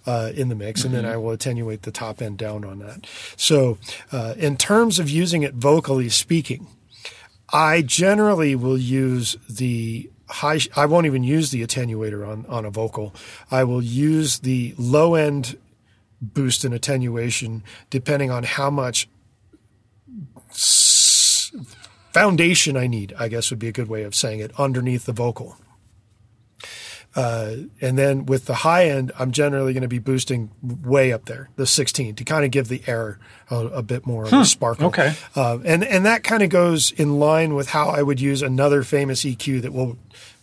uh, 0.06 0.30
in 0.34 0.48
the 0.48 0.54
mix, 0.54 0.80
mm-hmm. 0.80 0.88
and 0.88 0.94
then 0.94 1.04
mm-hmm. 1.04 1.14
I 1.14 1.16
will 1.16 1.32
attenuate 1.32 1.82
the 1.82 1.92
top 1.92 2.22
end 2.22 2.38
down 2.38 2.64
on 2.64 2.78
that. 2.78 3.06
So, 3.36 3.78
uh, 4.12 4.34
in 4.36 4.56
terms 4.56 5.00
of 5.00 5.10
using 5.10 5.42
it 5.42 5.54
vocally 5.54 6.08
speaking, 6.08 6.68
I 7.52 7.82
generally 7.82 8.54
will 8.54 8.78
use 8.78 9.36
the 9.50 10.08
high. 10.28 10.60
I 10.76 10.86
won't 10.86 11.06
even 11.06 11.24
use 11.24 11.50
the 11.50 11.66
attenuator 11.66 12.26
on 12.26 12.46
on 12.46 12.64
a 12.64 12.70
vocal. 12.70 13.12
I 13.50 13.64
will 13.64 13.82
use 13.82 14.38
the 14.38 14.76
low 14.78 15.16
end 15.16 15.58
boost 16.22 16.64
and 16.64 16.72
attenuation 16.72 17.62
depending 17.90 18.30
on 18.30 18.44
how 18.44 18.70
much 18.70 19.08
foundation 22.12 22.76
I 22.76 22.86
need, 22.86 23.14
I 23.18 23.28
guess 23.28 23.50
would 23.50 23.58
be 23.58 23.68
a 23.68 23.72
good 23.72 23.88
way 23.88 24.04
of 24.04 24.14
saying 24.14 24.40
it, 24.40 24.52
underneath 24.58 25.06
the 25.06 25.12
vocal. 25.12 25.56
Uh, 27.14 27.56
and 27.80 27.98
then 27.98 28.24
with 28.24 28.46
the 28.46 28.54
high 28.54 28.86
end, 28.86 29.12
I'm 29.18 29.32
generally 29.32 29.74
going 29.74 29.82
to 29.82 29.88
be 29.88 29.98
boosting 29.98 30.50
way 30.62 31.12
up 31.12 31.26
there, 31.26 31.50
the 31.56 31.66
16, 31.66 32.14
to 32.14 32.24
kind 32.24 32.44
of 32.44 32.50
give 32.50 32.68
the 32.68 32.82
air 32.86 33.18
a, 33.50 33.56
a 33.56 33.82
bit 33.82 34.06
more 34.06 34.26
hmm. 34.26 34.34
of 34.34 34.40
a 34.42 34.44
sparkle. 34.46 34.86
Okay. 34.86 35.14
Uh, 35.36 35.58
and 35.64 35.84
and 35.84 36.06
that 36.06 36.24
kind 36.24 36.42
of 36.42 36.48
goes 36.48 36.90
in 36.92 37.18
line 37.18 37.54
with 37.54 37.68
how 37.68 37.88
I 37.88 38.02
would 38.02 38.20
use 38.20 38.40
another 38.40 38.82
famous 38.82 39.24
EQ 39.24 39.60
that 39.60 39.72
we'll 39.74 39.98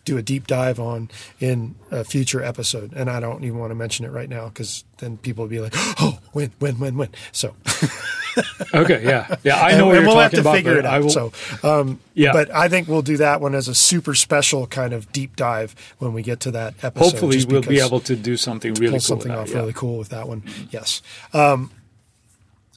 do 0.09 0.17
a 0.17 0.21
deep 0.21 0.47
dive 0.47 0.79
on 0.79 1.09
in 1.39 1.75
a 1.91 2.03
future 2.03 2.43
episode. 2.43 2.93
And 2.93 3.09
I 3.09 3.19
don't 3.19 3.43
even 3.43 3.59
want 3.59 3.71
to 3.71 3.75
mention 3.75 4.05
it 4.05 4.11
right 4.11 4.29
now 4.29 4.45
because 4.49 4.83
then 4.97 5.17
people 5.17 5.43
will 5.43 5.49
be 5.49 5.59
like, 5.59 5.73
"Oh, 5.77 6.19
when, 6.33 6.51
when, 6.59 6.79
when, 6.79 6.97
when?" 6.97 7.09
So. 7.31 7.55
okay, 8.73 9.03
yeah, 9.03 9.35
yeah, 9.43 9.61
I 9.61 9.71
know 9.71 9.77
and, 9.77 9.87
what 9.87 9.93
you're 9.93 10.01
we'll 10.03 10.13
talking 10.13 10.21
have 10.21 10.31
to 10.31 10.41
about. 10.41 10.55
Figure 10.55 10.77
it 10.77 10.85
out. 10.85 11.03
Will, 11.03 11.09
so, 11.09 11.31
um, 11.63 11.99
yeah, 12.13 12.31
but 12.31 12.53
I 12.53 12.69
think 12.69 12.87
we'll 12.87 13.01
do 13.01 13.17
that 13.17 13.41
one 13.41 13.53
as 13.53 13.67
a 13.67 13.75
super 13.75 14.15
special 14.15 14.65
kind 14.67 14.93
of 14.93 15.11
deep 15.11 15.35
dive 15.35 15.75
when 15.99 16.13
we 16.13 16.21
get 16.21 16.39
to 16.41 16.51
that 16.51 16.75
episode. 16.83 17.11
Hopefully, 17.11 17.43
we'll 17.45 17.61
be 17.61 17.79
able 17.79 17.99
to 18.01 18.15
do 18.15 18.37
something 18.37 18.73
really 18.75 18.93
cool 18.93 18.99
something 18.99 19.31
off 19.31 19.47
that, 19.47 19.53
yeah. 19.53 19.59
really 19.59 19.73
cool 19.73 19.97
with 19.97 20.09
that 20.09 20.27
one. 20.27 20.43
Yes. 20.71 21.01
Um, 21.33 21.71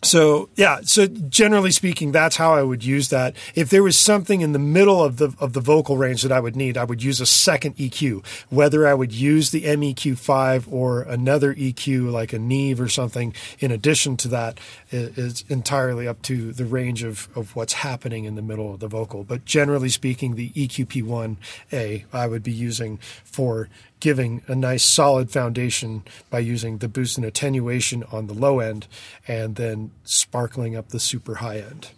so 0.05 0.49
yeah, 0.57 0.81
so 0.83 1.07
generally 1.07 1.71
speaking, 1.71 2.11
that's 2.11 2.37
how 2.37 2.55
I 2.55 2.63
would 2.63 2.85
use 2.85 3.09
that. 3.11 3.37
If 3.55 3.71
there 3.71 3.85
was 3.85 3.97
something 3.97 4.41
in 4.41 4.53
the 4.53 4.59
middle 4.59 5.03
of 5.03 5.19
the 5.19 5.33
of 5.39 5.53
the 5.53 5.61
vocal 5.61 5.97
range 5.97 6.23
that 6.23 6.33
I 6.33 6.41
would 6.41 6.57
need, 6.57 6.77
I 6.77 6.85
would 6.85 7.03
use 7.03 7.21
a 7.21 7.27
second 7.27 7.77
EQ. 7.77 8.27
Whether 8.51 8.87
I 8.87 8.95
would 8.95 9.13
use 9.13 9.51
the 9.51 9.63
MEQ5 9.63 10.73
or 10.73 11.03
another 11.03 11.55
EQ 11.55 12.11
like 12.11 12.33
a 12.33 12.39
Neve 12.39 12.81
or 12.81 12.89
something 12.89 13.33
in 13.61 13.71
addition 13.71 14.17
to 14.19 14.29
that 14.29 14.59
is 14.91 15.45
entirely 15.49 16.09
up 16.09 16.21
to 16.23 16.53
the 16.53 16.65
range 16.65 17.05
of, 17.05 17.29
of 17.37 17.55
what's 17.55 17.75
happening 17.75 18.25
in 18.25 18.35
the 18.35 18.43
middle 18.43 18.75
of 18.75 18.81
the 18.81 18.89
vocal. 18.89 19.23
But 19.23 19.45
generally 19.45 19.89
speaking, 19.89 20.35
the 20.35 20.51
EQP1A 20.51 22.05
I 22.13 22.27
would 22.27 22.43
be 22.43 22.53
using 22.53 22.99
for 23.25 23.69
giving 24.03 24.43
a 24.49 24.55
nice 24.55 24.83
solid 24.83 25.31
foundation 25.31 26.03
by 26.29 26.41
using 26.41 26.79
the 26.79 26.89
boost 26.89 27.17
and 27.17 27.25
attenuation 27.25 28.03
on 28.11 28.27
the 28.27 28.35
low 28.35 28.59
end 28.59 28.89
and 29.29 29.55
then 29.55 29.93
sparkling 30.03 30.75
up 30.75 30.89
the 30.89 30.99
super 30.99 31.37
high 31.37 31.59
end. 31.59 31.91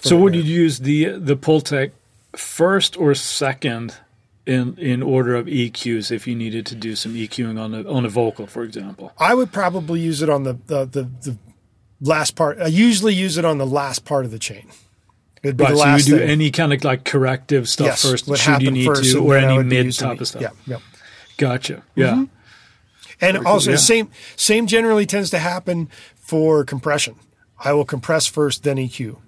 So 0.00 0.16
would 0.16 0.36
you 0.36 0.42
use 0.42 0.78
the 0.78 1.18
the 1.18 1.36
Pultec 1.36 1.90
first 2.36 2.96
or 2.96 3.12
second 3.16 3.96
in 4.46 4.78
in 4.78 5.02
order 5.02 5.34
of 5.34 5.46
EQs 5.46 6.12
if 6.12 6.28
you 6.28 6.36
needed 6.36 6.64
to 6.66 6.76
do 6.76 6.94
some 6.94 7.14
EQing 7.14 7.60
on 7.60 7.74
a 7.74 7.82
on 7.90 8.06
a 8.06 8.08
vocal, 8.08 8.46
for 8.46 8.62
example? 8.62 9.12
I 9.18 9.34
would 9.34 9.50
probably 9.50 9.98
use 9.98 10.22
it 10.22 10.30
on 10.30 10.44
the 10.44 10.52
the 10.68 10.84
the, 10.84 11.02
the 11.22 11.38
last 12.00 12.36
part. 12.36 12.60
I 12.60 12.68
usually 12.68 13.14
use 13.14 13.36
it 13.36 13.44
on 13.44 13.58
the 13.58 13.66
last 13.66 14.04
part 14.04 14.24
of 14.24 14.30
the 14.30 14.38
chain. 14.38 14.68
It'd 15.42 15.56
be 15.56 15.64
right, 15.64 15.70
the 15.70 15.76
last 15.76 16.04
so 16.04 16.10
you 16.10 16.14
do 16.16 16.20
thing. 16.20 16.30
any 16.30 16.50
kind 16.50 16.72
of 16.72 16.84
like 16.84 17.04
corrective 17.04 17.68
stuff 17.68 17.86
yes, 17.86 18.02
first, 18.02 18.36
should 18.42 18.62
you 18.62 18.70
need 18.70 18.94
to, 18.94 19.18
or 19.18 19.36
any 19.36 19.62
mid 19.62 19.92
type 19.94 20.20
of 20.20 20.28
stuff. 20.28 20.42
Yeah, 20.42 20.50
yeah. 20.66 20.78
Gotcha. 21.36 21.82
Yeah. 21.94 22.12
Mm-hmm. 22.12 22.24
And 23.20 23.32
Very 23.36 23.46
also, 23.46 23.66
cool, 23.66 23.72
yeah. 23.72 23.78
same 23.78 24.10
same 24.36 24.66
generally 24.66 25.06
tends 25.06 25.30
to 25.30 25.38
happen 25.38 25.88
for 26.16 26.64
compression. 26.64 27.16
I 27.58 27.72
will 27.72 27.84
compress 27.84 28.26
first, 28.26 28.62
then 28.62 28.76
EQ. 28.76 29.18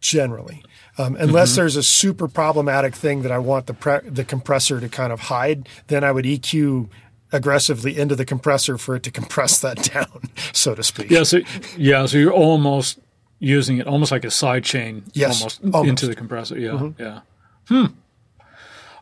Generally, 0.00 0.64
um, 0.96 1.14
unless 1.16 1.50
mm-hmm. 1.50 1.60
there's 1.60 1.76
a 1.76 1.82
super 1.82 2.26
problematic 2.26 2.94
thing 2.94 3.20
that 3.20 3.30
I 3.30 3.38
want 3.38 3.66
the 3.66 3.74
pre- 3.74 4.00
the 4.08 4.24
compressor 4.24 4.80
to 4.80 4.88
kind 4.88 5.12
of 5.12 5.20
hide, 5.20 5.68
then 5.88 6.04
I 6.04 6.10
would 6.10 6.24
EQ 6.24 6.88
aggressively 7.32 7.98
into 7.98 8.16
the 8.16 8.24
compressor 8.24 8.78
for 8.78 8.96
it 8.96 9.02
to 9.02 9.10
compress 9.20 9.60
that 9.60 9.90
down, 9.92 10.22
so 10.52 10.74
to 10.74 10.82
speak. 10.82 11.10
Yeah. 11.10 11.24
So 11.24 11.40
yeah. 11.76 12.06
So 12.06 12.16
you're 12.16 12.32
almost 12.32 12.98
using 13.40 13.78
it 13.78 13.86
almost 13.86 14.12
like 14.12 14.24
a 14.24 14.30
side 14.30 14.62
chain 14.62 15.02
yes, 15.12 15.40
almost, 15.40 15.60
almost. 15.64 15.88
into 15.88 16.06
the 16.06 16.14
compressor. 16.14 16.58
Yeah, 16.58 16.70
mm-hmm. 16.70 17.02
yeah. 17.02 17.20
Hmm. 17.66 17.86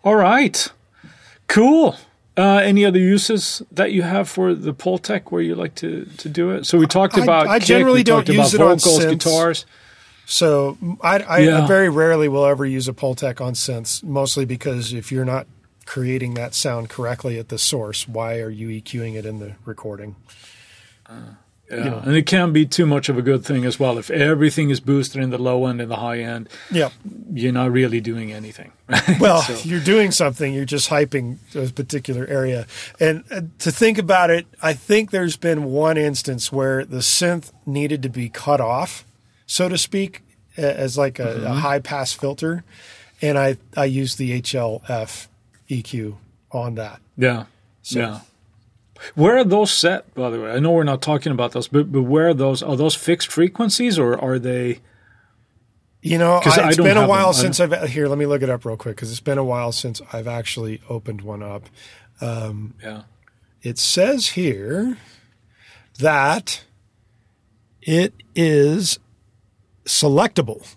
All 0.05 0.15
right. 0.15 0.71
Cool. 1.49 1.97
Uh, 2.37 2.61
any 2.63 2.85
other 2.85 3.01
uses 3.01 3.63
that 3.73 3.91
you 3.91 4.03
have 4.03 4.29
for 4.29 4.55
the 4.55 4.73
Pultec 4.73 5.33
where 5.33 5.43
you 5.43 5.57
like 5.57 5.75
to, 5.75 6.05
to 6.19 6.29
do 6.29 6.51
it? 6.51 6.67
So 6.67 6.79
we 6.79 6.87
talked 6.87 7.19
about. 7.19 7.49
I, 7.49 7.55
I 7.55 7.59
generally 7.59 8.05
don't 8.05 8.29
use 8.29 8.55
it 8.55 8.59
vocals, 8.59 8.87
on 8.87 9.03
synths. 9.03 9.11
guitars. 9.11 9.67
So 10.25 10.79
I, 11.01 11.19
I, 11.19 11.39
yeah. 11.39 11.65
I, 11.65 11.67
very 11.67 11.89
rarely 11.89 12.29
will 12.29 12.47
ever 12.47 12.65
use 12.65 12.87
a 12.87 12.93
Pultec 12.93 13.41
on 13.41 13.55
synths, 13.55 14.05
mostly 14.05 14.45
because 14.45 14.93
if 14.93 15.11
you're 15.11 15.25
not 15.25 15.49
creating 15.85 16.35
that 16.35 16.55
sound 16.55 16.91
correctly 16.91 17.39
at 17.39 17.49
the 17.49 17.59
source, 17.59 18.07
why 18.07 18.39
are 18.39 18.51
you 18.51 18.69
EQing 18.69 19.17
it 19.17 19.27
in 19.27 19.41
the 19.41 19.55
recording? 19.65 20.15
Uh. 21.07 21.33
Yeah. 21.71 21.85
You 21.85 21.91
know, 21.91 21.99
and 21.99 22.17
it 22.17 22.25
can 22.27 22.53
be 22.53 22.65
too 22.65 22.87
much 22.87 23.09
of 23.09 23.19
a 23.19 23.23
good 23.23 23.45
thing 23.45 23.67
as 23.67 23.79
well. 23.79 23.99
If 23.99 24.11
everything 24.11 24.71
is 24.71 24.81
boosted 24.81 25.23
in 25.23 25.31
the 25.31 25.39
low 25.39 25.67
end 25.67 25.81
and 25.83 25.91
the 25.91 25.97
high 25.97 26.21
end, 26.21 26.49
yeah, 26.71 26.91
you're 27.33 27.53
not 27.53 27.73
really 27.73 28.01
doing 28.01 28.33
anything. 28.33 28.73
well, 29.21 29.43
so. 29.43 29.55
you're 29.69 29.81
doing 29.81 30.11
something. 30.11 30.55
You're 30.55 30.65
just 30.65 30.89
hyping 30.89 31.37
a 31.55 31.71
particular 31.71 32.27
area. 32.27 32.67
And 32.99 33.25
uh, 33.31 33.43
to 33.59 33.71
think 33.71 33.99
about 33.99 34.31
it, 34.31 34.47
I 34.63 34.73
think 34.73 35.11
there's 35.11 35.37
been 35.37 35.65
one 35.65 35.99
instance 35.99 36.51
where 36.51 36.87
the 36.87 36.99
synth 36.99 37.53
needed 37.67 38.03
to 38.03 38.09
be 38.09 38.31
cut 38.31 38.63
off, 38.63 39.05
so 39.47 39.69
to 39.69 39.77
speak, 39.77 40.23
as 40.57 40.97
like 40.97 41.19
a, 41.19 41.27
mm-hmm. 41.27 41.47
a 41.47 41.55
high 41.55 41.81
pass 41.81 42.13
filter, 42.15 42.65
and 43.21 43.39
I 43.39 43.59
I 43.77 43.85
used 43.85 44.17
the 44.17 44.41
HLF 44.41 45.29
EQ 45.69 46.17
on 46.51 46.77
that. 46.77 47.01
Yeah. 47.17 47.45
So, 47.83 47.99
yeah. 47.99 48.21
Where 49.15 49.39
are 49.39 49.45
those 49.45 49.71
set, 49.71 50.13
by 50.15 50.31
the 50.31 50.41
way? 50.41 50.51
I 50.51 50.59
know 50.59 50.73
we're 50.73 50.85
not 50.85 51.03
talking 51.03 51.33
about 51.33 51.53
those, 51.53 51.69
but, 51.69 51.91
but 51.93 52.03
where 52.03 52.29
are 52.29 52.35
those? 52.35 52.63
Are 52.63 52.77
those 52.77 52.95
fixed 52.95 53.29
frequencies 53.29 53.99
or 53.99 54.19
are 54.19 54.39
they? 54.39 54.81
You 56.01 56.17
know, 56.17 56.41
I, 56.45 56.69
it's 56.69 56.77
been 56.77 56.97
a 56.97 57.09
while 57.09 57.33
since 57.33 57.59
I've 57.59 57.89
here. 57.91 58.07
Let 58.07 58.19
me 58.19 58.27
look 58.27 58.43
it 58.43 58.49
up 58.49 58.65
real 58.65 58.77
quick 58.77 58.97
because 58.97 59.11
it's 59.11 59.21
been 59.21 59.39
a 59.39 59.45
while 59.45 59.73
since 59.73 60.01
I've 60.13 60.29
actually 60.29 60.81
opened 60.89 61.23
one 61.23 61.43
up. 61.43 61.65
Um, 62.21 62.75
yeah, 62.83 63.03
it 63.63 63.79
says 63.79 64.29
here 64.29 64.97
that 65.99 66.65
it 67.83 68.15
is 68.35 69.01
selectable 69.85 70.77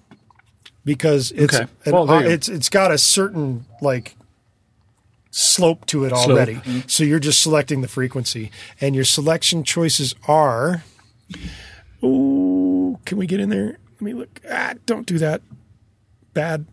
because 0.83 1.31
it's 1.33 1.55
okay. 1.55 1.67
well, 1.85 2.09
an, 2.09 2.25
it's 2.25 2.49
it's 2.49 2.69
got 2.69 2.91
a 2.91 2.97
certain 2.97 3.65
like 3.81 4.15
slope 5.31 5.85
to 5.87 6.03
it 6.05 6.13
already. 6.13 6.55
Mm-hmm. 6.55 6.79
So 6.87 7.03
you're 7.03 7.19
just 7.19 7.41
selecting 7.41 7.81
the 7.81 7.87
frequency, 7.87 8.51
and 8.79 8.93
your 8.93 9.05
selection 9.05 9.63
choices 9.63 10.13
are. 10.27 10.83
Oh, 12.03 12.99
can 13.05 13.17
we 13.17 13.25
get 13.25 13.39
in 13.39 13.49
there? 13.49 13.79
Let 13.93 14.01
me 14.01 14.13
look. 14.13 14.41
Ah, 14.49 14.73
don't 14.85 15.07
do 15.07 15.17
that. 15.17 15.41
Bad, 16.33 16.65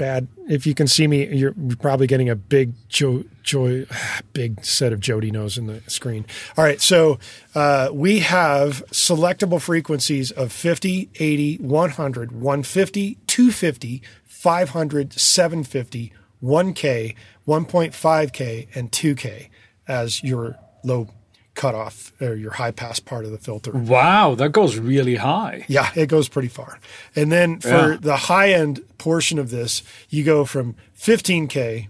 bad. 0.00 0.28
If 0.48 0.66
you 0.66 0.74
can 0.74 0.88
see 0.88 1.06
me, 1.06 1.26
you're 1.26 1.54
probably 1.78 2.06
getting 2.06 2.28
a 2.28 2.34
big 2.34 2.72
joy, 2.88 3.24
joy 3.42 3.86
big 4.32 4.64
set 4.64 4.92
of 4.92 5.00
Jody 5.00 5.30
knows 5.30 5.58
in 5.58 5.66
the 5.66 5.82
screen. 5.86 6.26
All 6.56 6.64
right, 6.64 6.80
so 6.80 7.18
uh, 7.54 7.90
we 7.92 8.20
have 8.20 8.84
selectable 8.88 9.60
frequencies 9.60 10.30
of 10.30 10.52
50, 10.52 11.10
80, 11.14 11.56
100, 11.58 12.32
150, 12.32 13.18
250, 13.26 14.02
500, 14.24 15.12
750, 15.12 16.12
1K, 16.42 17.14
1.5K, 17.50 18.68
and 18.76 18.92
2K 18.92 19.48
as 19.88 20.22
your 20.22 20.56
low 20.84 21.08
cutoff 21.56 22.12
or 22.20 22.36
your 22.36 22.52
high 22.52 22.70
pass 22.70 23.00
part 23.00 23.24
of 23.24 23.32
the 23.32 23.38
filter. 23.38 23.72
Wow, 23.72 24.36
that 24.36 24.50
goes 24.50 24.78
really 24.78 25.16
high. 25.16 25.64
Yeah, 25.66 25.90
it 25.96 26.06
goes 26.06 26.28
pretty 26.28 26.46
far. 26.46 26.78
And 27.16 27.32
then 27.32 27.58
for 27.58 27.92
yeah. 27.92 27.98
the 28.00 28.16
high 28.16 28.52
end 28.52 28.84
portion 28.98 29.40
of 29.40 29.50
this, 29.50 29.82
you 30.08 30.22
go 30.22 30.44
from 30.44 30.76
15K, 30.96 31.88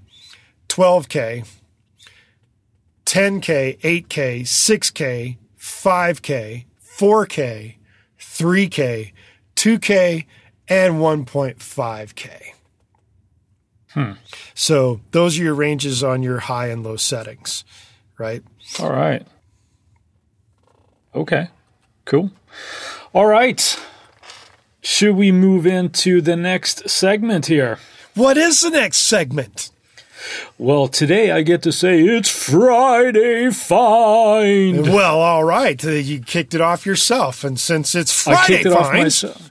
12K, 0.68 1.46
10K, 3.04 3.78
8K, 3.80 4.40
6K, 4.40 5.36
5K, 5.58 6.64
4K, 6.96 7.74
3K, 8.18 9.12
2K, 9.56 10.26
and 10.68 10.94
1.5K. 10.94 12.52
Hmm. 13.94 14.12
So 14.54 15.00
those 15.10 15.38
are 15.38 15.42
your 15.42 15.54
ranges 15.54 16.04
on 16.04 16.22
your 16.22 16.38
high 16.40 16.68
and 16.68 16.82
low 16.84 16.96
settings, 16.96 17.64
right? 18.18 18.42
All 18.78 18.92
right. 18.92 19.26
Okay. 21.14 21.48
Cool. 22.04 22.30
All 23.12 23.26
right. 23.26 23.78
Should 24.82 25.16
we 25.16 25.32
move 25.32 25.66
into 25.66 26.20
the 26.20 26.36
next 26.36 26.88
segment 26.88 27.46
here? 27.46 27.78
What 28.14 28.36
is 28.36 28.60
the 28.60 28.70
next 28.70 28.98
segment? 28.98 29.70
Well, 30.58 30.88
today 30.88 31.30
I 31.30 31.42
get 31.42 31.62
to 31.62 31.72
say 31.72 32.00
it's 32.00 32.28
Friday 32.30 33.50
Find. 33.50 34.82
Well, 34.82 35.20
all 35.20 35.44
right. 35.44 35.82
Uh, 35.84 35.90
you 35.90 36.20
kicked 36.20 36.54
it 36.54 36.60
off 36.60 36.84
yourself, 36.84 37.42
and 37.44 37.58
since 37.58 37.94
it's 37.94 38.12
Friday 38.22 38.38
I 38.40 38.46
kicked 38.46 38.66
it 38.66 38.72
Find, 38.72 38.84
off 38.84 38.92
myself. 38.92 39.50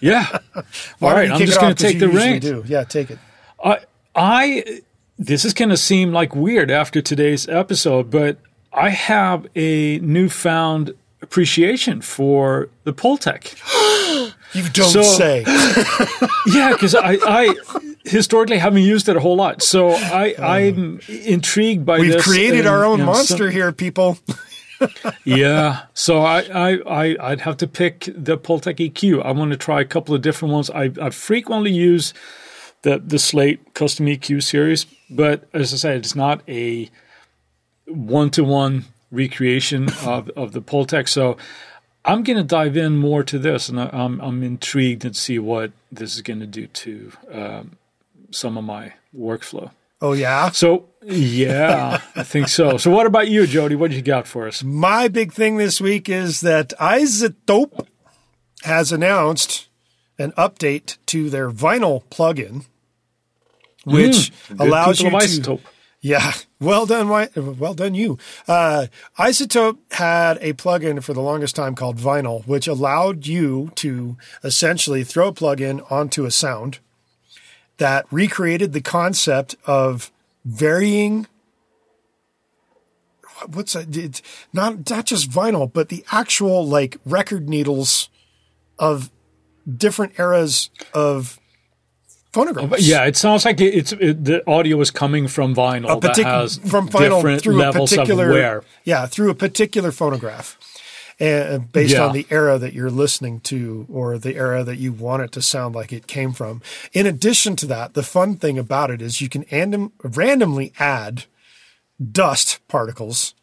yeah. 0.00 0.38
all 1.00 1.12
right. 1.12 1.30
I'm 1.30 1.38
just 1.38 1.60
going 1.60 1.74
to 1.74 1.82
take 1.82 1.98
the 1.98 2.08
reins. 2.08 2.68
Yeah, 2.68 2.84
take 2.84 3.10
it. 3.10 3.18
I, 3.62 3.78
I 4.14 4.82
this 5.18 5.44
is 5.44 5.54
going 5.54 5.68
to 5.68 5.76
seem 5.76 6.12
like 6.12 6.34
weird 6.34 6.70
after 6.70 7.00
today's 7.00 7.48
episode, 7.48 8.10
but 8.10 8.38
I 8.72 8.90
have 8.90 9.46
a 9.54 9.98
newfound 9.98 10.94
appreciation 11.20 12.00
for 12.00 12.68
the 12.84 12.92
Pultec. 12.92 13.56
you 14.54 14.68
don't 14.70 14.90
so, 14.90 15.02
say. 15.02 15.44
yeah, 16.46 16.72
because 16.72 16.94
I, 16.94 17.18
I 17.22 17.54
historically 18.04 18.58
haven't 18.58 18.82
used 18.82 19.08
it 19.08 19.16
a 19.16 19.20
whole 19.20 19.36
lot, 19.36 19.62
so 19.62 19.90
I, 19.90 20.34
uh, 20.38 20.46
I'm 20.46 21.00
intrigued 21.08 21.86
by 21.86 22.00
we've 22.00 22.20
created 22.22 22.60
and, 22.60 22.68
our 22.68 22.84
own 22.84 23.02
monster 23.02 23.50
here, 23.50 23.70
people. 23.72 24.18
yeah, 25.24 25.84
so 25.94 26.22
I, 26.22 26.40
I, 26.40 27.14
I, 27.14 27.30
would 27.30 27.40
have 27.42 27.56
to 27.58 27.68
pick 27.68 28.08
the 28.16 28.36
Pultec 28.36 28.90
EQ. 28.90 29.24
I 29.24 29.30
want 29.30 29.52
to 29.52 29.56
try 29.56 29.80
a 29.80 29.84
couple 29.84 30.14
of 30.14 30.22
different 30.22 30.52
ones. 30.52 30.70
I, 30.70 30.90
I 31.00 31.10
frequently 31.10 31.70
use 31.70 32.12
the 32.82 32.98
the 32.98 33.18
Slate 33.18 33.74
Custom 33.74 34.06
EQ 34.06 34.42
series. 34.42 34.86
But 35.10 35.48
as 35.52 35.72
I 35.72 35.76
said, 35.76 35.96
it's 35.96 36.14
not 36.14 36.42
a 36.48 36.90
one 37.86 38.30
to 38.30 38.44
one 38.44 38.84
recreation 39.10 39.88
of 40.04 40.28
of 40.30 40.52
the 40.52 40.62
Pultec. 40.62 41.08
So 41.08 41.36
I'm 42.04 42.22
going 42.22 42.36
to 42.36 42.44
dive 42.44 42.76
in 42.76 42.96
more 42.96 43.22
to 43.24 43.38
this, 43.38 43.68
and 43.68 43.80
I'm 43.80 44.20
I'm 44.20 44.42
intrigued 44.42 45.02
to 45.02 45.14
see 45.14 45.38
what 45.38 45.72
this 45.90 46.14
is 46.14 46.22
going 46.22 46.40
to 46.40 46.46
do 46.46 46.66
to 46.66 47.12
um, 47.32 47.76
some 48.30 48.56
of 48.58 48.64
my 48.64 48.94
workflow. 49.16 49.70
Oh 50.00 50.14
yeah. 50.14 50.50
So 50.50 50.88
yeah, 51.04 52.00
I 52.16 52.22
think 52.24 52.48
so. 52.48 52.76
So, 52.76 52.90
what 52.90 53.06
about 53.06 53.28
you, 53.28 53.46
Jody? 53.46 53.76
What 53.76 53.90
did 53.90 53.96
you 53.96 54.02
got 54.02 54.26
for 54.26 54.48
us? 54.48 54.62
My 54.62 55.08
big 55.08 55.32
thing 55.32 55.56
this 55.56 55.80
week 55.80 56.08
is 56.08 56.40
that 56.40 56.72
iZotope 56.80 57.86
has 58.62 58.92
announced 58.92 59.68
an 60.18 60.32
update 60.32 60.96
to 61.06 61.30
their 61.30 61.50
vinyl 61.50 62.04
plugin, 62.10 62.66
which 63.84 64.32
mm, 64.48 64.60
allows 64.60 65.00
you 65.00 65.10
to. 65.10 65.16
iZotope. 65.16 65.60
Yeah, 66.00 66.32
well 66.60 66.86
done, 66.86 67.08
well 67.58 67.74
done, 67.74 67.94
you. 67.94 68.18
Uh, 68.48 68.86
iZotope 69.18 69.78
had 69.92 70.38
a 70.40 70.52
plugin 70.54 71.02
for 71.02 71.12
the 71.12 71.20
longest 71.20 71.54
time 71.54 71.74
called 71.74 71.98
Vinyl, 71.98 72.46
which 72.46 72.66
allowed 72.66 73.26
you 73.26 73.70
to 73.76 74.16
essentially 74.42 75.04
throw 75.04 75.28
a 75.28 75.32
plugin 75.32 75.90
onto 75.90 76.24
a 76.24 76.30
sound 76.30 76.80
that 77.78 78.06
recreated 78.10 78.72
the 78.72 78.80
concept 78.80 79.56
of 79.64 80.10
varying 80.44 81.26
what's 83.48 83.72
that? 83.72 83.96
It's 83.96 84.22
not 84.52 84.88
not 84.88 85.06
just 85.06 85.30
vinyl, 85.30 85.72
but 85.72 85.88
the 85.88 86.04
actual 86.12 86.66
like 86.66 86.98
record 87.04 87.48
needles 87.48 88.08
of 88.78 89.10
different 89.76 90.18
eras 90.18 90.70
of 90.94 91.38
phonographs. 92.32 92.86
Yeah, 92.86 93.04
it 93.04 93.16
sounds 93.16 93.44
like 93.44 93.60
it's 93.60 93.92
it, 93.92 94.24
the 94.24 94.48
audio 94.48 94.80
is 94.80 94.90
coming 94.90 95.28
from 95.28 95.54
vinyl 95.54 96.00
partic- 96.00 96.16
that 96.16 96.18
has 96.18 96.58
from 96.58 96.88
vinyl 96.88 97.40
through 97.40 97.62
a 97.62 97.72
particular 97.72 98.64
yeah 98.84 99.06
through 99.06 99.30
a 99.30 99.34
particular 99.34 99.92
phonograph 99.92 100.58
and 101.22 101.70
based 101.70 101.94
yeah. 101.94 102.06
on 102.06 102.12
the 102.12 102.26
era 102.30 102.58
that 102.58 102.72
you're 102.72 102.90
listening 102.90 103.38
to 103.40 103.86
or 103.88 104.18
the 104.18 104.34
era 104.34 104.64
that 104.64 104.78
you 104.78 104.92
want 104.92 105.22
it 105.22 105.30
to 105.32 105.40
sound 105.42 105.74
like 105.74 105.92
it 105.92 106.06
came 106.06 106.32
from. 106.32 106.60
In 106.92 107.06
addition 107.06 107.54
to 107.56 107.66
that, 107.66 107.94
the 107.94 108.02
fun 108.02 108.36
thing 108.36 108.58
about 108.58 108.90
it 108.90 109.00
is 109.00 109.20
you 109.20 109.28
can 109.28 109.44
random, 109.52 109.92
randomly 110.02 110.72
add 110.80 111.26
dust 112.10 112.58
particles 112.66 113.34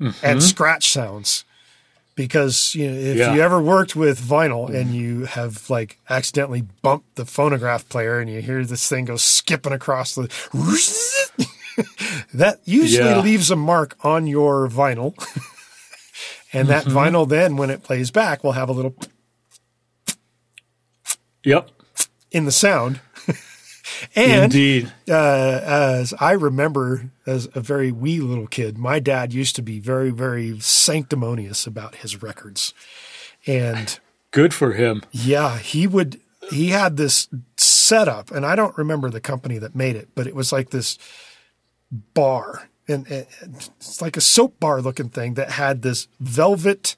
mm-hmm. 0.00 0.24
and 0.24 0.42
scratch 0.42 0.90
sounds. 0.90 1.44
Because 2.16 2.74
you 2.74 2.90
know, 2.90 2.96
if 2.96 3.16
yeah. 3.18 3.34
you 3.34 3.42
ever 3.42 3.60
worked 3.60 3.94
with 3.94 4.18
vinyl 4.20 4.74
and 4.74 4.94
you 4.94 5.26
have 5.26 5.68
like 5.68 5.98
accidentally 6.08 6.62
bumped 6.80 7.14
the 7.16 7.26
phonograph 7.26 7.88
player 7.88 8.18
and 8.18 8.30
you 8.30 8.40
hear 8.40 8.64
this 8.64 8.88
thing 8.88 9.04
go 9.04 9.16
skipping 9.16 9.72
across 9.72 10.14
the 10.14 10.28
that 12.34 12.60
usually 12.64 13.10
yeah. 13.10 13.20
leaves 13.20 13.50
a 13.50 13.56
mark 13.56 13.96
on 14.02 14.26
your 14.26 14.66
vinyl. 14.68 15.14
And 16.52 16.68
that 16.68 16.84
mm-hmm. 16.84 16.96
vinyl 16.96 17.28
then, 17.28 17.56
when 17.56 17.68
it 17.68 17.82
plays 17.82 18.10
back, 18.10 18.42
will 18.42 18.52
have 18.52 18.70
a 18.70 18.72
little 18.72 18.94
Yep. 21.44 21.70
In 22.30 22.44
the 22.44 22.52
sound. 22.52 23.00
And 24.14 24.44
Indeed. 24.44 24.92
Uh, 25.08 25.60
as 25.62 26.14
I 26.20 26.32
remember 26.32 27.10
as 27.26 27.48
a 27.54 27.60
very 27.60 27.92
wee 27.92 28.20
little 28.20 28.46
kid, 28.46 28.78
my 28.78 28.98
dad 28.98 29.32
used 29.32 29.56
to 29.56 29.62
be 29.62 29.80
very, 29.80 30.10
very 30.10 30.58
sanctimonious 30.60 31.66
about 31.66 31.96
his 31.96 32.22
records. 32.22 32.74
And 33.46 33.98
good 34.30 34.52
for 34.52 34.72
him. 34.72 35.02
Yeah, 35.12 35.58
he 35.58 35.86
would 35.86 36.20
he 36.50 36.68
had 36.68 36.96
this 36.96 37.28
setup, 37.56 38.30
and 38.30 38.46
I 38.46 38.56
don't 38.56 38.76
remember 38.78 39.10
the 39.10 39.20
company 39.20 39.58
that 39.58 39.74
made 39.74 39.96
it, 39.96 40.08
but 40.14 40.26
it 40.26 40.34
was 40.34 40.52
like 40.52 40.70
this 40.70 40.98
bar 41.90 42.68
and, 42.88 43.06
and 43.10 43.26
it's 43.78 44.00
like 44.00 44.16
a 44.16 44.20
soap 44.20 44.58
bar 44.60 44.80
looking 44.80 45.08
thing 45.08 45.34
that 45.34 45.50
had 45.50 45.82
this 45.82 46.08
velvet. 46.20 46.96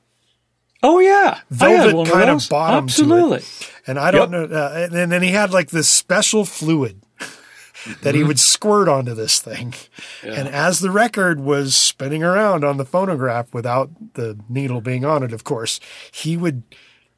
Oh 0.83 1.01
yeah, 1.01 1.41
velvet 1.51 2.09
kind 2.11 2.31
of, 2.31 2.43
of 2.43 2.49
bottom 2.49 2.85
Absolutely. 2.85 3.43
And 3.87 3.99
I 3.99 4.11
don't 4.11 4.31
yep. 4.33 4.51
know. 4.51 4.57
Uh, 4.57 4.89
and 4.93 5.11
then 5.11 5.23
he 5.23 5.31
had 5.31 5.51
like 5.51 5.71
this 5.71 5.89
special 5.89 6.45
fluid 6.45 7.03
that 8.03 8.15
he 8.15 8.21
mm-hmm. 8.21 8.29
would 8.29 8.39
squirt 8.39 8.89
onto 8.89 9.15
this 9.15 9.41
thing. 9.41 9.75
Yeah. 10.23 10.35
And 10.35 10.49
as 10.49 10.79
the 10.81 10.91
record 10.91 11.41
was 11.41 11.75
spinning 11.75 12.23
around 12.23 12.65
on 12.65 12.77
the 12.77 12.85
phonograph 12.85 13.53
without 13.53 13.91
the 14.15 14.39
needle 14.49 14.81
being 14.81 15.05
on 15.05 15.23
it, 15.23 15.33
of 15.33 15.43
course, 15.43 15.81
he 16.13 16.37
would 16.37 16.63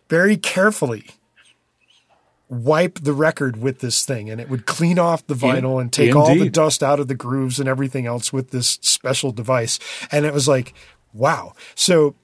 very 0.09 0.37
carefully 0.37 1.07
wipe 2.49 2.99
the 3.01 3.13
record 3.13 3.57
with 3.57 3.79
this 3.79 4.05
thing 4.05 4.29
and 4.29 4.41
it 4.41 4.49
would 4.51 4.67
clean 4.67 4.99
off 4.99 5.25
the 5.29 5.35
vinyl 5.35 5.81
and 5.81 5.93
take 5.93 6.09
Indeed. 6.09 6.19
all 6.19 6.35
the 6.35 6.51
dust 6.51 6.83
out 6.83 6.99
of 6.99 7.07
the 7.07 7.15
grooves 7.15 7.61
and 7.61 7.69
everything 7.69 8.07
else 8.07 8.33
with 8.33 8.51
this 8.51 8.79
special 8.83 9.31
device. 9.31 9.79
And 10.11 10.27
it 10.27 10.35
was 10.35 10.49
like, 10.49 10.75
wow. 11.13 11.53
So 11.77 12.17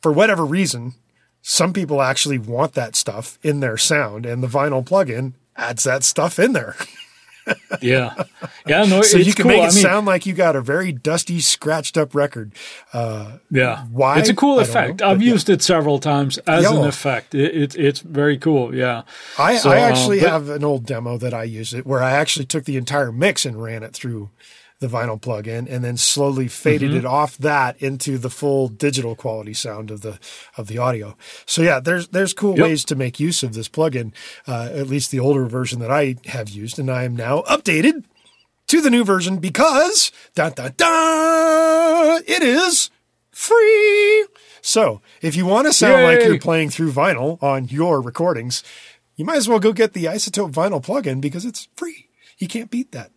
for 0.00 0.12
whatever 0.12 0.44
reason, 0.44 0.94
some 1.42 1.72
people 1.72 2.02
actually 2.02 2.38
want 2.38 2.74
that 2.74 2.96
stuff 2.96 3.38
in 3.42 3.60
their 3.60 3.76
sound 3.76 4.26
and 4.26 4.42
the 4.42 4.48
vinyl 4.48 4.84
plugin 4.84 5.34
adds 5.56 5.84
that 5.84 6.04
stuff 6.04 6.38
in 6.38 6.52
there. 6.52 6.76
yeah, 7.82 8.24
yeah. 8.66 8.84
No, 8.84 9.02
so 9.02 9.18
you 9.18 9.32
can 9.32 9.44
cool. 9.44 9.52
make 9.52 9.62
it 9.62 9.72
I 9.72 9.74
mean, 9.74 9.82
sound 9.82 10.06
like 10.06 10.26
you 10.26 10.34
got 10.34 10.56
a 10.56 10.60
very 10.60 10.92
dusty, 10.92 11.40
scratched 11.40 11.96
up 11.96 12.14
record. 12.14 12.52
Uh, 12.92 13.38
yeah, 13.50 13.84
why? 13.86 14.18
It's 14.18 14.28
a 14.28 14.34
cool 14.34 14.60
effect. 14.60 15.00
Know, 15.00 15.08
I've 15.08 15.22
used 15.22 15.48
it 15.48 15.62
several 15.62 15.98
times 15.98 16.38
as 16.38 16.70
an 16.70 16.84
effect. 16.84 17.34
It, 17.34 17.54
it, 17.54 17.76
it's 17.76 18.00
very 18.00 18.38
cool. 18.38 18.74
Yeah, 18.74 19.02
I, 19.38 19.56
so, 19.56 19.70
I 19.70 19.78
actually 19.78 20.20
uh, 20.20 20.24
but, 20.24 20.30
have 20.30 20.48
an 20.50 20.64
old 20.64 20.86
demo 20.86 21.16
that 21.18 21.34
I 21.34 21.44
use 21.44 21.72
it 21.74 21.86
where 21.86 22.02
I 22.02 22.12
actually 22.12 22.46
took 22.46 22.64
the 22.64 22.76
entire 22.76 23.10
mix 23.10 23.44
and 23.44 23.60
ran 23.60 23.82
it 23.82 23.94
through 23.94 24.30
the 24.80 24.88
vinyl 24.88 25.20
plug-in 25.20 25.68
and 25.68 25.84
then 25.84 25.96
slowly 25.96 26.48
faded 26.48 26.90
mm-hmm. 26.90 27.00
it 27.00 27.04
off 27.04 27.36
that 27.38 27.80
into 27.82 28.18
the 28.18 28.30
full 28.30 28.66
digital 28.66 29.14
quality 29.14 29.52
sound 29.54 29.90
of 29.90 30.00
the 30.00 30.18
of 30.56 30.66
the 30.66 30.78
audio. 30.78 31.16
So 31.46 31.62
yeah, 31.62 31.80
there's 31.80 32.08
there's 32.08 32.32
cool 32.32 32.56
yep. 32.56 32.66
ways 32.66 32.84
to 32.86 32.96
make 32.96 33.20
use 33.20 33.42
of 33.42 33.52
this 33.52 33.68
plugin. 33.68 34.12
Uh, 34.46 34.70
at 34.72 34.88
least 34.88 35.10
the 35.10 35.20
older 35.20 35.46
version 35.46 35.80
that 35.80 35.90
I 35.90 36.16
have 36.26 36.48
used, 36.48 36.78
and 36.78 36.90
I 36.90 37.04
am 37.04 37.14
now 37.14 37.42
updated 37.42 38.04
to 38.68 38.80
the 38.80 38.90
new 38.90 39.04
version 39.04 39.36
because 39.38 40.10
da 40.34 40.48
da 40.48 40.70
da 40.76 42.16
it 42.26 42.42
is 42.42 42.90
free. 43.30 44.26
So 44.62 45.02
if 45.20 45.36
you 45.36 45.44
want 45.44 45.66
to 45.66 45.72
sound 45.72 46.00
Yay. 46.00 46.04
like 46.04 46.24
you're 46.24 46.38
playing 46.38 46.70
through 46.70 46.92
vinyl 46.92 47.42
on 47.42 47.68
your 47.68 48.00
recordings, 48.00 48.62
you 49.16 49.26
might 49.26 49.36
as 49.36 49.48
well 49.48 49.60
go 49.60 49.74
get 49.74 49.92
the 49.92 50.06
iZotope 50.06 50.52
vinyl 50.52 50.82
plugin 50.82 51.20
because 51.20 51.44
it's 51.44 51.68
free. 51.76 52.08
You 52.38 52.48
can't 52.48 52.70
beat 52.70 52.92
that. 52.92 53.10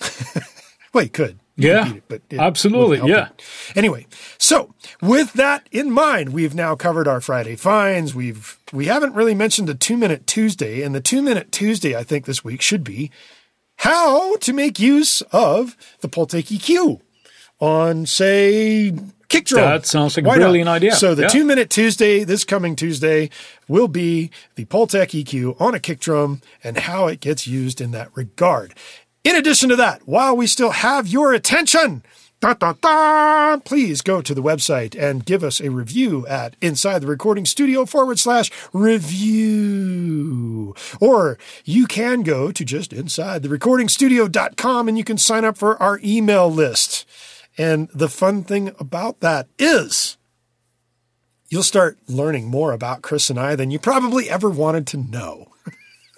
well, 0.92 1.04
you 1.04 1.10
could. 1.10 1.38
Yeah, 1.56 1.94
it, 1.94 2.02
but 2.08 2.22
it 2.30 2.38
absolutely. 2.38 3.06
Yeah. 3.08 3.28
Anyway, 3.74 4.06
so 4.38 4.74
with 5.02 5.34
that 5.34 5.68
in 5.70 5.90
mind, 5.90 6.30
we've 6.30 6.54
now 6.54 6.74
covered 6.74 7.06
our 7.06 7.20
Friday 7.20 7.56
finds. 7.56 8.14
We've 8.14 8.58
we 8.72 8.86
haven't 8.86 9.14
really 9.14 9.34
mentioned 9.34 9.68
the 9.68 9.74
two 9.74 9.96
minute 9.96 10.26
Tuesday, 10.26 10.82
and 10.82 10.94
the 10.94 11.00
two 11.00 11.20
minute 11.20 11.52
Tuesday 11.52 11.96
I 11.96 12.02
think 12.02 12.24
this 12.24 12.42
week 12.42 12.62
should 12.62 12.82
be 12.82 13.10
how 13.76 14.36
to 14.36 14.52
make 14.52 14.78
use 14.78 15.22
of 15.32 15.76
the 16.00 16.08
Pultec 16.08 16.46
EQ 16.56 17.00
on 17.60 18.06
say 18.06 18.94
kick 19.28 19.46
drum. 19.46 19.68
That 19.68 19.86
sounds 19.86 20.16
like 20.16 20.26
Why 20.26 20.36
a 20.36 20.38
brilliant 20.38 20.66
not? 20.66 20.76
idea. 20.76 20.94
So 20.94 21.14
the 21.14 21.22
yeah. 21.22 21.28
two 21.28 21.44
minute 21.44 21.70
Tuesday, 21.70 22.24
this 22.24 22.44
coming 22.44 22.76
Tuesday, 22.76 23.30
will 23.68 23.88
be 23.88 24.30
the 24.54 24.64
Pultec 24.66 25.24
EQ 25.24 25.60
on 25.60 25.74
a 25.74 25.80
kick 25.80 26.00
drum 26.00 26.42
and 26.62 26.76
how 26.76 27.06
it 27.06 27.20
gets 27.20 27.46
used 27.46 27.80
in 27.80 27.92
that 27.92 28.10
regard. 28.14 28.74
In 29.22 29.36
addition 29.36 29.68
to 29.68 29.76
that, 29.76 30.08
while 30.08 30.34
we 30.34 30.46
still 30.46 30.70
have 30.70 31.06
your 31.06 31.34
attention, 31.34 32.02
da, 32.40 32.54
da, 32.54 32.72
da, 32.80 33.58
please 33.58 34.00
go 34.00 34.22
to 34.22 34.34
the 34.34 34.42
website 34.42 34.98
and 34.98 35.26
give 35.26 35.44
us 35.44 35.60
a 35.60 35.70
review 35.70 36.26
at 36.26 36.56
inside 36.62 37.00
the 37.00 37.06
recording 37.06 37.44
studio 37.44 37.84
forward 37.84 38.18
slash 38.18 38.50
review. 38.72 39.94
Or 41.00 41.36
you 41.66 41.86
can 41.86 42.22
go 42.22 42.50
to 42.50 42.64
just 42.64 42.94
inside 42.94 43.42
the 43.42 43.50
recording 43.50 43.90
studio.com 43.90 44.88
and 44.88 44.96
you 44.96 45.04
can 45.04 45.18
sign 45.18 45.44
up 45.44 45.58
for 45.58 45.76
our 45.82 46.00
email 46.02 46.50
list. 46.50 47.06
And 47.58 47.90
the 47.92 48.08
fun 48.08 48.42
thing 48.42 48.74
about 48.78 49.20
that 49.20 49.48
is 49.58 50.16
you'll 51.48 51.62
start 51.62 51.98
learning 52.08 52.46
more 52.46 52.72
about 52.72 53.02
Chris 53.02 53.28
and 53.28 53.38
I 53.38 53.54
than 53.54 53.70
you 53.70 53.78
probably 53.78 54.30
ever 54.30 54.48
wanted 54.48 54.86
to 54.88 54.96
know. 54.96 55.49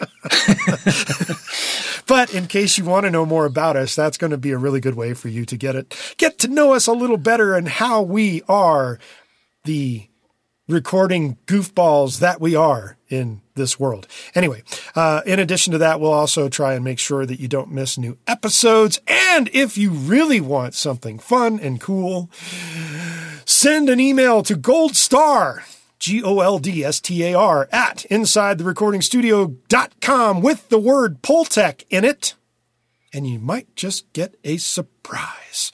but 2.07 2.35
in 2.35 2.47
case 2.47 2.79
you 2.79 2.85
want 2.85 3.05
to 3.05 3.11
know 3.11 3.27
more 3.27 3.47
about 3.47 3.77
us, 3.77 3.95
that's 3.95 4.19
going 4.19 4.31
to 4.31 4.39
be 4.39 4.51
a 4.51 4.59
really 4.59 4.81
good 4.81 4.95
way 4.95 5.15
for 5.15 5.29
you 5.29 5.45
to 5.47 5.57
get 5.57 5.77
it, 5.77 6.15
get 6.17 6.39
to 6.41 6.49
know 6.49 6.73
us 6.73 6.87
a 6.87 6.93
little 6.93 7.17
better 7.17 7.55
and 7.55 7.69
how 7.69 8.03
we 8.03 8.43
are 8.49 8.99
the 9.65 10.07
recording 10.69 11.37
goofballs 11.47 12.21
that 12.21 12.41
we 12.41 12.55
are 12.55 12.97
in 13.09 13.41
this 13.55 13.79
world. 13.79 14.07
Anyway, 14.35 14.63
uh, 14.95 15.21
in 15.27 15.39
addition 15.39 15.73
to 15.73 15.79
that, 15.79 16.01
we'll 16.01 16.13
also 16.13 16.49
try 16.49 16.75
and 16.75 16.85
make 16.85 16.99
sure 16.99 17.27
that 17.27 17.41
you 17.41 17.49
don't 17.49 17.71
miss 17.71 17.99
new 17.99 18.17
episodes. 18.27 19.01
And 19.07 19.51
if 19.53 19.77
you 19.77 19.91
really 19.91 20.41
want 20.41 20.75
something 20.75 21.19
fun 21.19 21.61
and 21.61 21.81
cool, 21.81 22.31
send 23.45 23.89
an 23.89 24.01
email 24.01 24.43
to 24.45 24.57
Gold 24.57 24.97
Star 24.97 25.65
G 26.03 26.21
O 26.21 26.41
L 26.41 26.59
D 26.59 26.85
S 26.85 27.01
T 27.01 27.23
A 27.23 27.33
R, 27.35 27.69
at 27.71 28.05
InsideTheRecordingStudio.com 28.11 30.43
with 30.43 30.69
the 30.69 30.81
word 30.81 31.23
Pultec 31.23 31.85
in 31.91 32.05
it. 32.05 32.35
And 33.13 33.25
you 33.25 33.39
might 33.39 33.77
just 33.77 34.13
get 34.13 34.35
a 34.43 34.57
surprise. 34.57 35.71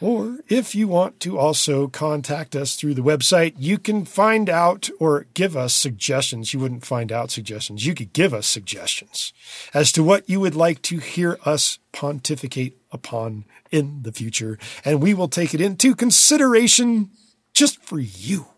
Or 0.00 0.38
if 0.48 0.74
you 0.74 0.88
want 0.88 1.20
to 1.20 1.38
also 1.38 1.86
contact 1.86 2.56
us 2.56 2.74
through 2.74 2.94
the 2.94 3.02
website, 3.02 3.54
you 3.56 3.78
can 3.78 4.04
find 4.04 4.50
out 4.50 4.90
or 4.98 5.28
give 5.32 5.56
us 5.56 5.72
suggestions. 5.72 6.52
You 6.52 6.58
wouldn't 6.58 6.84
find 6.84 7.12
out 7.12 7.30
suggestions. 7.30 7.86
You 7.86 7.94
could 7.94 8.12
give 8.12 8.34
us 8.34 8.48
suggestions 8.48 9.32
as 9.72 9.92
to 9.92 10.02
what 10.02 10.28
you 10.28 10.40
would 10.40 10.56
like 10.56 10.82
to 10.82 10.98
hear 10.98 11.38
us 11.44 11.78
pontificate 11.92 12.78
upon 12.90 13.44
in 13.70 14.02
the 14.02 14.10
future. 14.10 14.58
And 14.84 15.00
we 15.00 15.14
will 15.14 15.28
take 15.28 15.54
it 15.54 15.60
into 15.60 15.94
consideration 15.94 17.10
just 17.54 17.80
for 17.80 18.00
you. 18.00 18.48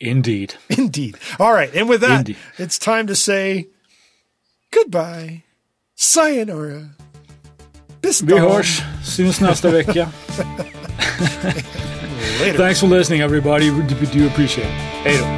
Indeed. 0.00 0.54
Indeed. 0.68 1.16
All 1.38 1.52
right. 1.52 1.74
And 1.74 1.88
with 1.88 2.00
that, 2.02 2.20
Indeed. 2.20 2.36
it's 2.58 2.78
time 2.78 3.06
to 3.06 3.14
say 3.14 3.66
goodbye. 4.70 5.42
Sayonara. 5.96 6.90
Vi 8.02 8.38
hörs. 8.38 8.82
Syns 9.02 9.40
nästa 9.40 9.70
vecka. 9.70 10.08
Thanks 12.56 12.80
for 12.80 12.86
listening 12.86 13.22
everybody. 13.22 13.70
We 13.70 13.82
do 13.82 14.26
appreciate 14.26 14.66
it. 14.66 14.72
Hej 15.04 15.18
då. 15.18 15.37